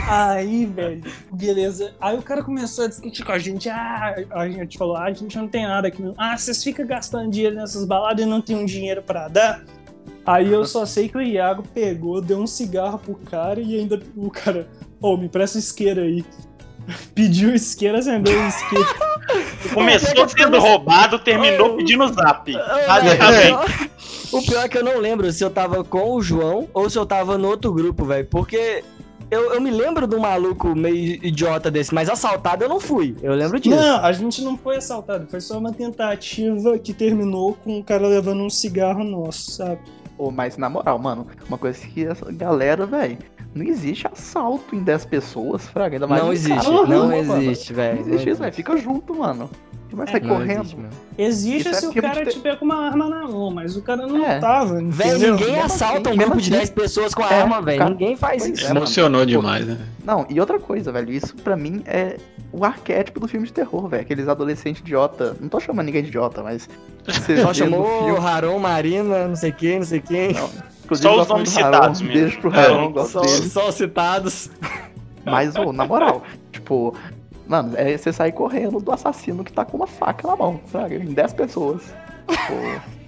[0.09, 1.03] Aí, velho,
[1.33, 1.95] beleza.
[2.01, 3.69] Aí o cara começou a discutir com a gente.
[3.69, 6.03] Ah, a gente falou, ah, a gente não tem nada aqui.
[6.03, 6.15] não.
[6.17, 9.65] Ah, vocês ficam gastando dinheiro nessas baladas e não tem um dinheiro pra dar?
[10.27, 14.01] Aí eu só sei que o Iago pegou, deu um cigarro pro cara e ainda
[14.17, 14.69] o cara,
[15.01, 16.25] ô, me presta o isqueiro aí.
[17.15, 18.87] Pediu o isqueiro, acendeu o isqueiro.
[19.73, 22.53] Começou sendo roubado, terminou pedindo zap.
[22.87, 23.91] Basicamente.
[24.33, 26.99] O pior é que eu não lembro se eu tava com o João ou se
[26.99, 28.27] eu tava no outro grupo, velho.
[28.27, 28.83] Porque
[29.35, 33.17] eu, eu me lembro de um maluco meio idiota desse, mas assaltado eu não fui.
[33.23, 33.77] Eu lembro disso.
[33.77, 38.07] Não, a gente não foi assaltado, foi só uma tentativa que terminou com o cara
[38.07, 39.81] levando um cigarro nosso, sabe?
[40.17, 43.19] Pô, mas na moral, mano, uma coisa que essa galera, velho,
[43.55, 45.97] não existe assalto em 10 pessoas, fraga.
[45.97, 47.43] Ainda mais Não existe, cara não mano.
[47.43, 48.01] existe, velho.
[48.01, 48.53] Não existe isso, velho.
[48.55, 49.51] Fica junto, mano.
[49.95, 50.61] Vai sair Não correndo.
[50.61, 50.89] existe, mano.
[51.17, 54.25] Existe é se o cara tiver com uma arma na mão, mas o cara não
[54.25, 54.39] É.
[54.39, 54.81] tava.
[54.83, 56.51] Velho, ninguém Mesmo assalta um grupo de assim.
[56.59, 57.79] 10 pessoas com É, arma, velho.
[57.79, 57.91] cara.
[57.91, 58.65] Ninguém faz isso.
[58.65, 58.81] é, mano.
[58.81, 59.79] Emocionou demais, né?
[60.05, 62.17] Não, e outra coisa, velho, isso pra mim é
[62.53, 64.03] o arquétipo do filme de terror, velho.
[64.03, 65.37] Aqueles adolescentes idiota.
[65.41, 66.69] Não tô chamando ninguém de idiota, mas.
[67.07, 70.33] Você Só chamou filme- Haron, Marina, não sei quem, não sei quem.
[70.33, 70.51] Não,
[70.85, 72.21] inclusive, Só os nomes citados um mesmo.
[72.21, 73.49] Beijo pro É, Haron, gosto Só, dele.
[73.49, 74.51] só os citados.
[75.25, 76.23] Mas, ô, na moral,
[76.53, 76.95] tipo,
[77.47, 80.97] mano, é você sair correndo do assassino que tá com uma faca na mão, sabe?
[80.97, 81.95] Em 10 pessoas.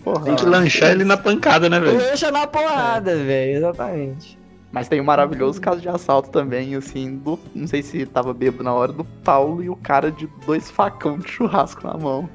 [0.05, 0.25] Porra.
[0.25, 1.99] Tem que lanchar ele na pancada, né, velho?
[1.99, 3.57] Lancha na porrada, velho.
[3.57, 4.39] Exatamente.
[4.71, 7.39] Mas tem um maravilhoso caso de assalto também, assim, do.
[7.55, 11.19] Não sei se tava bêbado na hora do Paulo e o cara de dois facão
[11.19, 12.29] de churrasco na mão.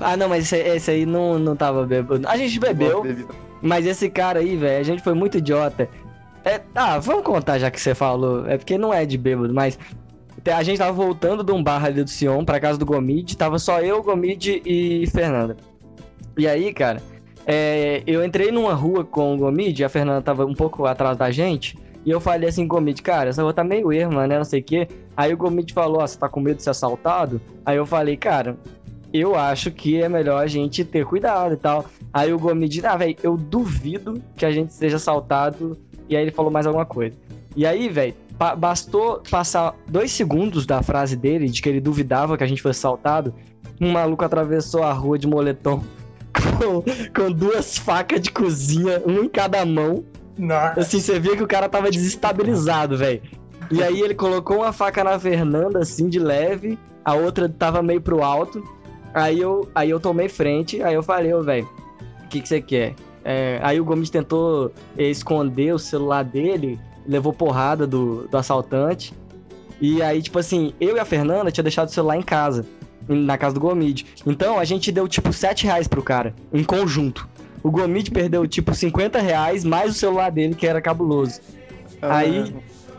[0.00, 2.28] Ah, não, mas esse, esse aí não, não tava bêbado.
[2.28, 3.04] A gente bebeu,
[3.60, 5.88] mas esse cara aí, velho, a gente foi muito idiota.
[6.44, 8.46] É, ah, vamos contar já que você falou.
[8.46, 9.78] É porque não é de bêbado, mas.
[10.46, 13.36] A gente tava voltando de um bar ali do Sion pra casa do Gomid.
[13.36, 15.56] Tava só eu, Gomid e Fernanda.
[16.36, 17.00] E aí, cara,
[17.46, 21.30] é, eu entrei numa rua com o Gomid, a Fernanda tava um pouco atrás da
[21.30, 21.78] gente.
[22.04, 24.36] E eu falei assim, Gomid, cara, essa rua tá meio erma, né?
[24.36, 24.88] Não sei o quê.
[25.16, 27.40] Aí o Gomid falou, ó, você tá com medo de ser assaltado?
[27.64, 28.56] Aí eu falei, cara,
[29.12, 31.84] eu acho que é melhor a gente ter cuidado e tal.
[32.12, 35.78] Aí o disse, ah, velho, eu duvido que a gente seja assaltado.
[36.08, 37.16] E aí ele falou mais alguma coisa.
[37.54, 42.36] E aí, velho, pa- bastou passar dois segundos da frase dele, de que ele duvidava
[42.36, 43.34] que a gente fosse assaltado,
[43.80, 45.82] um maluco atravessou a rua de moletom
[46.58, 46.82] com,
[47.22, 50.04] com duas facas de cozinha, um em cada mão.
[50.38, 50.80] Nossa.
[50.80, 53.20] Assim, você via que o cara tava desestabilizado, velho.
[53.70, 58.00] E aí ele colocou uma faca na Fernanda, assim, de leve, a outra tava meio
[58.00, 58.62] pro alto.
[59.14, 61.68] Aí eu, aí eu tomei frente, aí eu falei, ô, velho,
[62.24, 62.94] o que que você quer?
[63.24, 69.12] É, aí o Gomes tentou esconder o celular dele, levou porrada do, do assaltante.
[69.80, 72.64] E aí, tipo assim, eu e a Fernanda tinha deixado o celular em casa,
[73.08, 74.06] na casa do Gomid.
[74.26, 77.28] Então a gente deu tipo 7 reais pro cara, em conjunto.
[77.62, 81.40] O Gomid perdeu tipo 50 reais, mais o celular dele, que era cabuloso.
[82.00, 82.54] Aí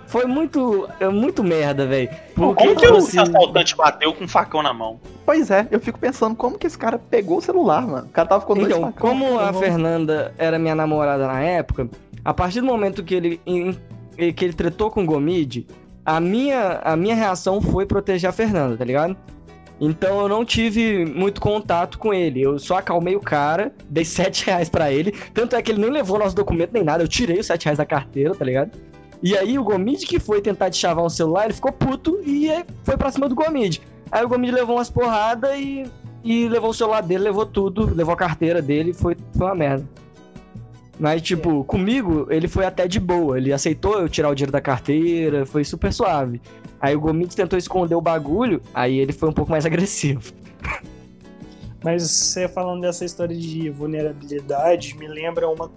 [0.07, 2.09] foi muito, é muito merda, velho.
[2.35, 4.99] Como que o tipo assim, assaltante bateu com um facão na mão?
[5.25, 8.07] Pois é, eu fico pensando como que esse cara pegou o celular, mano.
[8.07, 9.09] O cara tava com dois Então, facão.
[9.09, 11.89] como a Fernanda era minha namorada na época,
[12.23, 13.41] a partir do momento que ele,
[14.15, 15.67] que ele tretou com o Gomid,
[16.05, 19.15] a minha, a minha reação foi proteger a Fernanda, tá ligado?
[19.79, 22.41] Então eu não tive muito contato com ele.
[22.41, 25.11] Eu só acalmei o cara, dei 7 reais pra ele.
[25.33, 27.03] Tanto é que ele nem levou nosso documento nem nada.
[27.03, 28.71] Eu tirei os 7 reais da carteira, tá ligado?
[29.21, 32.49] E aí o Gomid que foi tentar deschavar um celular, ele ficou puto e
[32.83, 33.81] foi pra cima do Gomid.
[34.11, 35.85] Aí o Gomid levou umas porradas e,
[36.23, 39.87] e levou o celular dele, levou tudo, levou a carteira dele, foi, foi uma merda.
[40.99, 43.37] Mas, tipo, comigo, ele foi até de boa.
[43.37, 46.41] Ele aceitou eu tirar o dinheiro da carteira, foi super suave.
[46.79, 50.33] Aí o Gomid tentou esconder o bagulho, aí ele foi um pouco mais agressivo.
[51.83, 55.71] Mas você falando dessa história de vulnerabilidade, me lembra uma.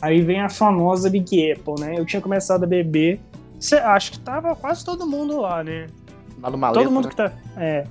[0.00, 1.98] Aí vem a famosa Big Apple, né?
[1.98, 3.20] Eu tinha começado a beber.
[3.58, 5.88] Cê, acho que tava quase todo mundo lá, né?
[6.40, 7.10] Lá no maleta, todo mundo né?
[7.10, 7.32] que tá.
[7.56, 7.84] É.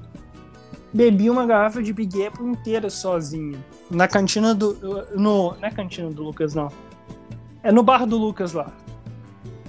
[0.93, 3.61] Bebi uma garrafa de Big Apple inteira sozinho.
[3.89, 5.05] Na cantina do.
[5.15, 6.69] No, não é cantina do Lucas, não.
[7.63, 8.67] É no bar do Lucas lá.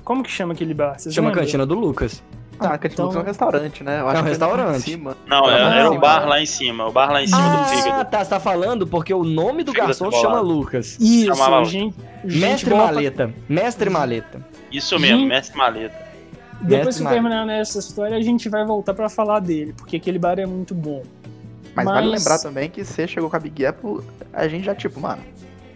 [0.04, 0.98] Como que chama aquele bar?
[0.98, 1.44] Vocês Chama lembram?
[1.44, 2.22] Cantina do Lucas.
[2.60, 4.00] Ah, a cantina Então- é um restaurante, né?
[4.00, 4.76] Eu É um ali restaurante.
[4.78, 5.16] Em cima.
[5.28, 6.00] Não, era, Não, era o não.
[6.00, 8.10] bar lá em cima, o bar lá em cima do Ah, fígado.
[8.10, 10.96] tá, você tá falando porque o nome do Fígado garçom chama Lucas.
[10.98, 11.94] Isso, Chamava- gente.
[12.24, 13.34] gente Mestre pra- Maleta.
[13.48, 14.44] Mestre Maleta.
[14.72, 15.28] Isso mesmo, Gente.
[15.28, 16.08] mestre maleta.
[16.60, 17.22] Depois Mestre que Maleta.
[17.22, 20.74] terminar essa história, a gente vai voltar pra falar dele, porque aquele bar é muito
[20.74, 21.02] bom.
[21.84, 24.00] Mas, vale Mas- lembrar também que você chegou com a Big Apple,
[24.32, 25.22] a gente já, tipo, mano,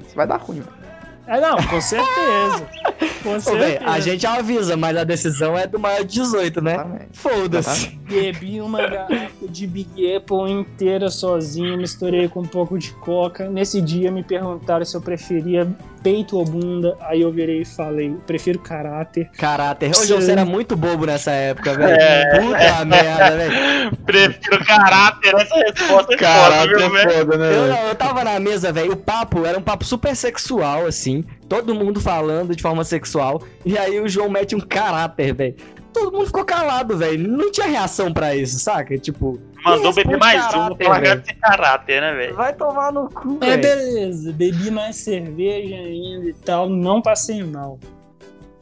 [0.05, 0.83] isso vai dar ruim, velho.
[1.27, 2.67] É, não, com certeza.
[3.23, 3.85] Com certeza.
[3.89, 7.07] a gente avisa, mas a decisão é do maior de 18, né?
[7.13, 7.91] Foda-se.
[7.91, 13.49] Bebi uma garrafa de Big Apple inteira sozinho, misturei com um pouco de coca.
[13.49, 15.69] Nesse dia me perguntaram se eu preferia
[16.03, 16.97] peito ou bunda.
[17.01, 19.31] Aí eu virei e falei, prefiro caráter.
[19.39, 19.91] Caráter.
[19.91, 20.05] Ô.
[20.05, 21.97] João, você era muito bobo nessa época, velho.
[22.01, 22.41] É.
[22.41, 23.97] Puta merda, velho.
[24.05, 27.11] Prefiro caráter, essa resposta é foda, Caralho, viu, é velho?
[27.19, 27.57] foda, né?
[27.57, 28.93] Eu, eu tava na mesa, velho.
[28.93, 31.25] O papo era um papo super sexual, assim.
[31.49, 33.43] Todo mundo falando de forma sexual.
[33.65, 35.57] E aí o João mete um caráter, velho.
[35.93, 37.29] Todo mundo ficou calado, velho.
[37.29, 38.97] Não tinha reação pra isso, saca?
[38.99, 41.23] Tipo, Mandou beber mais um, caráter, pra largar velho.
[41.23, 42.35] de caráter, né, velho?
[42.35, 43.63] vai tomar no cu, É, velho.
[43.63, 47.79] beleza, bebi mais cerveja ainda e tal, não passei mal.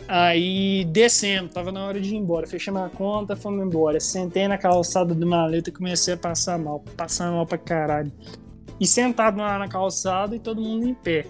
[0.09, 4.01] Aí descendo, tava na hora de ir embora, fechei minha conta, fomos embora.
[4.01, 8.11] Sentei na calçada do maleta e comecei a passar mal, passar mal pra caralho.
[8.81, 11.27] E sentado lá na calçada e todo mundo em pé.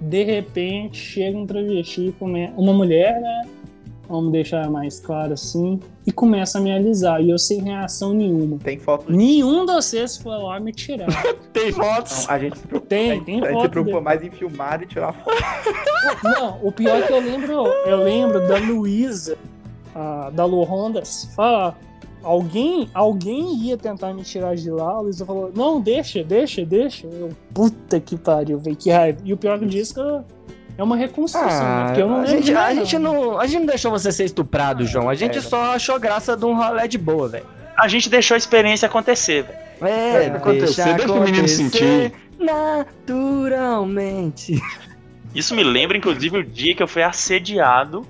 [0.00, 3.42] De repente chega um travesti, uma mulher, né?
[4.08, 7.20] Vamos deixar mais claro assim, e começa a me alisar.
[7.20, 8.56] E eu sem reação nenhuma.
[8.58, 11.08] Tem foto Nenhum de vocês foi lá me tirar.
[11.52, 12.26] Tem fotos.
[12.26, 14.86] Não, a gente se preocupa, Tem, tem a gente se preocupa mais em filmar e
[14.86, 15.36] tirar foto.
[16.24, 19.36] Não, o pior é que eu lembro, eu lembro da Luísa,
[20.32, 21.78] da Lu Rondas, falar.
[22.20, 27.06] Alguém, alguém ia tentar me tirar de lá, a Luísa falou, não, deixa, deixa, deixa.
[27.06, 29.20] Eu, puta que pariu, velho, que raiva.
[29.24, 30.24] E o pior disso é que
[30.78, 31.86] é uma reconstrução, né?
[31.86, 34.24] Porque eu não a, lembro gente, a, gente não, a gente não deixou você ser
[34.24, 35.10] estuprado, João.
[35.10, 35.40] A gente é.
[35.40, 37.44] só achou graça de um rolê de boa, velho.
[37.76, 39.58] A gente deixou a experiência acontecer, velho.
[39.82, 42.12] É, É, acontecer, deixa o menino sentir.
[42.38, 44.62] naturalmente.
[45.34, 48.06] Isso me lembra, inclusive, o dia que eu fui assediado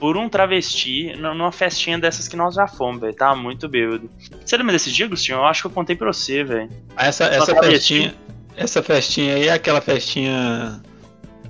[0.00, 3.14] por um travesti numa festinha dessas que nós já fomos, velho.
[3.14, 4.08] Tava muito bêbado.
[4.42, 5.36] Você lembra desse dia, Agostinho?
[5.38, 6.70] Eu acho que eu contei pra você, velho.
[6.96, 8.14] Essa, essa festinha.
[8.56, 10.82] Essa festinha aí é aquela festinha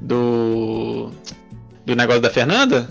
[0.06, 1.10] do.
[1.84, 2.88] Do negócio da Fernanda?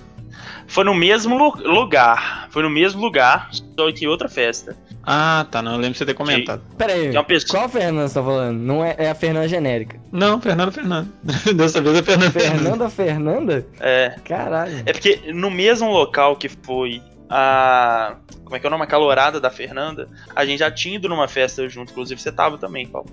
[0.68, 2.48] Foi no mesmo lu- lugar.
[2.50, 4.76] Foi no mesmo lugar, só que outra festa.
[5.04, 5.72] Ah, tá, não.
[5.74, 6.62] Eu lembro de você ter comentado.
[6.78, 7.60] Pera aí, Que é uma pessoa.
[7.60, 8.58] qual Fernanda você tá falando?
[8.60, 9.98] Não é, é a Fernanda genérica.
[10.12, 11.10] Não, Fernanda Fernanda.
[11.56, 12.60] Dessa vez é Fernanda Fernanda.
[12.60, 13.68] Fernanda Fernanda?
[13.80, 14.16] É.
[14.24, 14.84] Caralho.
[14.86, 18.16] É porque no mesmo local que foi a.
[18.44, 18.84] Como é que é o nome?
[18.84, 21.92] A calorada da Fernanda, a gente já tinha ido numa festa junto.
[21.92, 23.10] Inclusive você tava também, Paulo.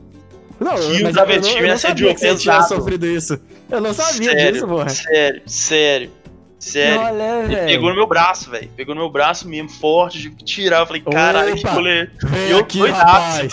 [0.60, 3.40] Não, Que o mas me assediou sabia que você tinha sofrido isso.
[3.70, 4.88] Eu não sabia sério, disso, porra.
[4.88, 6.10] Sério, sério.
[6.58, 7.00] Sério.
[7.00, 7.66] Olha, Ele velho.
[7.66, 8.68] pegou no meu braço, velho.
[8.76, 10.80] Pegou no meu braço mesmo, forte, de tirar.
[10.80, 12.08] Eu falei, caralho, que rolê.
[12.24, 13.48] Vem Eu aqui, doidaço.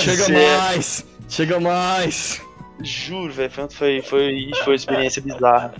[0.00, 0.58] Chega Sério.
[0.58, 1.06] mais.
[1.28, 2.42] Chega mais.
[2.82, 3.50] Juro, velho.
[3.50, 5.72] Foi, foi, foi, foi uma experiência bizarra.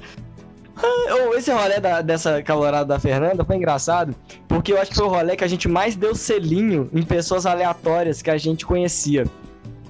[1.36, 4.14] Esse rolê da- dessa calorada da Fernanda foi engraçado,
[4.46, 7.46] porque eu acho que foi o rolê que a gente mais deu selinho em pessoas
[7.46, 9.24] aleatórias que a gente conhecia.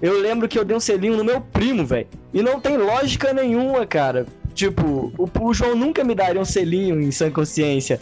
[0.00, 2.06] Eu lembro que eu dei um selinho no meu primo, velho.
[2.32, 4.26] E não tem lógica nenhuma, cara.
[4.54, 8.00] Tipo, o, o João nunca me daria um selinho em sã consciência.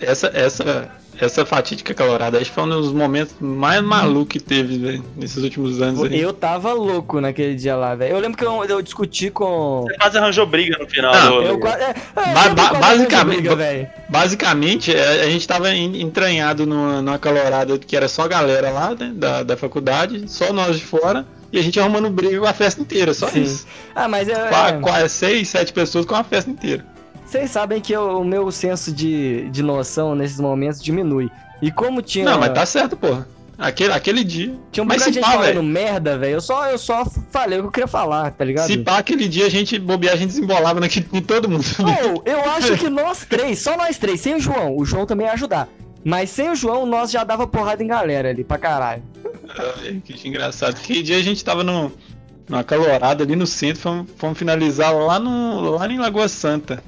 [0.00, 4.78] Essa, essa, essa fatídica calorada acho que foi um dos momentos mais malucos que teve,
[4.78, 6.20] velho, nesses últimos anos aí.
[6.20, 8.14] Eu tava louco naquele dia lá, velho.
[8.14, 9.84] Eu lembro que eu, eu discuti com.
[9.88, 11.42] Você quase arranjou briga no final Não, do.
[11.42, 13.88] Eu, é, é, Ba- eu ba- quase basicamente- briga, velho.
[14.08, 18.94] Basicamente, é, a gente tava en- entranhado numa, numa calorada que era só galera lá,
[18.94, 22.52] né, da, da faculdade, só nós de fora, e a gente arrumando briga com a
[22.52, 23.42] festa inteira, só Sim.
[23.42, 23.66] isso.
[23.94, 24.48] Ah, mas é.
[24.48, 24.72] Qua- é.
[24.80, 26.84] qua- seis, sete pessoas com a festa inteira.
[27.34, 31.28] Vocês sabem que eu- o meu senso de, de noção nesses momentos diminui.
[31.60, 33.26] E como tinha, Não, mas tá certo, porra.
[33.58, 34.54] Aquele, aquele dia.
[34.70, 35.62] tinha um mas de se gente pá, falando velho.
[35.64, 38.68] merda, velho, eu só, eu só falei o que eu queria falar, tá ligado?
[38.68, 41.64] Se pá, aquele dia a gente bobear, a gente desembolava naquele, em todo mundo.
[41.80, 45.26] Ou, eu acho que nós três, só nós três, sem o João, o João também
[45.26, 45.68] ia ajudar.
[46.04, 49.02] Mas sem o João, nós já dava porrada em galera ali, pra caralho.
[50.04, 50.76] Que engraçado.
[50.76, 51.90] Aquele dia a gente tava no,
[52.48, 56.82] numa calorada ali no centro, fomos, fomos finalizar lá, no, lá em Lagoa Santa.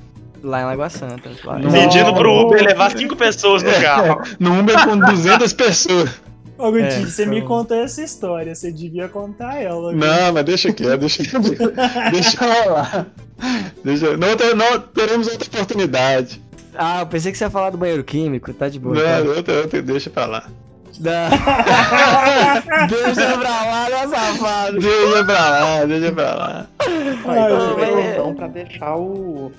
[0.46, 1.30] Lá em Lagoa Santa.
[1.44, 1.58] Lá.
[1.58, 1.70] Não.
[1.72, 2.46] Pedindo pro.
[2.46, 4.22] Uber levar cinco pessoas no carro.
[4.38, 6.10] No Uber com 200 pessoas.
[6.56, 7.48] Ô, Guti, É, você me então.
[7.48, 9.90] contou essa história, você devia contar ela.
[9.92, 9.98] viu?
[10.00, 11.22] Não, mas deixa quieto, deixa
[12.12, 13.06] Deixa rolar.
[13.84, 16.40] Deixa, não, não teremos outra oportunidade.
[16.78, 18.94] Ah, eu pensei que você ia falar do banheiro químico, tá de boa.
[18.94, 19.30] Não, tá?
[19.36, 20.44] outra, outra, deixa pra lá.
[20.98, 21.12] Não.
[22.88, 24.78] Deixa pra lá, né, safado?
[24.78, 26.66] Deixa pra lá, deixa pra lá.
[26.78, 28.00] Ai, Então, velho.
[28.12, 29.52] então, pra deixar o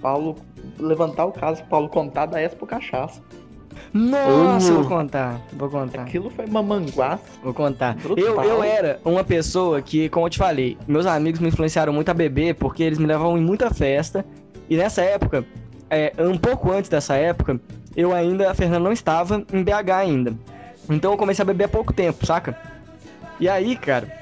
[0.00, 0.36] Paulo
[0.78, 3.20] levantar o caso, Paulo contar da Expo Cachaça.
[3.92, 6.02] Nossa, eu vou contar, vou contar.
[6.02, 7.22] Aquilo foi mamanguaça.
[7.42, 7.96] Vou contar.
[8.16, 12.08] Eu, eu era uma pessoa que, como eu te falei, meus amigos me influenciaram muito
[12.10, 14.24] a beber porque eles me levavam em muita festa.
[14.68, 15.44] E nessa época,
[15.88, 17.58] é, um pouco antes dessa época,
[17.96, 20.34] eu ainda, a Fernanda não estava em BH ainda.
[20.90, 22.58] Então eu comecei a beber há pouco tempo, saca?
[23.40, 24.12] E aí, cara,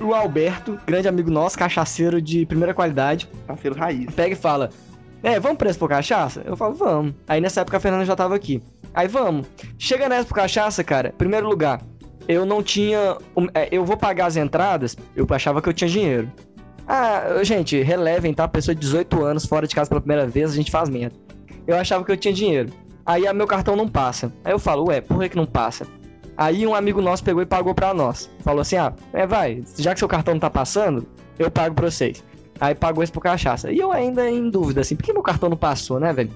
[0.00, 4.06] o Alberto, grande amigo nosso, cachaceiro de primeira qualidade, Parceiro raiz.
[4.14, 4.70] pega e fala:
[5.24, 6.42] É, vamos pra Expo Cachaça?
[6.44, 7.14] Eu falo, vamos.
[7.26, 8.62] Aí nessa época a Fernanda já tava aqui.
[8.92, 9.46] Aí vamos.
[9.78, 11.80] Chega na Expo Cachaça, cara, primeiro lugar,
[12.28, 13.16] eu não tinha.
[13.54, 16.30] é, Eu vou pagar as entradas, eu achava que eu tinha dinheiro.
[16.86, 18.46] Ah, gente, relevem, tá?
[18.46, 21.16] Pessoa de 18 anos, fora de casa pela primeira vez, a gente faz merda.
[21.66, 22.70] Eu achava que eu tinha dinheiro.
[23.06, 24.30] Aí a meu cartão não passa.
[24.44, 25.86] Aí eu falo, ué, por que, que não passa?
[26.36, 28.30] Aí um amigo nosso pegou e pagou pra nós.
[28.40, 31.06] Falou assim: ah, é, vai, já que seu cartão não tá passando,
[31.38, 32.22] eu pago pra vocês.
[32.60, 33.70] Aí pagou isso pro cachaça.
[33.72, 36.30] E eu ainda em dúvida, assim, por que meu cartão não passou, né, velho?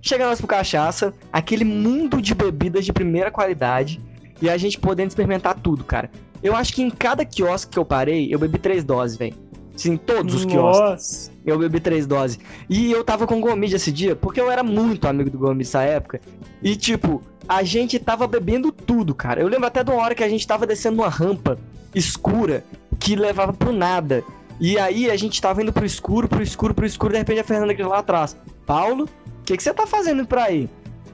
[0.00, 4.00] Chega nós pro cachaça, aquele mundo de bebidas de primeira qualidade,
[4.40, 6.10] e a gente podendo experimentar tudo, cara.
[6.42, 9.34] Eu acho que em cada quiosque que eu parei, eu bebi três doses, velho.
[9.76, 10.80] Sim, todos os quiosques.
[10.80, 11.32] Nossa.
[11.46, 12.38] Eu bebi três doses.
[12.68, 15.58] E eu tava com o Gomide esse dia, porque eu era muito amigo do Gomide
[15.58, 16.20] nessa época.
[16.62, 19.40] E, tipo, a gente tava bebendo tudo, cara.
[19.40, 21.58] Eu lembro até de uma hora que a gente tava descendo uma rampa
[21.94, 22.64] escura
[22.98, 24.22] que levava pro nada.
[24.60, 27.44] E aí a gente tava indo pro escuro, pro escuro, pro escuro, de repente a
[27.44, 28.36] Fernanda aqui lá atrás.
[28.64, 30.68] Paulo, o que, que você tá fazendo por aí?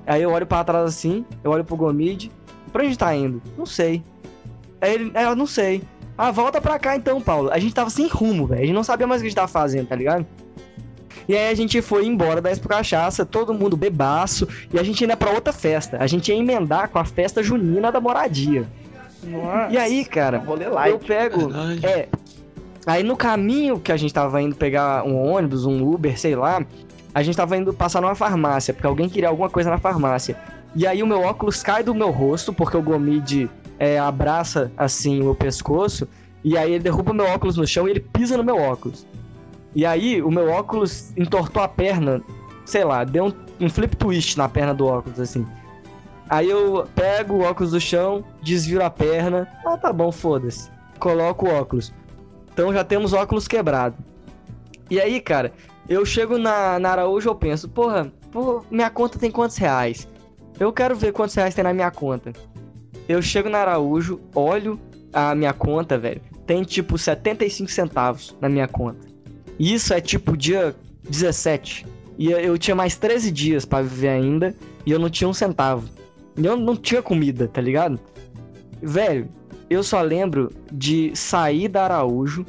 [0.06, 2.30] Aí eu olho pra trás assim, eu olho pro Gomide.
[2.72, 3.42] Pra onde tá indo?
[3.56, 4.02] Não sei.
[4.80, 5.82] Aí ele, é, eu não sei.
[6.16, 7.50] Ah, volta pra cá então, Paulo.
[7.50, 8.62] A gente tava sem rumo, velho.
[8.62, 10.26] A gente não sabia mais o que a gente tava fazendo, tá ligado?
[11.28, 15.04] E aí a gente foi embora da Expo Cachaça, todo mundo bebaço, e a gente
[15.04, 15.98] ia pra outra festa.
[16.00, 18.66] A gente ia emendar com a festa junina da moradia.
[19.22, 19.72] Nossa.
[19.72, 20.42] E aí, cara,
[20.86, 21.50] eu pego.
[21.82, 22.08] É.
[22.86, 26.64] Aí no caminho que a gente tava indo pegar um ônibus, um Uber, sei lá,
[27.14, 30.36] a gente tava indo passar numa farmácia, porque alguém queria alguma coisa na farmácia.
[30.74, 35.20] E aí o meu óculos cai do meu rosto, porque o Gomide é, abraça assim
[35.20, 36.08] o meu pescoço,
[36.44, 39.06] e aí ele derruba meu óculos no chão e ele pisa no meu óculos.
[39.74, 42.22] E aí o meu óculos entortou a perna,
[42.64, 45.46] sei lá, deu um, um flip twist na perna do óculos, assim.
[46.30, 49.48] Aí eu pego o óculos do chão, desviro a perna.
[49.64, 50.70] Ah, tá bom, foda-se.
[50.98, 51.92] Coloco o óculos.
[52.58, 53.96] Então já temos óculos quebrado.
[54.90, 55.52] E aí, cara,
[55.88, 60.08] eu chego na, na Araújo eu penso, porra, pô, minha conta tem quantos reais?
[60.58, 62.32] Eu quero ver quantos reais tem na minha conta.
[63.08, 64.76] Eu chego na Araújo, olho
[65.12, 66.20] a minha conta, velho.
[66.48, 69.06] Tem tipo 75 centavos na minha conta.
[69.56, 70.74] E isso é tipo dia
[71.08, 71.86] 17.
[72.18, 74.52] E eu- tinha mais 13 dias pra viver ainda.
[74.84, 75.88] E eu não tinha um centavo.
[76.36, 78.00] E eu não tinha comida, tá ligado?
[78.82, 79.28] Velho,
[79.68, 82.46] eu só lembro de sair da Araújo,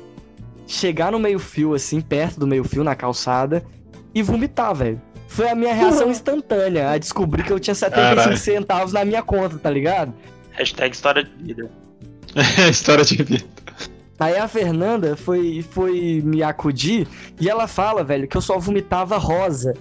[0.66, 3.64] chegar no meio-fio, assim, perto do meio-fio, na calçada,
[4.14, 5.02] e vomitar, velho.
[5.28, 8.38] Foi a minha reação instantânea a descobrir que eu tinha 75 Caralho.
[8.38, 10.14] centavos na minha conta, tá ligado?
[10.52, 11.70] Hashtag história de vida.
[12.70, 13.46] História de vida.
[14.20, 17.08] Aí a Fernanda foi, foi me acudir
[17.40, 19.74] e ela fala, velho, que eu só vomitava rosa.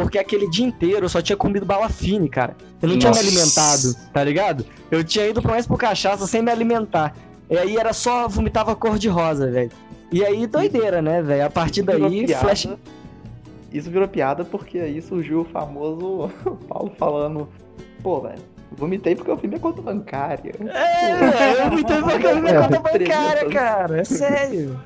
[0.00, 2.56] Porque aquele dia inteiro eu só tinha comido bala fine, cara.
[2.80, 3.28] Eu não tinha me Nossa.
[3.28, 4.64] alimentado, tá ligado?
[4.90, 7.14] Eu tinha ido mais por cachaça sem me alimentar.
[7.50, 9.70] E aí era só vomitava cor de rosa, velho.
[10.10, 11.46] E aí doideira, né, velho?
[11.46, 12.68] A partir daí, flash.
[13.72, 16.30] Isso virou piada porque aí surgiu o famoso
[16.66, 17.48] Paulo falando,
[18.02, 20.52] pô, velho, vomitei porque eu vi minha conta bancária.
[20.60, 24.00] É, eu vomitei porque eu vi minha conta bancária, cara.
[24.00, 24.80] É sério.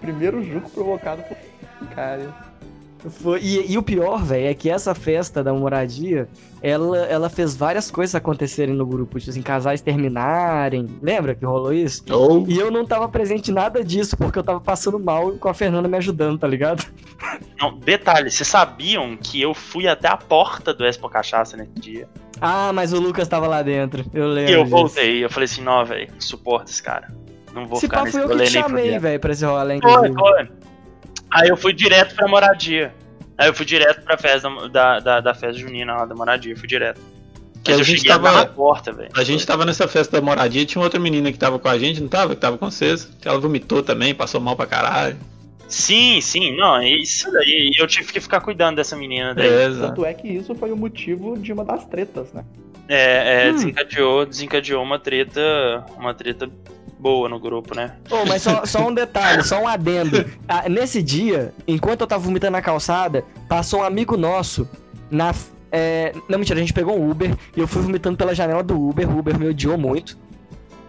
[0.00, 1.36] Primeiro jogo provocado por
[1.80, 2.45] bancária.
[3.08, 6.28] Foi- e, e o pior, velho, é que essa festa da moradia,
[6.62, 10.86] ela, ela fez várias coisas acontecerem no grupo, tipo assim, casais terminarem.
[11.02, 12.04] Lembra que rolou isso?
[12.10, 15.48] Ou E eu não tava presente em nada disso, porque eu tava passando mal com
[15.48, 16.84] a Fernanda me ajudando, tá ligado?
[17.60, 22.08] Não, detalhe, vocês sabiam que eu fui até a porta do Expo Cachaça nesse dia?
[22.40, 24.50] Ah, mas o Lucas tava lá dentro, eu lembro.
[24.50, 24.76] E eu disso.
[24.76, 27.08] voltei, eu falei assim, não, velho, suporta esse cara.
[27.54, 29.80] Não vou Se ficar pá, nesse fui eu que te chamei, velho, pra esse rolê,
[29.80, 30.48] Foi, foi.
[31.30, 32.92] Aí eu fui direto pra moradia.
[33.38, 36.66] Aí eu fui direto pra festa da, da, da festa junina lá da moradia, fui
[36.68, 37.00] direto.
[37.62, 39.10] Que Mas a gente tava- na porta, velho.
[39.14, 41.76] a gente tava nessa festa da moradia e tinha outra menina que tava com a
[41.76, 42.34] gente, não tava?
[42.34, 43.04] Que tava com vocês.
[43.20, 45.16] Que ela vomitou também, passou mal pra caralho.
[45.68, 47.72] Sim, sim, não, é isso daí.
[47.76, 49.48] Eu tive que ficar cuidando dessa menina daí.
[49.48, 49.88] É, exato.
[49.88, 52.44] Tanto é que isso foi o motivo de uma das tretas, né?
[52.88, 53.54] É, é, Hum.
[53.54, 56.48] desencadeou, desencadeou uma treta, uma treta
[56.98, 57.96] boa no grupo, né?
[58.10, 60.24] Ô, mas só, só um detalhe, só um adendo.
[60.48, 64.68] Ah, nesse dia, enquanto eu tava vomitando na calçada, passou um amigo nosso
[65.10, 65.34] na.
[65.70, 68.80] é, não, mentira, a gente pegou um Uber e eu fui vomitando pela janela do
[68.80, 69.08] Uber.
[69.08, 70.18] O Uber me odiou muito.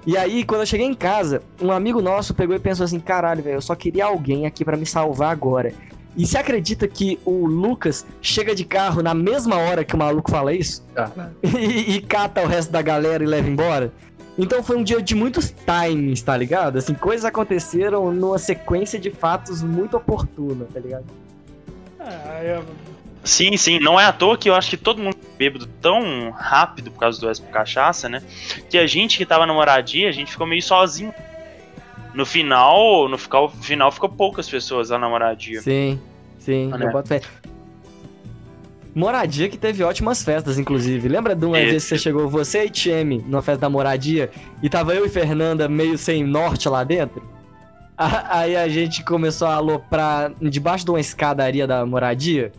[0.05, 3.43] E aí, quando eu cheguei em casa, um amigo nosso pegou e pensou assim: caralho,
[3.43, 5.73] velho, eu só queria alguém aqui pra me salvar agora.
[6.15, 10.31] E você acredita que o Lucas chega de carro na mesma hora que o maluco
[10.31, 10.83] fala isso?
[11.43, 13.93] e, e cata o resto da galera e leva embora?
[14.37, 16.77] Então foi um dia de muitos timings, tá ligado?
[16.77, 21.05] Assim, coisas aconteceram numa sequência de fatos muito oportuna, tá ligado?
[21.99, 22.63] Ah, eu-
[23.23, 26.91] Sim, sim, não é à toa que eu acho que todo mundo bêbado tão rápido
[26.91, 28.21] por causa do Expo Cachaça, né?
[28.69, 31.13] Que a gente que tava na moradia, a gente ficou meio sozinho.
[32.13, 35.61] No final, no final, final ficou poucas pessoas lá na moradia.
[35.61, 35.99] Sim,
[36.39, 36.91] sim, Ah, né?
[38.97, 41.07] Moradia que teve ótimas festas, inclusive.
[41.07, 41.69] Lembra de uma Esse.
[41.69, 44.31] vez que você chegou, você e Tieme, numa festa da Moradia,
[44.63, 47.21] e tava eu e Fernanda meio sem norte lá dentro?
[47.95, 52.51] Aí a gente começou a aloprar debaixo de uma escadaria da Moradia.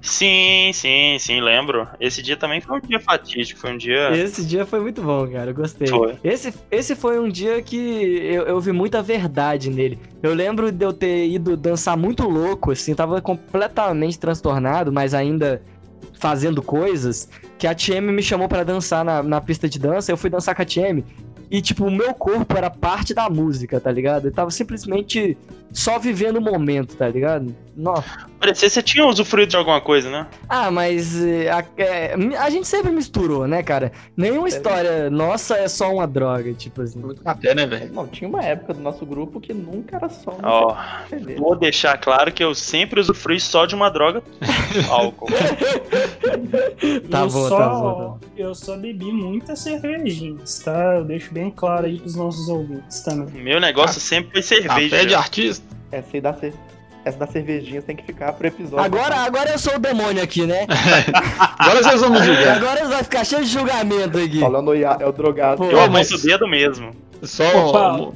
[0.00, 1.86] Sim, sim, sim, lembro.
[1.98, 4.16] Esse dia também foi um dia fatídico, foi um dia.
[4.16, 5.50] Esse dia foi muito bom, cara.
[5.50, 5.88] Eu gostei.
[5.88, 6.16] Foi.
[6.22, 9.98] Esse, esse foi um dia que eu, eu vi muita verdade nele.
[10.22, 15.60] Eu lembro de eu ter ido dançar muito louco, assim, tava completamente transtornado, mas ainda
[16.20, 17.28] fazendo coisas,
[17.58, 20.54] que a TM me chamou pra dançar na, na pista de dança, eu fui dançar
[20.54, 21.02] com a TM.
[21.50, 24.26] E, tipo, o meu corpo era parte da música, tá ligado?
[24.26, 25.36] Eu tava simplesmente
[25.72, 27.54] só vivendo o momento, tá ligado?
[27.76, 28.28] Nossa.
[28.38, 30.26] Parecia que você tinha usufruído de alguma coisa, né?
[30.48, 33.92] Ah, mas eh, a, é, a gente sempre misturou, né, cara?
[34.16, 37.02] Nenhuma história nossa é só uma droga, tipo assim.
[37.24, 37.92] Até, né, velho?
[37.92, 40.76] Não, tinha uma época do nosso grupo que nunca era só um Ó,
[41.38, 44.22] vou deixar claro que eu sempre usufrui só de uma droga,
[44.88, 45.28] álcool.
[47.10, 48.18] Tá eu bom, só, tá bom, tá bom.
[48.36, 50.96] Eu só bebi muitas cervejinhas, tá?
[50.96, 53.42] Eu deixo bem claro aí pros nossos ouvintes também.
[53.42, 54.90] Meu negócio sempre foi cerveja.
[54.90, 55.59] Café de artista.
[55.92, 56.36] Essa aí da.
[57.02, 58.84] Essa da cervejinha tem que ficar pro episódio.
[58.84, 60.66] Agora, agora eu sou o demônio aqui, né?
[61.58, 62.56] Agora vocês vão me julgar.
[62.58, 64.38] Agora vai ficar cheio de julgamento aqui.
[64.38, 65.64] Falando é o drogado.
[65.64, 66.90] Eu Ô, aponto mas- o dedo mesmo.
[67.22, 67.68] Só.
[67.70, 68.12] Opa.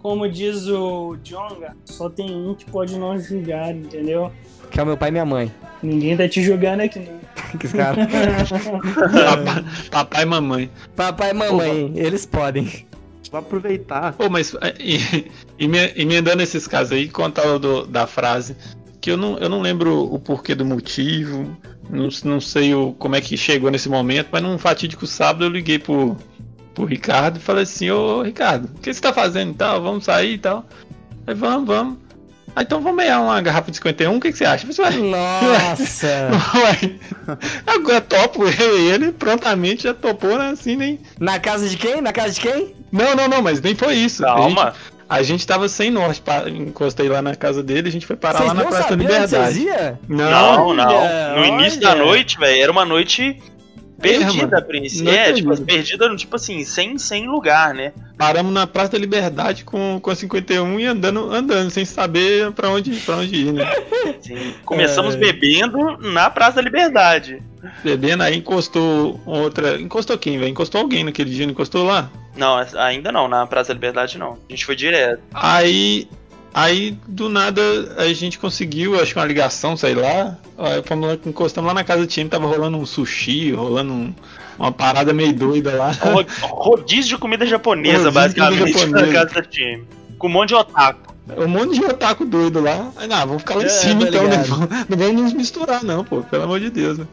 [0.00, 4.30] Como diz o Jonga, só tem um que pode não julgar, entendeu?
[4.70, 5.50] Que é o meu pai e minha mãe.
[5.82, 7.20] Ninguém tá te julgando aqui, não.
[7.58, 8.06] Que os caras-
[8.46, 10.70] Papai, papai e mamãe.
[10.94, 12.86] Papai e mamãe, eles podem.
[13.30, 14.12] Vou aproveitar.
[14.14, 17.42] Pô, mas é, e, e, me- emendando esses casos aí, contar
[17.88, 18.56] da frase,
[19.00, 21.56] que eu não, eu não lembro o porquê do motivo,
[21.88, 25.48] não, não sei o, como é que chegou nesse momento, mas num fatídico sábado eu
[25.48, 26.16] liguei pro,
[26.74, 29.82] pro Ricardo e falei assim, ô Ricardo, o que você tá fazendo e tal?
[29.82, 30.66] Vamos sair e tal?
[31.26, 31.98] Aí vamos, vamos.
[32.54, 34.66] Ah, então vamos meia uma garrafa de 51, o que, que você acha?
[34.66, 36.30] Eu falei, Nossa!
[36.58, 40.50] Ué, agora topo eu e ele prontamente já topou, né?
[40.50, 40.98] Assim, nem.
[41.20, 42.00] Na casa de quem?
[42.00, 42.74] Na casa de quem?
[42.92, 44.24] Não, não, não, mas nem foi isso.
[44.26, 44.74] A gente, Calma.
[45.08, 48.48] a gente tava sem norte, encostei lá na casa dele, a gente foi parar Vocês
[48.48, 49.66] lá na não Praça da Liberdade.
[50.08, 50.94] Não, não.
[50.96, 52.04] Olha, No início da olha.
[52.04, 53.40] noite, velho, era uma noite
[54.00, 54.66] perdida, mano.
[54.66, 55.02] Prince.
[55.02, 57.92] Não É, tipo, perdida, tipo assim, sem, sem lugar, né?
[58.16, 62.68] Paramos na Praça da Liberdade com, com a 51 e andando, andando, sem saber pra
[62.70, 63.64] onde, pra onde ir, né?
[64.18, 65.18] Assim, começamos É.
[65.18, 67.42] bebendo na Praça da Liberdade.
[67.84, 69.80] Bebendo, aí encostou outra.
[69.80, 70.50] Encostou quem, velho?
[70.50, 72.10] Encostou alguém naquele dia, não encostou lá?
[72.36, 74.32] Não, ainda não, na Praça da Liberdade não.
[74.48, 75.20] A gente foi direto.
[75.34, 76.08] Aí,
[76.52, 77.60] aí do nada
[77.98, 80.36] a gente conseguiu, acho que uma ligação, sei lá.
[80.58, 84.14] Aí fomos lá, encostamos lá na casa do time, tava rolando um sushi, rolando um-
[84.58, 85.90] uma parada meio doida lá.
[85.92, 89.06] Ro- Rodízio de comida japonesa, Rodízio de comida basicamente, japonesa.
[89.06, 89.84] na casa do time.
[90.18, 91.14] Com um monte de otaku.
[91.38, 92.90] Um monte de otaku doido lá.
[92.96, 94.44] Aí, não, vamos ficar lá em É, cima tá então, né?
[94.88, 96.98] Não vamos nos misturar, não, pô, pelo amor de Deus.
[96.98, 97.06] né?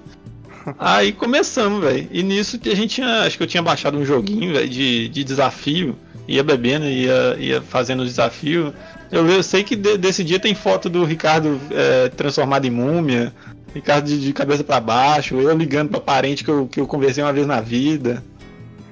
[0.79, 2.07] Aí começamos, velho.
[2.11, 3.21] E nisso que a gente tinha.
[3.21, 5.95] Acho que eu tinha baixado um joguinho, velho, de, de desafio.
[6.27, 8.73] Ia bebendo, ia, ia fazendo o desafio.
[9.11, 13.33] Eu, eu sei que de- desse dia tem foto do Ricardo é, transformado em múmia.
[13.73, 17.23] Ricardo de, de cabeça pra baixo, eu ligando pra parente que eu, que eu conversei
[17.23, 18.23] uma vez na vida.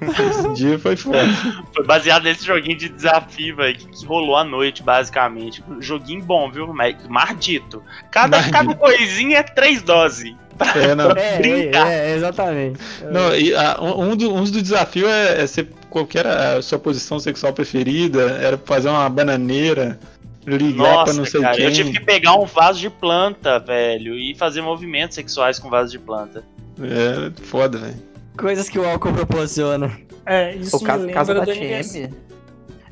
[0.02, 1.18] Esse dia foi foda.
[1.74, 5.64] Foi baseado nesse joguinho de desafio, velho, que, que rolou à noite, basicamente.
[5.80, 6.68] Joguinho bom, viu?
[6.74, 7.82] Mas Mardito.
[8.12, 8.52] Cada, Mardito.
[8.54, 10.36] cada coisinha é três doses.
[10.76, 11.12] É, não.
[11.18, 11.88] É, Brincar.
[11.92, 12.80] é, é, exatamente.
[13.12, 16.78] Não, e, ah, um, um do- uns do desafio é, é ser qualquer a sua
[16.80, 20.00] posição sexual preferida, era fazer uma bananeira,
[20.46, 21.66] ligar pra não Nossa, sei cara, quem.
[21.66, 25.92] eu tive que pegar um vaso de planta, velho, e fazer movimentos sexuais com vaso
[25.92, 26.44] de planta.
[26.82, 27.96] É foda, velho.
[28.38, 29.98] Coisas que o álcool proporciona.
[30.26, 31.46] É, isso O caso, me casa da.
[31.46, 32.10] TM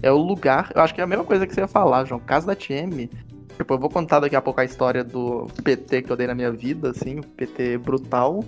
[0.02, 0.70] é o lugar.
[0.74, 2.20] Eu acho que é a mesma coisa que você ia falar, João.
[2.22, 3.10] Casa da TM.
[3.58, 6.36] Tipo, eu vou contar daqui a pouco a história do PT que eu dei na
[6.36, 8.44] minha vida, assim, o PT brutal.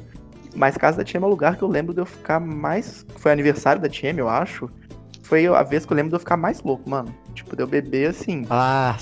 [0.56, 3.06] Mas casa da TM é o lugar que eu lembro de eu ficar mais.
[3.18, 4.70] Foi aniversário da TM, eu acho.
[5.22, 7.14] Foi a vez que eu lembro de eu ficar mais louco, mano.
[7.34, 8.46] Tipo, de eu beber assim.
[8.50, 8.96] Ah,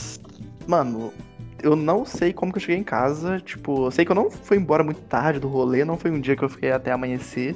[0.65, 1.13] Mano,
[1.61, 3.39] eu não sei como que eu cheguei em casa.
[3.39, 6.19] Tipo, eu sei que eu não fui embora muito tarde do rolê, não foi um
[6.19, 7.55] dia que eu fiquei até amanhecer.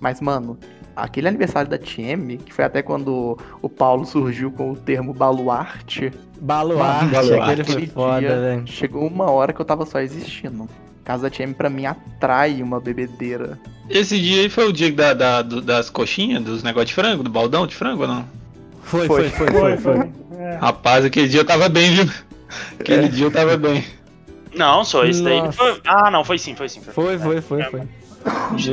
[0.00, 0.58] Mas, mano,
[0.96, 6.12] aquele aniversário da TM, que foi até quando o Paulo surgiu com o termo baluarte,
[6.40, 7.50] baluarte, Baluarte.
[7.60, 8.66] aquele foi foda, dia velho.
[8.66, 10.68] chegou uma hora que eu tava só existindo.
[11.04, 13.58] Casa da TM pra mim atrai uma bebedeira.
[13.90, 17.22] Esse dia aí foi o dia da, da- do- das coxinhas, dos negócios de frango,
[17.22, 18.24] do baldão de frango ou não?
[18.82, 19.28] Foi, Foi.
[19.28, 19.94] foi, foi, foi, Foi, foi.
[20.30, 20.38] foi.
[20.38, 20.56] É.
[20.56, 22.10] Rapaz, aquele dia eu tava bem, viu?
[22.80, 23.84] Aquele dia eu tava bem.
[24.54, 25.52] Não, só esse daí.
[25.52, 25.80] Foi...
[25.86, 26.80] Ah, não, foi sim, foi sim.
[26.80, 27.80] Foi, foi, foi, foi.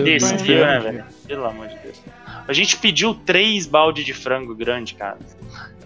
[0.03, 0.43] Desse Deus.
[0.43, 1.03] dia, né, velho?
[1.27, 2.02] Pelo amor de Deus.
[2.47, 5.18] A gente pediu três balde de frango grande, cara.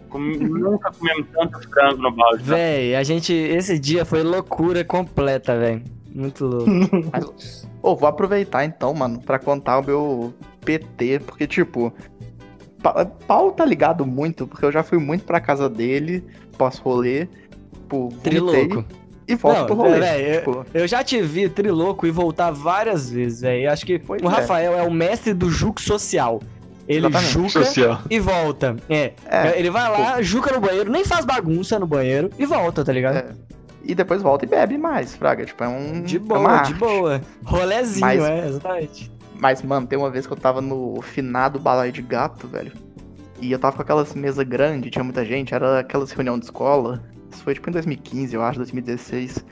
[0.09, 2.43] Comi- Nunca comemos tanto frango no balde.
[2.43, 3.33] Véi, a gente.
[3.33, 5.83] Esse dia foi loucura completa, velho.
[6.13, 6.69] Muito louco.
[7.81, 10.33] Ô, vou aproveitar então, mano, pra contar o meu
[10.63, 11.93] PT, porque, tipo,
[12.81, 16.23] Pa- Paulo tá ligado muito, porque eu já fui muito pra casa dele,
[16.57, 17.27] pós-rolê,
[17.73, 18.21] tipo, vomitei
[18.67, 18.85] Trilouco.
[19.27, 19.99] E volto Não, pro rolê.
[19.99, 23.71] véi, eu- tipo, Eu já te vi trilouco e voltar várias vezes, velho.
[23.71, 24.29] Acho que Pois o é.
[24.29, 26.41] Rafael é o mestre do juco social.
[26.87, 27.31] Ele Exatamente.
[27.33, 27.99] juca Social.
[28.11, 28.75] e volta.
[28.87, 29.13] É.
[29.27, 32.91] É, ele vai lá, juca no banheiro, nem faz bagunça no banheiro e volta, tá
[32.93, 33.17] ligado?
[33.17, 33.25] É.
[33.87, 36.01] e depois volta e bebe mais, fraga, tipo, é um...
[36.01, 36.73] De é uma boa, de arte.
[36.73, 37.21] boa.
[37.43, 39.11] Rolezinho, Mas- é, exatamente.
[39.39, 42.71] Mas, mano, tem uma vez que eu tava no finado balaio de gato, velho.
[43.41, 47.03] E eu tava com aquelas mesas grandes, tinha muita gente, era aquelas reunião de escola.
[47.35, 49.45] Isso foi tipo em 2015, eu acho, 2016.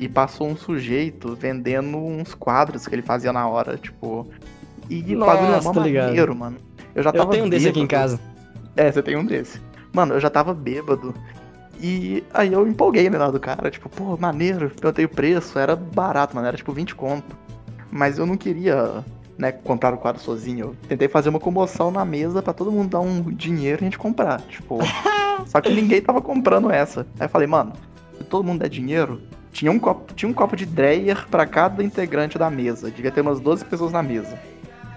[0.00, 4.26] E passou um sujeito vendendo uns quadros que ele fazia na hora, tipo.
[4.90, 6.56] E o bagulho era Nossa, mó maneiro, mano.
[6.94, 8.16] Eu já Eu tava tenho um desse aqui em bêbado.
[8.16, 8.20] casa.
[8.76, 9.60] É, você tem um desse.
[9.92, 11.14] Mano, eu já tava bêbado.
[11.80, 15.76] E aí eu empolguei no lado do cara, tipo, pô, maneiro, perguntei o preço, era
[15.76, 17.36] barato, mano, era tipo 20 conto.
[17.90, 19.04] Mas eu não queria,
[19.38, 20.66] né, comprar o quadro sozinho.
[20.66, 23.86] Eu tentei fazer uma comoção na mesa pra todo mundo dar um dinheiro e a
[23.86, 24.78] gente comprar, tipo.
[25.46, 27.06] Só que ninguém tava comprando essa.
[27.18, 27.72] Aí eu falei, mano,
[28.16, 29.20] se todo mundo der dinheiro,
[29.52, 32.90] tinha um copo, tinha um copo de Dreyer pra cada integrante da mesa.
[32.90, 34.38] Devia ter umas 12 pessoas na mesa.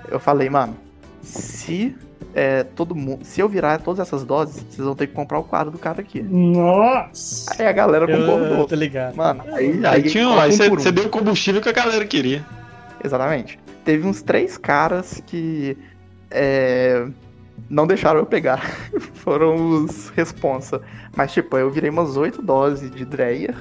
[0.10, 0.76] Eu falei, mano,
[1.22, 1.96] se
[2.34, 3.26] é, todo mundo.
[3.26, 6.02] Se eu virar todas essas doses, vocês vão ter que comprar o quadro do cara
[6.02, 6.22] aqui.
[6.22, 7.54] Nossa!
[7.58, 8.58] Aí a galera concordou.
[8.60, 9.16] eu tô ligado.
[9.16, 10.76] Mano, aí, Aí, tinha, aí um.
[10.76, 12.46] você deu o combustível que a galera queria.
[13.04, 13.60] Exatamente.
[13.84, 15.78] Teve uns três caras que
[16.30, 17.06] é,
[17.72, 18.62] não deixaram eu pegar.
[19.16, 20.82] Foram os responsa.
[21.16, 23.56] Mas, tipo, eu virei umas oito doses de Dreyer.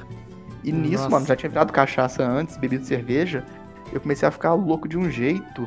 [0.64, 1.08] E nisso, Nossa.
[1.08, 3.44] mano, já tinha virado cachaça antes, bebido cerveja.
[3.92, 5.66] Eu comecei a ficar louco de um jeito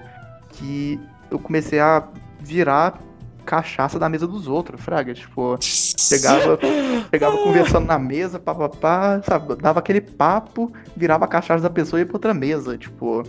[0.50, 1.00] que
[1.32, 2.08] eu comecei a
[2.40, 3.00] virar
[3.46, 5.14] cachaça da mesa dos outros, fraga.
[5.14, 6.60] Tipo, chegava,
[7.10, 9.56] chegava conversando na mesa, papapá, sabe?
[9.56, 12.78] Dava aquele papo, virava a cachaça da pessoa e ia pra outra mesa.
[12.78, 13.24] Tipo,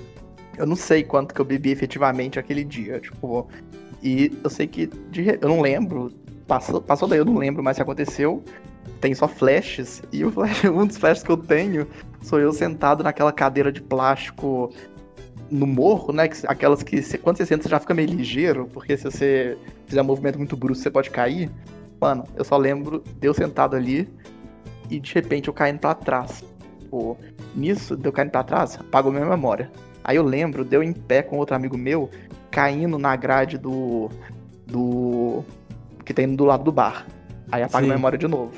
[0.59, 3.49] eu não sei quanto que eu bebi efetivamente aquele dia, tipo.
[4.05, 4.87] E eu sei que.
[4.87, 6.13] de eu não lembro.
[6.47, 8.45] Passou, passou daí, eu não lembro mais que aconteceu.
[9.01, 10.03] Tem só flashes.
[10.13, 11.87] E flash- um dos flashes que eu tenho
[12.21, 14.71] sou eu sentado naquela cadeira de plástico
[15.51, 16.29] no morro, né?
[16.29, 19.57] que- aquelas que você- quando você senta você já fica meio ligeiro, porque se você
[19.87, 21.51] fizer um movimento muito brusco você pode cair.
[22.01, 24.09] Mano, eu só lembro de eu sentado ali
[24.91, 26.43] e de repente eu caindo pra trás.
[26.91, 27.17] Pô,
[27.55, 29.71] nisso, de eu caindo pra trás, apagou minha memória.
[30.03, 32.11] Aí eu lembro, deu em pé com outro amigo meu,
[32.55, 34.09] caindo na grade do.
[34.65, 35.45] do.
[36.05, 37.05] que tem do lado do bar.
[37.51, 37.91] Aí apaga Sim.
[37.91, 38.53] a memória de novo.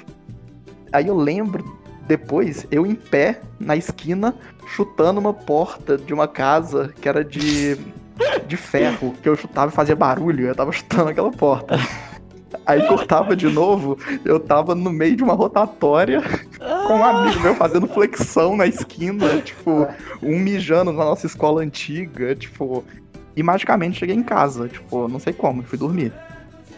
[0.93, 1.65] Aí eu lembro,
[2.07, 4.35] depois, eu em pé, na esquina,
[4.67, 7.79] chutando uma porta de uma casa que era de.
[8.47, 11.79] de ferro, que eu chutava e fazia barulho, eu tava chutando aquela porta.
[12.65, 16.23] Aí cortava de novo, eu tava no meio de uma rotatória
[16.87, 19.87] com um amigo meu fazendo flexão na esquina, tipo,
[20.23, 22.85] um mijando na nossa escola antiga, tipo.
[23.37, 26.13] E magicamente cheguei em casa, tipo, não sei como, fui dormir.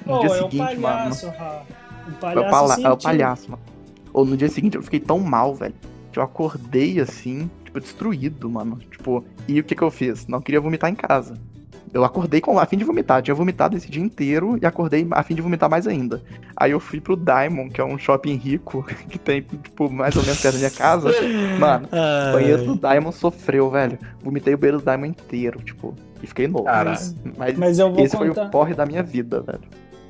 [0.04, 0.80] No Pô, dia é seguinte, mano.
[0.80, 1.62] palhaço, Rafa.
[2.08, 3.62] O É o, palhaço é o palhaço, mano.
[4.12, 5.74] Ou no dia seguinte eu fiquei tão mal, velho.
[6.10, 8.78] Que eu acordei assim, tipo, destruído, mano.
[8.90, 10.26] Tipo, e o que que eu fiz?
[10.26, 11.34] Não queria vomitar em casa.
[11.92, 13.22] Eu acordei com a fim de vomitar.
[13.22, 16.22] Tinha vomitado esse dia inteiro e acordei a fim de vomitar mais ainda.
[16.56, 20.22] Aí eu fui pro Diamond, que é um shopping rico, que tem, tipo, mais ou
[20.22, 21.10] menos perto da minha casa.
[21.58, 23.98] Mano, o banheiro do Diamond sofreu, velho.
[24.22, 26.64] Vomitei o banheiro do Diamond inteiro, tipo, e fiquei novo.
[26.64, 26.98] Caralho.
[27.36, 28.46] Mas Mas eu vou esse foi contar.
[28.46, 29.60] o porre da minha vida, velho.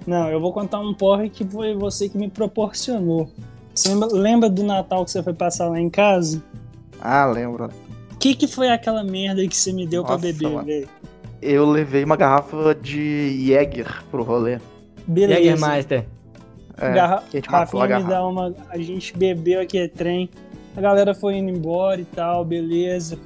[0.06, 3.28] Não, eu vou contar um porre que foi você que me proporcionou.
[3.74, 6.43] Você lembra, lembra do Natal que você foi passar lá em casa?
[7.01, 7.68] Ah, lembro.
[8.12, 10.66] O que, que foi aquela merda que você me deu pra Nossa, beber, mano.
[10.66, 10.89] velho?
[11.40, 14.59] Eu levei uma garrafa de Jäger pro rolê.
[15.06, 15.40] Beleza.
[15.40, 16.06] Jägermeister.
[16.76, 17.22] É, Garra...
[17.26, 18.09] a gente matou a Rafinha me garrafa.
[18.09, 18.55] dá uma.
[18.70, 20.28] A gente bebeu aqui é trem.
[20.76, 23.18] A galera foi indo embora e tal, beleza.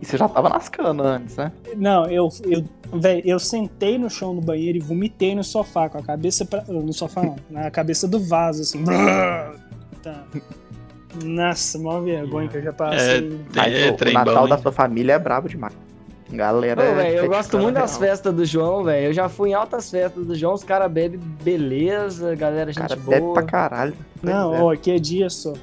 [0.00, 1.50] E você já tava nas canas antes, né?
[1.76, 2.64] Não, eu, eu,
[3.00, 6.62] véi, eu sentei no chão do banheiro e vomitei no sofá, com a cabeça pra.
[6.68, 8.84] No sofá não, na cabeça do vaso, assim.
[10.02, 10.24] Tá.
[11.24, 13.22] Nossa, maior vergonha que eu já passei.
[13.28, 15.74] Tem- Mas é, o- o, Natal bom, da sua família é brabo demais.
[16.30, 16.80] Galera.
[16.86, 19.06] Pô, velho, eu é gosto muito das festas do João, velho.
[19.06, 22.96] Eu já fui em altas festas do João, os caras bebem beleza, galera, gente cara
[22.96, 23.18] boa.
[23.18, 23.94] bebe pra caralho.
[24.22, 24.62] Não, é.
[24.62, 25.54] ó, que dia só.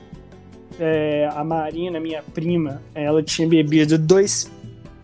[0.80, 4.52] É, a Marina, minha prima, ela tinha bebido dois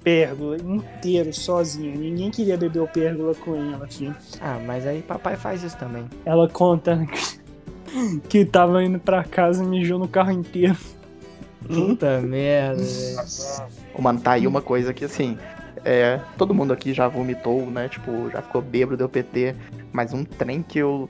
[0.03, 1.95] pérgola inteiros sozinha.
[1.95, 4.15] Ninguém queria beber o pérgola com ela, filho.
[4.39, 6.05] Ah, mas aí papai faz isso também.
[6.25, 10.77] Ela conta que, que tava indo pra casa e mijou no carro inteiro.
[11.67, 13.69] Puta merda, velho.
[13.93, 15.37] Ô, Mano, tá aí uma coisa que assim.
[15.83, 17.87] É, todo mundo aqui já vomitou, né?
[17.89, 19.55] Tipo, já ficou bêbado, deu PT.
[19.91, 21.09] Mas um trem que eu.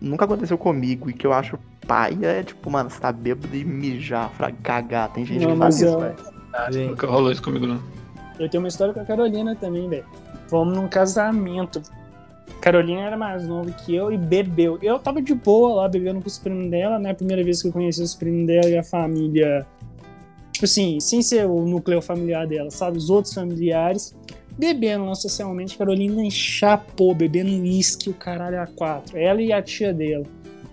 [0.00, 1.58] Nunca aconteceu comigo e que eu acho
[1.90, 5.12] paia é tipo, mano, você tá bêbado e mijar, fra- cagar.
[5.12, 6.88] Tem gente Não, que faz isso, velho.
[6.88, 7.80] Nunca rolou isso comigo, não.
[8.38, 10.04] Eu tenho uma história com a Carolina também, velho.
[10.46, 11.82] Fomos num casamento.
[12.60, 14.78] Carolina era mais nova que eu e bebeu.
[14.80, 17.12] Eu tava de boa lá bebendo com os primos dela, né?
[17.12, 19.66] Primeira vez que eu conheci os primos dela e a família.
[20.52, 22.98] Tipo assim, sem ser o núcleo familiar dela, sabe?
[22.98, 24.14] Os outros familiares.
[24.56, 25.76] Bebendo lá socialmente.
[25.76, 29.18] Carolina chapou, bebendo uísque, o caralho a quatro.
[29.18, 30.24] Ela e a tia dela.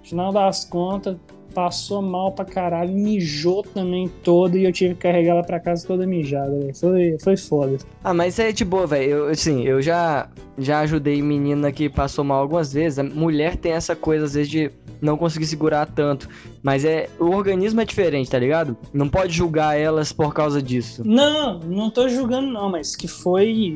[0.08, 1.18] Final das contas,
[1.54, 5.88] passou mal pra caralho, mijou também toda e eu tive que carregar ela pra casa
[5.88, 6.76] toda mijada, velho.
[6.76, 7.78] Foi, foi foda.
[8.04, 9.10] Ah, mas é de boa, velho.
[9.10, 13.00] Eu, assim, eu já, já ajudei menina que passou mal algumas vezes.
[13.00, 14.72] A mulher tem essa coisa, às vezes, de
[15.02, 16.30] não conseguir segurar tanto.
[16.62, 18.78] Mas é o organismo é diferente, tá ligado?
[18.94, 21.02] Não pode julgar elas por causa disso.
[21.04, 23.76] Não, não tô julgando não, mas que foi.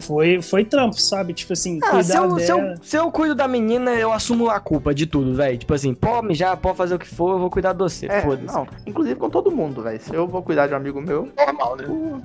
[0.00, 1.32] Foi, foi trampo, sabe?
[1.34, 2.74] Tipo assim, Ah, se cuidar eu, se, eu, dela.
[2.82, 5.58] se eu cuido da menina, eu assumo a culpa de tudo, velho.
[5.58, 8.06] Tipo assim, pode mijar, pode fazer o que for, eu vou cuidar de você.
[8.06, 8.46] É, Foda-se.
[8.54, 10.00] não, inclusive com todo mundo, velho.
[10.00, 11.84] Se eu vou cuidar de um amigo meu, Normal, né?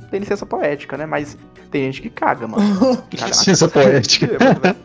[0.10, 1.06] tem licença poética, né?
[1.06, 1.38] Mas
[1.70, 2.64] tem gente que caga, mano.
[3.16, 4.28] Caga Licença poética.
[4.28, 4.76] velho.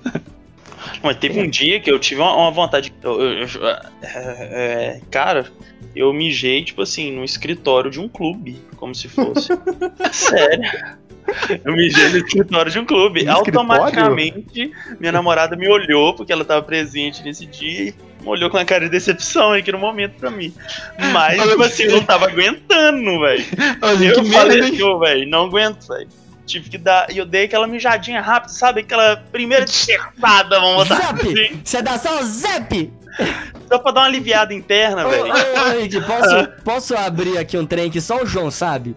[1.03, 2.93] Mas teve um dia que eu tive uma, uma vontade.
[3.03, 5.47] eu- eu- eu- é, é, cara,
[5.95, 8.63] eu mijei, tipo assim, no escritório de um clube.
[8.77, 9.49] Como se fosse.
[10.13, 11.01] Sério.
[11.65, 13.25] Eu mijei no escritório de um clube.
[13.25, 13.71] No escritório?
[13.71, 18.57] Automaticamente, minha namorada me olhou, porque ela tava presente nesse dia, e me olhou com
[18.57, 20.53] uma cara de decepção aí que no momento pra mim.
[21.13, 23.45] Mas, tipo assim, eu não tava aguentando, velho.
[23.83, 26.09] Olha, Eu falei assim, velho, não aguento, velho.
[26.47, 27.09] Tive que dar.
[27.13, 28.81] E eu dei aquela mijadinha rápida, sabe?
[28.81, 31.21] Aquela primeira dissertada, vamos botar Zap!
[31.21, 31.61] assim.
[31.63, 32.93] Você dá só o zap!
[33.69, 35.33] Só pra dar uma aliviada interna, velho.
[36.07, 38.95] posso, posso abrir aqui um trem que só o João sabe?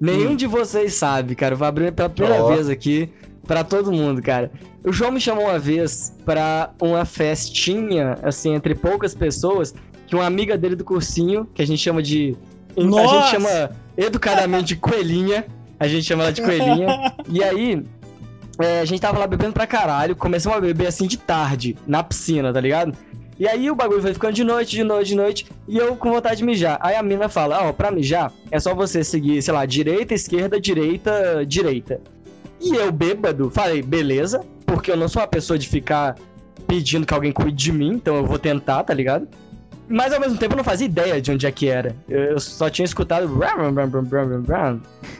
[0.00, 0.36] Nenhum Hum.
[0.36, 1.54] de vocês sabe, cara.
[1.54, 2.48] Eu vou abrir pela primeira Ó.
[2.48, 3.10] vez aqui
[3.46, 4.50] pra todo mundo, cara.
[4.84, 9.74] O João me chamou uma vez pra uma festinha, assim, entre poucas pessoas,
[10.06, 12.36] que uma amiga dele do cursinho, que a gente chama de.
[12.76, 13.14] A Nossa!
[13.14, 15.46] gente chama educadamente de coelhinha.
[15.78, 17.12] A gente chama ela de coelhinha.
[17.28, 17.84] E aí,
[18.60, 20.14] é, a gente tava lá bebendo pra caralho.
[20.16, 22.96] Começamos a beber assim de tarde, na piscina, tá ligado?
[23.44, 26.10] E aí o bagulho foi ficando de noite, de noite, de noite, e eu com
[26.10, 26.78] vontade de mijar.
[26.80, 30.58] Aí a mina fala, ó, pra mijar, é só você seguir, sei lá, direita, esquerda,
[30.58, 32.00] direita, direita.
[32.58, 36.16] E eu, bêbado, falei, beleza, porque eu não sou uma pessoa de ficar
[36.66, 39.28] pedindo que alguém cuide de mim, então eu vou tentar, tá ligado?
[39.86, 41.94] Mas ao mesmo tempo eu não fazia ideia de onde é que era.
[42.08, 43.28] Eu só tinha escutado.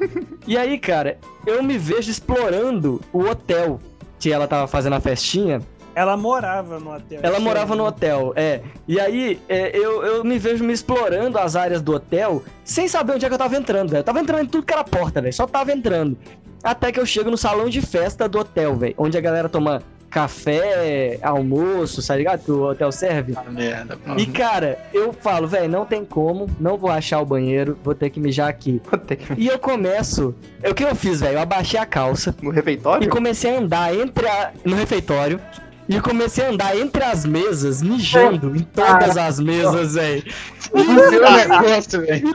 [0.48, 3.78] e aí, cara, eu me vejo explorando o hotel
[4.18, 5.60] que ela tava fazendo a festinha.
[5.94, 7.20] Ela morava no hotel.
[7.22, 8.60] Ela morava no hotel, é.
[8.88, 13.12] E aí, é, eu, eu me vejo me explorando as áreas do hotel sem saber
[13.14, 14.00] onde é que eu tava entrando, velho.
[14.00, 15.32] Eu tava entrando em tudo que era porta, velho.
[15.32, 16.16] Só tava entrando.
[16.62, 18.94] Até que eu chego no salão de festa do hotel, velho.
[18.98, 22.44] Onde a galera toma café, almoço, tá ligado?
[22.44, 23.34] Que o hotel serve.
[23.36, 23.98] Ah, merda.
[24.16, 28.10] E cara, eu falo, velho, não tem como, não vou achar o banheiro, vou ter
[28.10, 28.80] que mijar aqui.
[28.88, 30.34] Vou ter que- E eu começo.
[30.68, 31.34] O que eu fiz, velho?
[31.34, 33.08] Eu abaixei a calça No e refeitório?
[33.10, 35.40] comecei a andar entre a, no refeitório.
[35.88, 40.24] E comecei a andar entre as mesas, mijando em todas as mesas, velho.
[40.72, 42.34] Negócio, velho.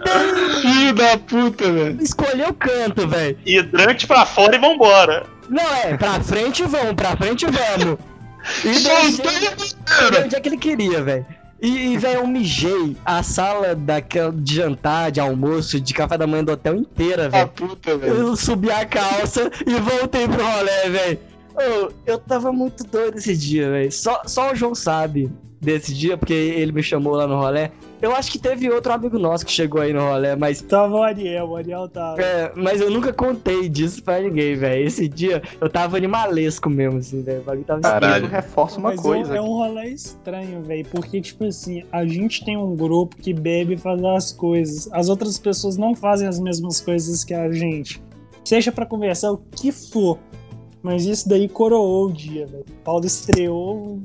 [0.62, 2.02] Filho da puta, velho.
[2.02, 3.38] Escolhi o canto, velho.
[3.46, 5.26] Hidrante pra fora e vambora.
[5.50, 7.98] Não, é, pra frente vamos, pra frente vamos.
[8.64, 10.26] E banheira.
[10.26, 11.26] onde é que ele queria, velho.
[11.62, 16.26] E, e, velho, eu mijei a sala daquela, de jantar, de almoço, de café da
[16.26, 17.50] manhã do hotel inteira, Da velho.
[17.50, 18.14] puta, velho.
[18.14, 21.20] Eu subi a calça e voltei pro rolê, velho.
[21.56, 23.92] Ô, eu tava muito doido esse dia, velho.
[23.92, 27.70] Só, só o João sabe desse dia, porque ele me chamou lá no rolê.
[28.02, 30.62] Eu acho que teve outro amigo nosso que chegou aí no rolê, mas.
[30.62, 32.22] Tava o Ariel, o Ariel tava.
[32.22, 34.88] é, mas eu nunca contei disso pra ninguém, velho.
[34.88, 37.42] Esse dia eu tava animalesco mesmo, assim, velho.
[37.42, 38.28] O bagulho tava Caralho.
[38.28, 39.36] Reforça uma Mas é- coisa.
[39.36, 40.86] é um rolê estranho, velho.
[40.90, 44.88] Porque, tipo assim, a gente tem um grupo que bebe e faz as coisas.
[44.94, 48.02] As outras pessoas não fazem as mesmas coisas que a gente.
[48.46, 50.18] Seja pra conversar o que for.
[50.82, 52.66] Mas isso daí coroou o dia, velho.
[52.84, 54.02] Paulo estreou.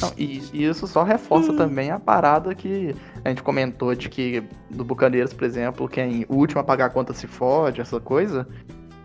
[0.00, 2.94] Não, e, e isso só reforça também a parada que
[3.24, 6.90] a gente comentou de que do Bucaneiros, por exemplo, quem o último a pagar a
[6.90, 8.46] conta se fode, essa coisa.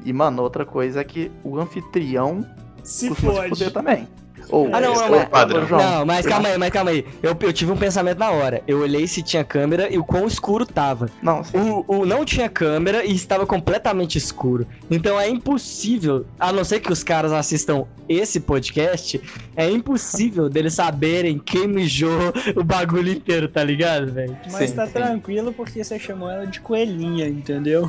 [0.04, 2.46] E, mano, outra coisa é que o anfitrião
[2.84, 3.50] Se costuma se fode.
[3.50, 4.08] fuder também.
[4.50, 7.06] Ou, Ah, não, não, é o mas, não, mas calma aí, mas calma aí.
[7.22, 8.64] Eu, eu tive um pensamento na hora.
[8.68, 11.10] Eu olhei se tinha câmera e o quão escuro tava.
[11.22, 11.42] Não.
[11.54, 14.66] O, o não tinha câmera e estava completamente escuro.
[14.90, 19.22] Então é impossível, a não ser que os caras assistam esse podcast,
[19.56, 24.36] é impossível deles saberem quem mijou o bagulho inteiro, tá ligado, velho?
[24.52, 24.94] Mas Sim, tá sim.
[24.94, 27.88] tranquilo porque você chamou ela de coelhinha, entendeu?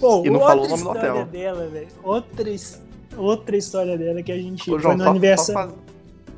[0.00, 1.26] Pô, E não falou o nome do história hotel.
[1.26, 1.86] dela, velho.
[2.02, 2.82] Outra, his-
[3.16, 5.54] outra história dela que a gente Ô, foi João, no só, só, aniversário.
[5.70, 5.74] faz-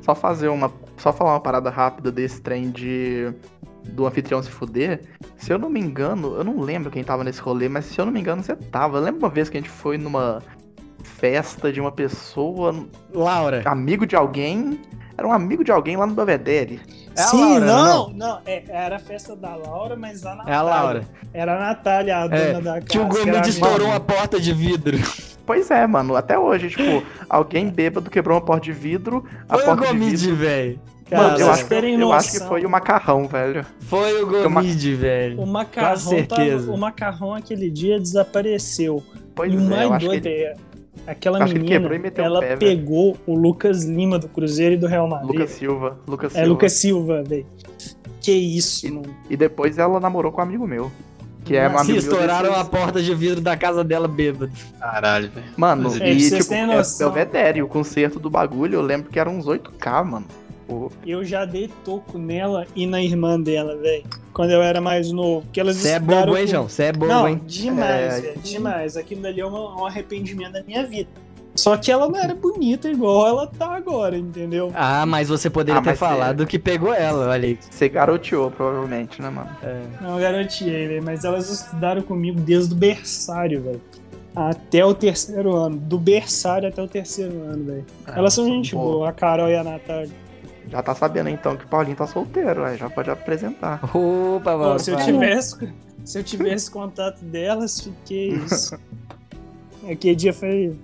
[0.01, 0.71] só fazer uma.
[0.97, 3.31] Só falar uma parada rápida desse trem de.
[3.89, 5.01] Do anfitrião se fuder.
[5.37, 8.05] Se eu não me engano, eu não lembro quem tava nesse rolê, mas se eu
[8.05, 8.97] não me engano, você tava.
[8.97, 10.41] Eu lembro uma vez que a gente foi numa
[11.03, 12.75] festa de uma pessoa,
[13.13, 13.61] Laura.
[13.65, 14.79] amigo de alguém.
[15.17, 16.79] Era um amigo de alguém lá no Belvedere.
[17.15, 20.53] É Sim, Laura, não, não, é, era a festa da Laura, mas a Natália.
[20.53, 21.01] É a Laura.
[21.33, 22.99] Era a Natália, a É, dona da casa.
[22.99, 24.97] O era Gomide estourou uma porta de vidro.
[25.43, 26.15] Pois é, mano.
[26.15, 29.23] Até hoje, tipo, alguém bêbado quebrou uma porta de vidro.
[29.49, 30.79] A Foi o porta de Gomide, velho.
[31.09, 33.65] Mano, eu, acho, eu acho que foi o macarrão, velho.
[33.79, 35.39] Foi o uma- Gomide, velho.
[35.41, 36.65] O macarrão, Com certeza.
[36.65, 39.01] tava- o macarrão aquele dia desapareceu.
[39.33, 40.53] Pois e o é, eu mais acho que doido ele...
[41.05, 41.11] é.
[41.11, 42.59] Aquela acho menina, quebrou e meteu ela pé, velho.
[42.59, 45.31] pegou o Lucas Lima do Cruzeiro e do Real Madrid.
[45.31, 45.97] Lucas Silva.
[46.07, 46.49] Lucas é Silva.
[46.49, 47.45] Lucas Silva, velho.
[48.21, 49.15] Que isso, mano.
[49.29, 50.91] E depois ela namorou com um amigo meu.
[51.45, 54.51] Que é um Nossa, Se estouraram a porta de vidro da casa dela bêbado.
[54.79, 55.45] Caralho, velho.
[55.55, 57.11] Mano, É, pra e vocês tipo, é noção.
[57.11, 60.25] Belvedere, o concerto do bagulho, eu lembro que era uns 8k, mano.
[61.05, 64.03] Eu já dei toco nela e na irmã dela, velho.
[64.37, 65.41] Quando eu era mais novo.
[65.41, 66.69] Porque elas Você é bobo, hein, João?
[66.69, 67.41] Você é bobo, Não, hein?
[67.47, 68.95] demais, É, velho, demais.
[68.95, 71.09] Aquilo dali é uma- um arrependimento da minha vida.
[71.55, 74.71] Só que ela não era bonita igual ela tá agora, entendeu?
[74.75, 77.57] Ah, mas você poderia Ah, ter mas falado que pegou ela, olha aí.
[77.67, 79.49] Você garoteou, provavelmente, né, mano?
[79.99, 81.03] Não garantiei, velho.
[81.03, 83.81] Mas elas estudaram comigo desde o berçário, velho.
[84.35, 85.77] Até o terceiro ano.
[85.77, 87.85] Do berçário até o terceiro ano, velho.
[88.15, 88.81] Elas são gente pô.
[88.81, 90.11] boa, a Carol e a Natália.
[90.69, 93.79] Já tá sabendo então que o Paulinho tá solteiro, aí já pode apresentar.
[93.95, 94.79] Opa, Pô, mano.
[94.79, 95.73] se eu tivesse.
[96.03, 98.77] Se eu tivesse contato delas, fiquei isso.
[99.89, 100.77] Aquele dia foi.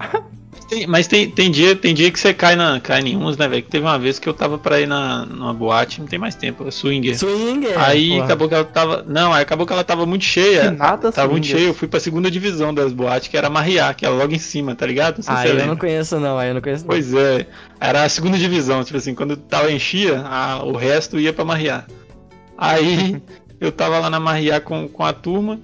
[0.72, 3.46] Tem- mas tem, tem, dia, tem dia que você cai, na, cai em uns, né,
[3.46, 3.62] velho?
[3.62, 6.34] Que teve uma vez que eu tava pra ir na, numa boate, não tem mais
[6.34, 7.18] tempo, é swinger.
[7.18, 7.78] Swinger.
[7.78, 8.24] aí porra.
[8.24, 9.04] acabou que ela tava.
[9.06, 10.70] Não, aí acabou que ela tava muito cheia.
[10.70, 11.60] nada Tava muito swinger.
[11.60, 14.38] cheio, eu fui pra segunda divisão das boates, que era Marriá, que era logo em
[14.38, 15.18] cima, tá ligado?
[15.18, 15.66] Não Ah, eu lembra.
[15.66, 16.88] não conheço não, aí eu não conheço não.
[16.88, 17.46] Pois é,
[17.78, 21.84] era a segunda divisão, tipo assim, quando tava enchia, a- o resto ia pra Marriá.
[22.56, 23.20] Aí
[23.60, 25.60] eu tava lá na Marriá com, com a turma,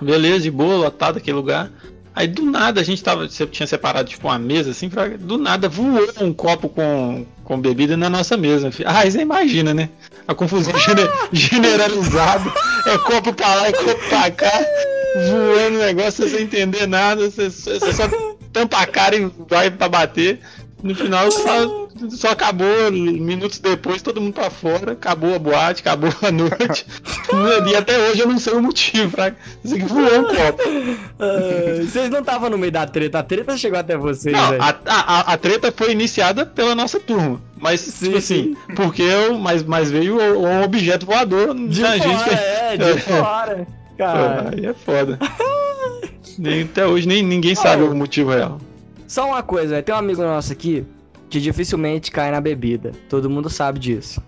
[0.00, 1.70] beleza, de boa, lotado aquele lugar.
[2.14, 5.68] Aí do nada a gente tava, tinha separado tipo uma mesa assim, pra, do nada
[5.68, 8.70] voou um copo com, com bebida na nossa mesa.
[8.86, 9.88] Ah, você imagina, né?
[10.28, 12.52] A confusão gene- generalizada,
[12.86, 14.64] é copo pra lá, é copo pra cá,
[15.28, 18.08] voando o negócio sem entender nada, você, você só
[18.52, 20.40] tampa a cara e vai pra bater.
[20.82, 26.10] No final só, só acabou, minutos depois, todo mundo pra fora, acabou a boate, acabou
[26.20, 26.84] a noite.
[27.70, 29.34] e até hoje eu não sei o motivo, fraga.
[29.64, 30.62] Isso aqui voou um copo.
[31.18, 34.74] Ah, vocês não estavam no meio da treta, a treta chegou até vocês, Não, a,
[34.86, 37.40] a, a treta foi iniciada pela nossa turma.
[37.56, 42.30] Mas, Sim, tipo assim, porque eu, mas, mas veio um objeto voador De fora, gente.
[42.34, 43.66] é, de fora.
[43.96, 45.18] Cara, Aí é foda.
[46.36, 47.90] Nem, até hoje nem, ninguém sabe Oh.
[47.92, 48.60] o motivo real.
[49.06, 50.86] Só uma coisa, tem um amigo nosso aqui
[51.28, 52.92] que dificilmente cai na bebida.
[53.08, 54.22] Todo mundo sabe disso.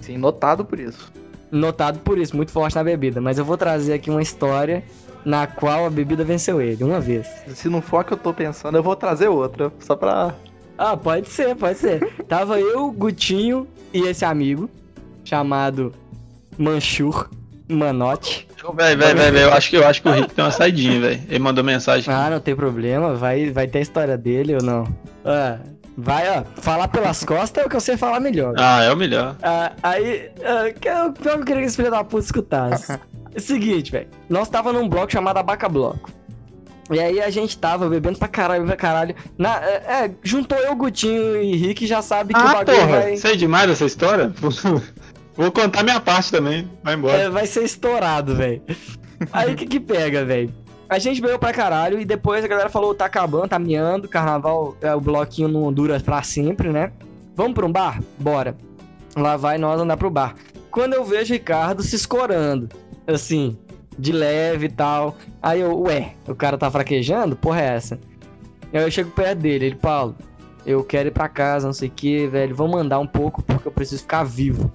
[0.00, 1.12] Sim, notado por isso.
[1.50, 3.20] Notado por isso, muito forte na bebida.
[3.20, 4.84] Mas eu vou trazer aqui uma história
[5.24, 7.26] na qual a bebida venceu ele, uma vez.
[7.54, 9.72] Se não for a que eu tô pensando, eu vou trazer outra.
[9.80, 10.34] Só pra.
[10.78, 12.06] Ah, pode ser, pode ser.
[12.28, 14.70] Tava eu, Gutinho e esse amigo,
[15.24, 15.92] chamado
[16.56, 17.28] Manchur
[17.70, 18.46] Manote.
[18.74, 21.00] Véi, véi, véi, véi, eu acho que eu acho que o Rick tem uma saidinha,
[21.00, 21.20] velho.
[21.28, 22.12] Ele mandou mensagem.
[22.12, 24.84] Ah, não tem problema, vai, vai ter a história dele ou não.
[25.24, 25.58] Ah,
[25.96, 28.54] vai, ó, falar pelas costas é o que eu sei falar melhor.
[28.58, 29.36] Ah, é o melhor.
[29.42, 32.92] Ah, aí, ah, que eu, que eu queria que esse filho da puta escutasse.
[32.92, 32.98] É
[33.38, 34.08] o seguinte, velho.
[34.28, 36.10] Nós tava num bloco chamado Abaca Bloco.
[36.92, 39.14] E aí a gente tava bebendo pra caralho, pra caralho.
[39.38, 43.00] Na, é, é, juntou eu, Gutinho e Rick já sabe que o Ah, bagulho porra,
[43.00, 44.32] vai, sei demais essa história?
[45.36, 46.70] Vou contar minha parte também.
[46.82, 47.16] Vai embora.
[47.16, 48.62] é, vai ser estourado, velho.
[49.32, 50.52] Aí o que que pega, velho?
[50.88, 54.76] A gente bebeu pra caralho e depois a galera falou, tá acabando, tá miando, carnaval,
[54.80, 56.90] é, o bloquinho não dura pra sempre, né?
[57.36, 58.02] Vamos pra um bar?
[58.18, 58.56] Bora.
[59.16, 60.34] Lá vai nós andar pro bar.
[60.70, 62.68] Quando eu vejo o Ricardo se escorando,
[63.06, 63.56] assim,
[63.98, 65.16] de leve e tal.
[65.42, 67.36] Aí eu, ué, o cara tá fraquejando?
[67.36, 68.00] Porra é essa?
[68.72, 70.16] Aí eu chego perto dele, ele, Paulo,
[70.66, 73.66] eu quero ir pra casa, não sei o que, velho, vamos andar um pouco porque
[73.68, 74.72] eu preciso ficar vivo.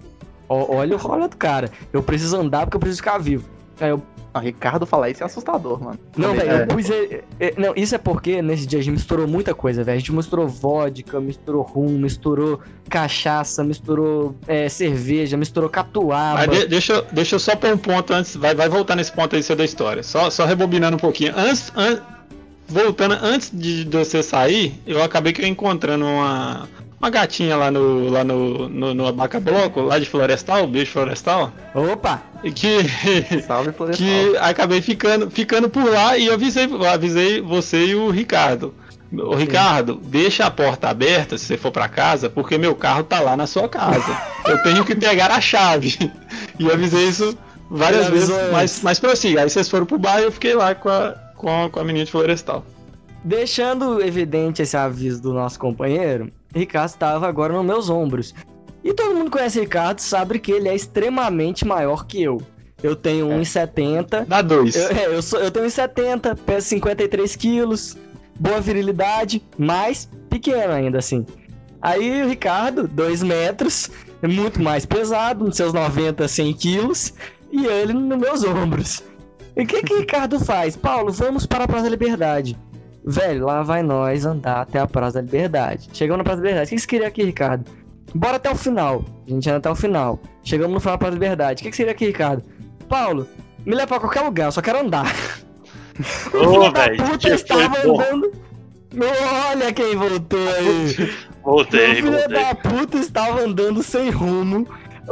[0.48, 3.48] Olha o rolê do cara, eu preciso andar porque eu preciso ficar vivo.
[3.80, 4.02] Aí eu,
[4.34, 6.00] Não, Ricardo falar isso é assustador, mano.
[6.16, 6.62] Não, velho, é.
[6.64, 6.90] eu pus.
[6.90, 9.96] é, é, não, isso é porque nesse dia a gente misturou muita coisa, velho.
[9.96, 12.60] A gente misturou vodka, misturou rum, misturou
[12.90, 16.46] cachaça, misturou é, cerveja, misturou catuaba.
[16.48, 19.12] Mas de- deixa, eu- deixa eu só pôr um ponto antes, vai, vai voltar nesse
[19.12, 20.04] ponto aí seu da história.
[20.04, 21.34] Só, só rebobinando um pouquinho.
[21.36, 22.00] Antes, an-
[22.68, 26.68] voltando, antes de, de você sair, eu acabei que eu encontrando uma,
[27.06, 31.54] uma gatinha lá no, lá no, no, no Abaca Bloco, lá de Florestal, beijo Florestal,
[31.76, 32.24] Opa!
[32.44, 32.80] e que,
[33.46, 34.08] Salve Florestal.
[34.08, 38.74] que acabei ficando, ficando por lá e eu avisei, avisei você e o Ricardo.
[39.14, 43.20] Ô Ricardo, deixa a porta aberta se você for pra casa, porque meu carro tá
[43.20, 44.20] lá na sua casa.
[44.46, 46.12] Eu tenho que pegar a chave.
[46.60, 47.38] E avisei isso
[47.70, 49.42] várias vezes, mas, mas prossiga.
[49.42, 51.84] Aí vocês foram pro bar e eu fiquei lá com a, com a, com a
[51.84, 52.66] menina de florestal.
[53.24, 58.34] Deixando evidente esse aviso do nosso companheiro, Ricardo estava agora nos meus ombros.
[58.84, 62.42] E todo mundo conhece Ricardo, sabe que ele é extremamente maior que eu.
[62.84, 64.26] Eu tenho 1,70.
[64.26, 64.76] Dá dois.
[64.76, 67.98] Eu, é, eu, sou, eu tenho 1,70, peso 53 quilos,
[68.40, 71.26] boa virilidade, mas pequeno ainda assim.
[71.82, 73.90] Aí o Ricardo, 2 metros,
[74.22, 77.14] é muito mais pesado, nos seus 90, 100 quilos,
[77.52, 79.04] e ele nos meus ombros.
[79.56, 80.76] E o que que o Ricardo faz?
[80.76, 82.58] Paulo, vamos para a Praça da Liberdade.
[83.06, 85.90] Velho, lá vai nós andar até a Praça da Liberdade.
[85.94, 86.68] Chegamos na Praça da Liberdade.
[86.72, 87.66] O que você queria aqui, Ricardo?
[88.14, 89.04] Bora até o final.
[89.28, 90.20] A gente anda até o final.
[90.44, 91.62] Chegamos no final da Praça da Liberdade.
[91.62, 92.44] O que que seria aqui, Ricardo?
[92.90, 93.28] Paulo,
[93.66, 95.06] me leva pra qualquer lugar, eu só quero andar.
[96.34, 98.34] O Ô, filho velho, puta estava andando.
[99.50, 101.16] Olha quem voltou aí.
[101.42, 102.28] o Voltei, filho voltei.
[102.28, 104.68] da puta estava andando sem rumo,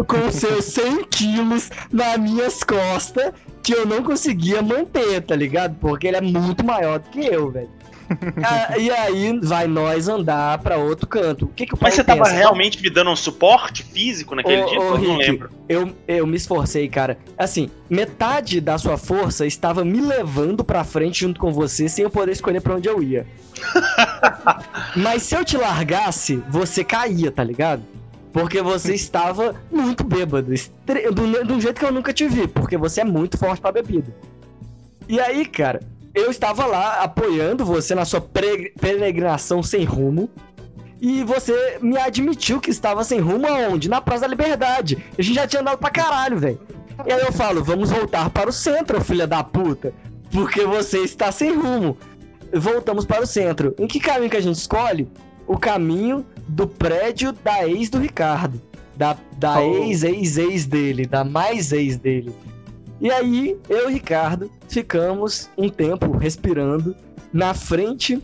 [0.05, 3.31] com seus 100 quilos nas minhas costas,
[3.63, 5.75] que eu não conseguia manter, tá ligado?
[5.79, 7.69] Porque ele é muito maior do que eu, velho.
[8.43, 11.45] Ah, e aí vai nós andar pra outro canto.
[11.45, 12.35] O que que o Mas você tava pensa?
[12.35, 14.79] realmente me dando um suporte físico naquele Ô, dia?
[14.79, 15.49] ô, eu não Rick, lembro.
[15.67, 17.17] Eu, eu me esforcei, cara.
[17.37, 22.09] Assim, metade da sua força estava me levando pra frente junto com você, sem eu
[22.09, 23.25] poder escolher pra onde eu ia.
[24.95, 27.83] Mas se eu te largasse, você caía, tá ligado?
[28.31, 30.51] Porque você estava muito bêbado.
[31.13, 34.13] Do, do jeito que eu nunca te vi, porque você é muito forte pra bebida.
[35.07, 35.81] E aí, cara,
[36.13, 40.29] eu estava lá apoiando você na sua peregrinação sem rumo.
[41.01, 43.89] E você me admitiu que estava sem rumo aonde?
[43.89, 45.03] Na Praça da Liberdade.
[45.17, 46.59] A gente já tinha andado pra caralho, velho.
[47.05, 49.93] E aí eu falo, vamos voltar para o centro, filha da puta.
[50.31, 51.97] Porque você está sem rumo.
[52.53, 53.75] Voltamos para o centro.
[53.77, 55.09] Em que caminho que a gente escolhe?
[55.45, 58.61] O caminho do prédio da ex do Ricardo.
[58.95, 59.83] Da, da Oh.
[59.83, 61.05] ex-ex-ex dele.
[61.05, 62.33] Da mais ex dele.
[63.01, 66.95] E aí, eu e o Ricardo ficamos um tempo respirando
[67.31, 68.21] na frente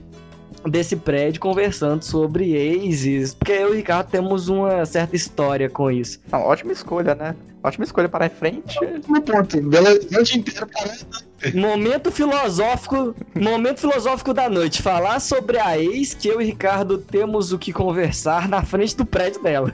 [0.68, 5.90] desse prédio conversando sobre exes, porque eu e o Ricardo temos uma certa história com
[5.90, 6.20] isso.
[6.32, 7.36] Não, ótima escolha, né?
[7.64, 8.78] Ótima escolha para em frente.
[9.08, 11.30] No ponto, bela noite inteira parando.
[11.54, 16.98] Momento filosófico, momento filosófico da noite, falar sobre a ex que eu e o Ricardo
[16.98, 19.74] temos o que conversar na frente do prédio dela.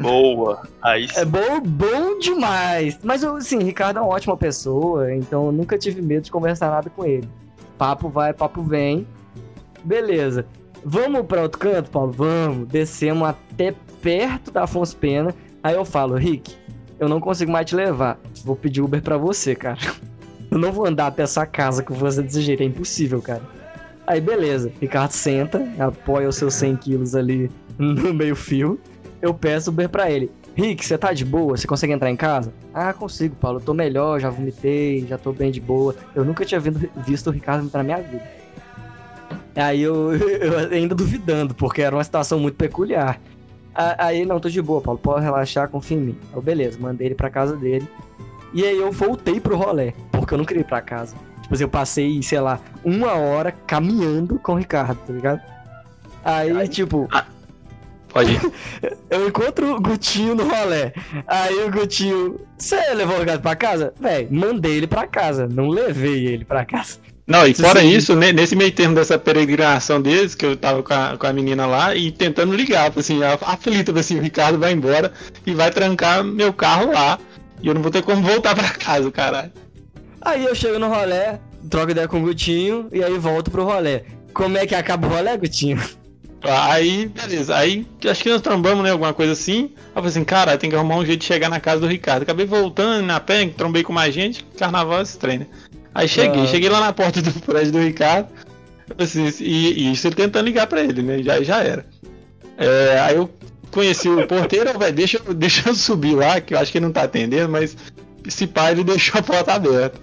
[0.00, 0.62] Boa.
[0.82, 1.20] Aí sim.
[1.20, 2.98] É bom, bom demais.
[3.02, 6.88] Mas assim, Ricardo é uma ótima pessoa, então eu nunca tive medo de conversar nada
[6.90, 7.28] com ele.
[7.76, 9.06] Papo vai, papo vem.
[9.84, 10.46] Beleza.
[10.84, 12.12] Vamos pra outro canto, Paulo?
[12.12, 12.68] Vamos.
[12.68, 15.34] Descemos até perto da Afonso Pena.
[15.62, 16.56] Aí eu falo, Rick,
[16.98, 18.18] eu não consigo mais te levar.
[18.44, 19.78] Vou pedir Uber pra você, cara.
[20.50, 23.42] Eu não vou andar até essa casa com você desse jeito, é impossível, cara.
[24.06, 27.48] Aí beleza, Ricardo senta, apoia os seus 100 quilos ali
[27.78, 28.80] no meio fio.
[29.22, 30.30] Eu peço Uber pra ele.
[30.54, 31.56] Rick, você tá de boa?
[31.56, 32.52] Você consegue entrar em casa?
[32.74, 33.58] Ah, consigo, Paulo.
[33.58, 35.94] Eu tô melhor, já vomitei, já tô bem de boa.
[36.14, 38.22] Eu nunca tinha visto o Ricardo entrar na minha vida.
[39.54, 43.20] Aí eu, eu ainda duvidando, porque era uma situação muito peculiar.
[43.74, 44.98] A- Aí, não, tô de boa, Paulo.
[44.98, 46.18] Pode relaxar, confia em mim.
[46.34, 47.86] Eu, beleza, mandei ele pra casa dele.
[48.52, 51.14] E aí eu voltei pro rolê, porque eu não queria ir pra casa.
[51.42, 55.40] Tipo assim, eu passei, sei lá, uma hora caminhando com o Ricardo, tá ligado?
[56.24, 57.08] Aí, tipo,
[58.12, 58.40] Pode ir.
[59.10, 60.92] eu encontro o Gutinho no rolê.
[61.26, 63.94] Aí o Gutinho, você levou o Ricardo pra casa?
[64.00, 66.98] Véi, mandei ele pra casa, não levei ele pra casa.
[67.26, 67.90] Não, e fora Sim.
[67.90, 71.32] isso, ne- nesse meio termo dessa peregrinação deles, que eu tava com a, com a
[71.32, 75.12] menina lá e tentando ligar, assim, aflita, assim, o Ricardo vai embora
[75.46, 77.20] e vai trancar meu carro lá.
[77.62, 79.52] E eu não vou ter como voltar pra casa, caralho.
[80.20, 81.38] Aí eu chego no rolê,
[81.70, 84.02] troco ideia com o Gutinho e aí volto pro rolê.
[84.34, 85.80] Como é que acaba o rolê, Gutinho?
[86.42, 87.54] Aí, beleza.
[87.54, 88.90] Aí, acho que nós trombamos, né?
[88.90, 89.72] Alguma coisa assim.
[89.74, 91.86] Aí eu falei assim, cara, tem que arrumar um jeito de chegar na casa do
[91.86, 92.22] Ricardo.
[92.22, 94.44] Acabei voltando na pé, trombei com mais gente.
[94.58, 95.46] Carnaval é esse trem, né?
[95.94, 96.46] Aí cheguei, Ah.
[96.46, 98.28] cheguei lá na porta do prédio do Ricardo.
[98.98, 101.22] Assim, e, e isso ele tentando ligar pra ele, né?
[101.22, 101.84] Já, já era.
[102.56, 103.30] É, aí eu
[103.70, 106.92] conheci o porteiro, velho, deixa, deixa eu subir lá, que eu acho que ele não
[106.92, 107.76] tá atendendo, mas
[108.26, 109.98] esse pai ele deixou a porta aberta.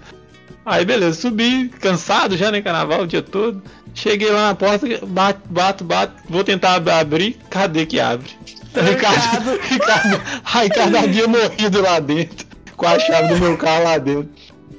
[0.64, 2.60] Aí beleza, subi, cansado já, né?
[2.62, 3.62] Carnaval o dia todo.
[3.98, 8.30] Cheguei lá na porta, bato, bato, bato, vou tentar ab- abrir, cadê que abre?
[8.72, 12.46] Ricardo, Ricardo, a Ricardo havia morrido lá dentro,
[12.76, 14.28] com a chave do meu carro lá dentro.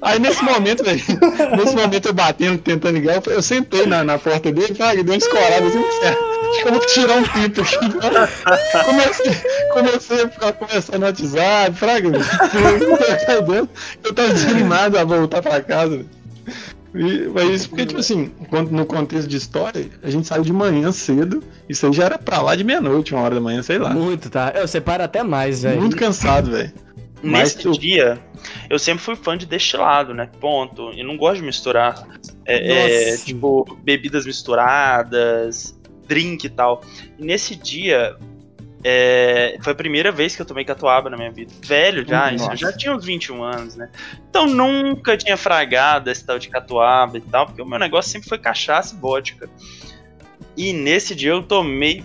[0.01, 1.01] Aí nesse momento, velho,
[1.57, 5.13] nesse momento eu batendo, tentando ligar, eu, eu sentei na, na porta dele, fraga, deu
[5.13, 5.83] uma escorada assim.
[5.83, 7.75] Acho que eu vou tirar um tempo aqui.
[8.85, 9.35] Comecei,
[9.73, 12.07] comecei a ficar conversando no WhatsApp, fraga,
[14.05, 16.09] eu tava desanimado a voltar pra casa, velho.
[16.95, 20.51] E, mas isso porque, tipo assim, quando- no contexto de história, a gente saiu de
[20.51, 23.77] manhã cedo, isso aí já era pra lá de meia-noite, uma hora da manhã, sei
[23.77, 23.91] lá.
[23.91, 24.51] Muito, tá?
[24.55, 25.79] Eu separo até mais, velho.
[25.79, 26.73] Muito cansado, velho.
[27.21, 28.17] Mas Nesse tu- dia,
[28.69, 30.29] eu sempre fui fã de destilado, né?
[30.39, 30.91] Ponto.
[30.97, 32.07] Eu não gosto de misturar,
[32.45, 36.81] é, é, tipo, bebidas misturadas, drink e tal.
[37.17, 38.15] E nesse dia,
[38.83, 41.51] é, foi a primeira vez que eu tomei catuaba na minha vida.
[41.61, 43.89] Velho já, isso, eu já tinha uns 21 anos, né?
[44.29, 48.29] Então nunca tinha fragado esse tal de catuaba e tal, porque o meu negócio sempre
[48.29, 49.49] foi cachaça e vodka.
[50.55, 52.03] E nesse dia eu tomei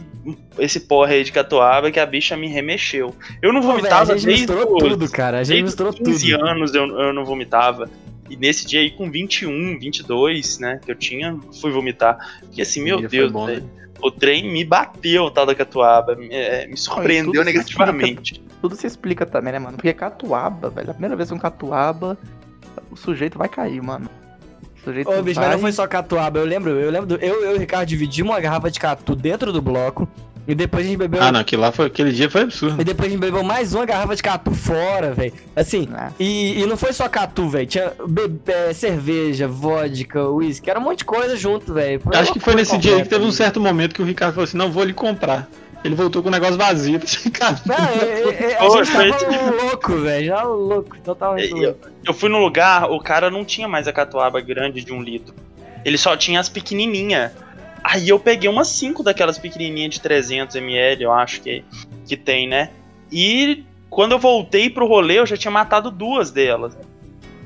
[0.59, 3.15] esse porra aí de catuaba que a bicha me remexeu.
[3.43, 5.41] Eu não Pô, vomitava gente desde misturou os- tudo, cara.
[5.41, 6.47] A gente misturou os 15 tudo.
[6.47, 7.91] anos eu, eu não vomitava.
[8.31, 12.17] E nesse dia aí, com 21, 22, né, que eu tinha, fui vomitar.
[12.57, 13.84] E assim, meu Deus, bom, velho, né?
[14.05, 16.15] O trem me bateu, o tal da catuaba.
[16.15, 18.43] Me, é, me surpreendeu tudo se negativamente.
[18.61, 19.77] Tudo se explica também, né, mano?
[19.77, 20.91] Porque catuaba, velho.
[20.91, 22.19] A primeira vez que um catuaba,
[22.91, 24.09] o sujeito vai cair, mano.
[24.77, 26.39] O sujeito Ô, bicho, mas não foi só catuaba.
[26.39, 29.17] Eu lembro, eu lembro, do- eu, eu e o Ricardo dividimos uma garrafa de catu
[29.17, 30.07] dentro do bloco.
[30.47, 31.23] E depois a gente bebeu.
[31.23, 32.81] Ah, não, aquele, lá foi, aquele dia foi absurdo.
[32.81, 35.33] E depois a gente bebeu mais uma garrafa de catu fora, velho.
[35.57, 37.67] Assim, Ah, e, e não foi só catu, velho.
[37.67, 41.99] Tinha be- é, cerveja, vodka, uísque, era um monte de coisa junto, velho.
[42.01, 44.35] Foi Acho que foi nesse dia aí que teve um certo momento que o Ricardo
[44.35, 45.49] falou assim: não, vou lhe comprar.
[45.83, 46.99] Ele voltou com o negócio vazio.
[47.25, 50.27] Eu cara, Não, é, é, é, a gente tava louco, velho.
[50.27, 51.89] Já louco, totalmente Eu, louco.
[52.07, 55.35] eu fui no lugar, o cara não tinha mais a catuaba grande de um litro.
[55.85, 57.33] Ele só tinha as pequenininhas.
[57.85, 61.63] Aí eu peguei umas 5 daquelas pequenininhas de 300ml, eu acho que,
[62.07, 62.71] que tem, né?
[63.13, 66.75] E quando eu voltei pro rolê, eu já tinha matado duas delas.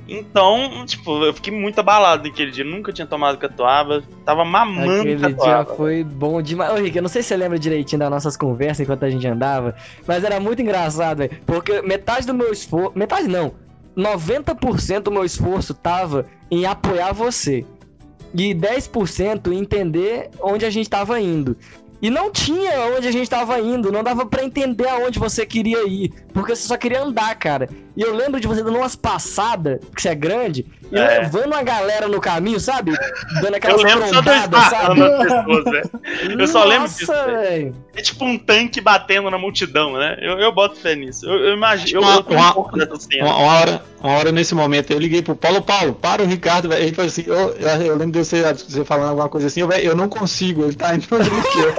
[0.08, 2.64] Então, tipo, eu fiquei muito abalado naquele dia.
[2.64, 4.02] Nunca tinha tomado catuaba.
[4.24, 5.74] Tava mamando Aquele dia catuaba.
[5.74, 6.72] foi bom demais.
[6.72, 9.26] Ô, Rick, eu não sei se você lembra direitinho das nossas conversas enquanto a gente
[9.26, 9.74] andava,
[10.06, 11.38] mas era muito engraçado, velho.
[11.44, 12.92] Porque metade do meu esforço.
[12.94, 13.52] Metade não.
[13.94, 17.66] 90% do meu esforço tava em apoiar você.
[18.34, 21.56] E 10% em entender onde a gente tava indo.
[22.00, 25.82] E não tinha onde a gente tava indo, não dava pra entender aonde você queria
[25.88, 27.68] ir, porque você só queria andar, cara.
[27.98, 31.18] E eu lembro de você dando umas passadas, que você é grande, e É.
[31.18, 32.92] levando a galera no caminho, sabe?
[33.42, 36.40] Dando Eu aquelas lembro só do esbarrando as pessoas, velho.
[36.40, 37.40] Eu só lembro disso, Nossa, velho.
[37.40, 37.74] velho.
[37.96, 40.16] É tipo um tanque batendo na multidão, né?
[40.20, 41.26] Eu, eu boto fé nisso.
[41.28, 41.98] Eu, eu imagino.
[42.00, 43.24] Eu, Uma- eu tenho uma- um pouco dessa cena.
[43.24, 46.68] Uma, uma hora, uma hora nesse momento eu liguei pro Paulo, Paulo, para o Ricardo,
[46.68, 46.84] velho.
[46.84, 49.66] Ele falou assim, eu, eu, eu lembro de você, você falando alguma coisa assim, eu,
[49.66, 51.74] velho, eu não consigo, ele tá indo no eu.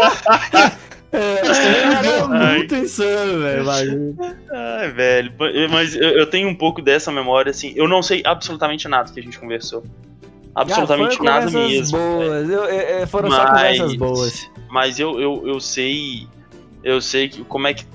[1.12, 4.16] É, era muito insano, velho.
[4.52, 5.34] Ai, velho.
[5.70, 7.74] Mas eu, eu tenho um pouco dessa memória, assim.
[7.76, 9.84] Eu não sei absolutamente nada que a gente conversou.
[10.56, 11.98] Absolutamente Ah, nada mesmo.
[11.98, 12.50] boas.
[12.50, 14.50] Eu- eu- foram só Mas- conversas boas.
[14.70, 16.28] Mas eu, eu, eu sei.
[16.84, 17.86] Eu sei que como é que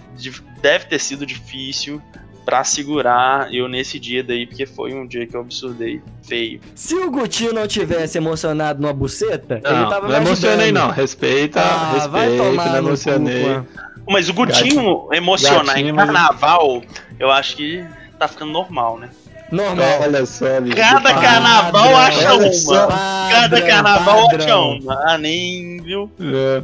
[0.61, 2.01] deve ter sido difícil
[2.45, 6.61] pra segurar eu nesse dia daí, porque foi um dia que eu absurdei feio.
[6.75, 10.91] Se o Gutinho não tivesse emocionado numa buceta, ele Não, tava não me emocionei não,
[10.91, 13.43] respeita, Ah, vai respeita, tomar não cu, emocionei.
[13.45, 13.67] Juan.
[14.09, 16.83] Mas o Gutinho emocionar gatinho, em mas- carnaval,
[17.19, 17.85] eu acho que
[18.19, 19.09] tá ficando normal, né?
[19.51, 20.01] Normal.
[20.03, 20.77] Olha só, bicho.
[20.77, 21.23] Cada Padrão.
[21.23, 22.53] carnaval acha uma.
[22.53, 22.87] só.
[22.89, 24.79] Cada Padrão, carnaval acha padrão.
[24.79, 24.95] uma.
[25.07, 26.11] Ah, nem, viu?
[26.21, 26.63] É.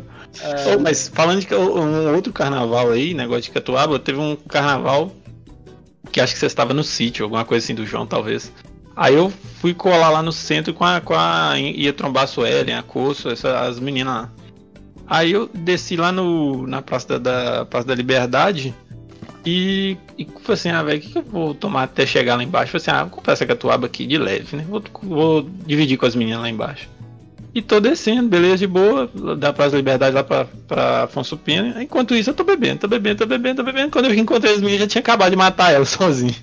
[0.74, 5.10] Ô, mas falando de um outro carnaval aí, negócio de Catuaba, teve um carnaval
[6.10, 8.52] que acho que você estava no sítio, alguma coisa assim do João, talvez.
[8.96, 11.00] Aí eu fui colar lá no centro com a.
[11.00, 14.32] Com a ia trombar a Suelen, a Coço, as meninas lá.
[15.06, 18.72] Aí eu desci lá no, na Praça da, da, Praça da Liberdade
[19.44, 22.44] e, e falei assim, ah, velho, o que, que eu vou tomar até chegar lá
[22.44, 22.72] embaixo?
[22.72, 24.64] Falei assim, ah, vou comprar essa catuaba aqui de leve, né?
[24.68, 26.88] Vou, vou dividir com as meninas lá embaixo.
[27.52, 31.82] E tô descendo, beleza, de boa, da Praça da Liberdade lá pra, pra Afonso Pena.
[31.82, 33.90] Enquanto isso, eu tô bebendo, tô bebendo, tô bebendo, tô bebendo.
[33.90, 36.34] Quando eu encontrei as meninas, já tinha acabado de matar elas sozinho.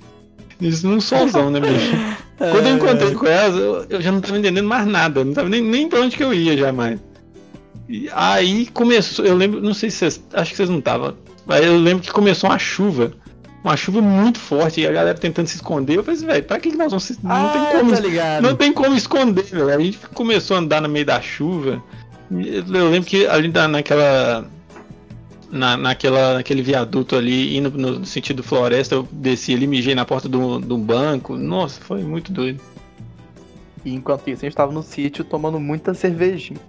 [0.60, 1.92] Isso num solzão, né, bicho?
[2.38, 5.50] Quando eu encontrei com elas, eu, eu já não tava entendendo mais nada, não tava
[5.50, 7.00] nem, nem pra onde que eu ia jamais.
[7.90, 11.16] E aí começou, eu lembro, não sei se vocês, acho que vocês não estavam,
[11.46, 13.14] mas eu lembro que começou uma chuva,
[13.68, 15.98] uma chuva muito forte, e a galera tentando se esconder.
[15.98, 17.18] Eu falei assim, velho, pra que nós vamos se.
[17.22, 18.42] Não ah, tem como tá ligado.
[18.42, 19.70] não tem como esconder, velho.
[19.70, 21.84] A gente começou a andar no meio da chuva.
[22.32, 24.48] Eu lembro que ali na, naquela.
[25.50, 30.28] Na, naquela, naquele viaduto ali, indo no, sentido floresta, eu desci ali, mijei na porta
[30.28, 31.38] do, do banco.
[31.38, 32.60] Nossa, foi muito doido.
[33.86, 36.60] E enquanto isso, a gente tava no sítio tomando muita cervejinha.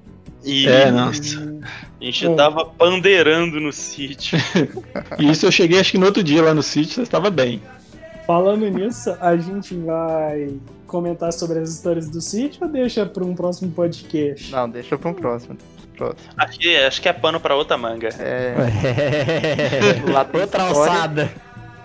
[0.50, 1.60] E É, nossa.
[2.00, 4.38] a gente tava pandeirando no sítio.
[5.18, 7.60] E isso eu cheguei acho que no outro dia lá no sítio, você estava bem.
[8.26, 10.54] Falando nisso, a gente vai
[10.86, 14.50] comentar sobre as histórias do sítio ou deixa para um próximo podcast?
[14.52, 15.56] Não, deixa pra um próximo.
[15.96, 16.30] próximo.
[16.36, 18.08] Acho que, acho que é pano pra outra manga.
[18.18, 18.54] É,
[20.06, 20.10] É.
[20.12, 20.92] lá tem Outra história.
[20.92, 21.30] alçada.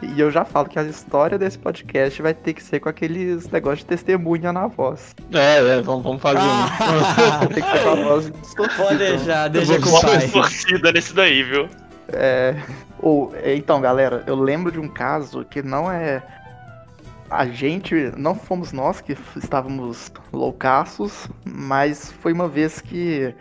[0.03, 3.49] E eu já falo que a história desse podcast vai ter que ser com aqueles
[3.49, 5.15] negócios de testemunha na voz.
[5.31, 7.47] É, é, vamos, vamos fazer um.
[7.53, 8.83] Tem que ser com a voz distorcida.
[8.83, 10.27] Pode deixar, deixa com o Bota pai.
[10.27, 11.69] torcida nesse daí, viu?
[12.09, 12.55] É,
[12.99, 16.21] ou, então, galera, eu lembro de um caso que não é.
[17.29, 23.33] A gente, não fomos nós que estávamos loucaços, mas foi uma vez que.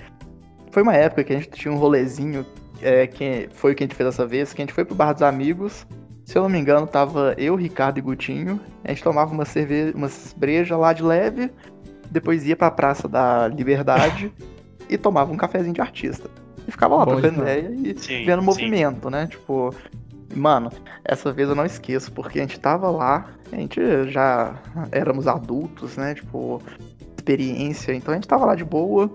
[0.71, 2.47] Foi uma época que a gente tinha um rolezinho,
[2.81, 4.95] é, que foi o que a gente fez dessa vez, que a gente foi pro
[4.95, 5.87] Bar dos Amigos.
[6.33, 8.59] Se eu não me engano, tava eu, Ricardo e Gutinho.
[8.83, 11.51] A gente tomava uma cerveja, uma breja lá de leve,
[12.11, 14.33] depois ia pra Praça da Liberdade
[14.89, 16.31] e tomava um cafezinho de artista.
[16.67, 18.47] E ficava lá Bom trocando ideia e Sim, vendo sim.
[18.47, 19.27] movimento, né?
[19.27, 19.75] Tipo,
[20.35, 20.73] mano,
[21.05, 23.79] essa vez eu não esqueço, porque a gente tava lá, a gente
[24.09, 24.55] já
[24.91, 26.15] éramos adultos, né?
[26.15, 26.63] Tipo,
[27.15, 29.15] experiência, então a gente tava lá de boa,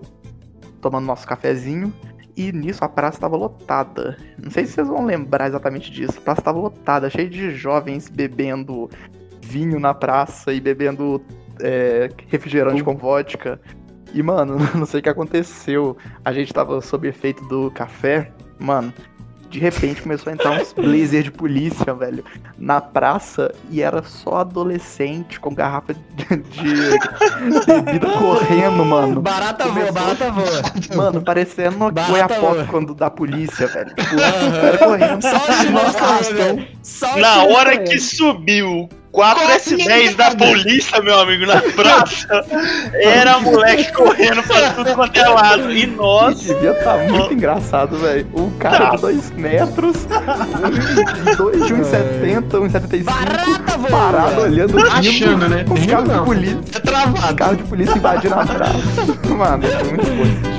[0.80, 1.92] tomando nosso cafezinho,
[2.38, 4.16] e nisso a praça tava lotada.
[4.38, 8.08] Não sei se vocês vão lembrar exatamente disso, a praça tava lotada, cheia de jovens
[8.08, 8.90] bebendo
[9.42, 11.22] vinho na praça e bebendo
[11.62, 13.60] é, refrigerante com vodka.
[14.14, 15.98] E, mano, não sei o que aconteceu.
[16.24, 18.32] A gente tava sob efeito do café.
[18.60, 18.94] Mano,
[19.50, 22.24] de repente começou a entrar uns blazer de polícia, velho,
[22.58, 29.22] na praça e era só adolescente com garrafa de, de bebida correndo, mano.
[29.22, 30.62] Barata voa, Começou- barata voa.
[30.96, 32.66] Mano, parecendo o Barata Oiapoque voa.
[32.66, 33.94] quando da polícia, velho.
[33.96, 34.16] Tipo,
[34.62, 35.22] cara correndo.
[35.22, 37.08] Só.
[37.08, 37.90] Só o Na hora correndo.
[37.90, 42.46] que subiu 4 S10 da polícia, meu amigo, na praça,
[42.94, 45.72] era moleque correndo pra tudo quanto é lado.
[45.72, 48.28] E nós, devia tá muito engraçado, velho.
[48.34, 53.90] O cara de 2 metros, um, dois de 1,70, 1,75, Barata voa.
[53.90, 55.66] parado olhando Achando, né?
[55.70, 56.60] Os caras de polícia.
[56.76, 57.28] É travado.
[57.28, 58.74] Os caras de polícia invadindo a praça.
[59.36, 60.57] Mano, foi muito bom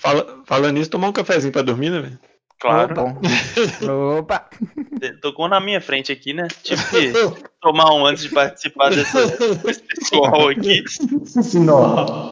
[0.00, 2.18] Fala, falando nisso, tomar um cafezinho pra dormir, né, velho?
[2.58, 3.20] claro, Bom,
[4.18, 4.48] Opa.
[5.20, 6.48] tocou na minha frente aqui, né?
[6.62, 7.12] Tive que
[7.60, 9.14] tomar um antes de participar desse
[9.62, 10.82] desse pessoal aqui.
[11.58, 12.28] Não.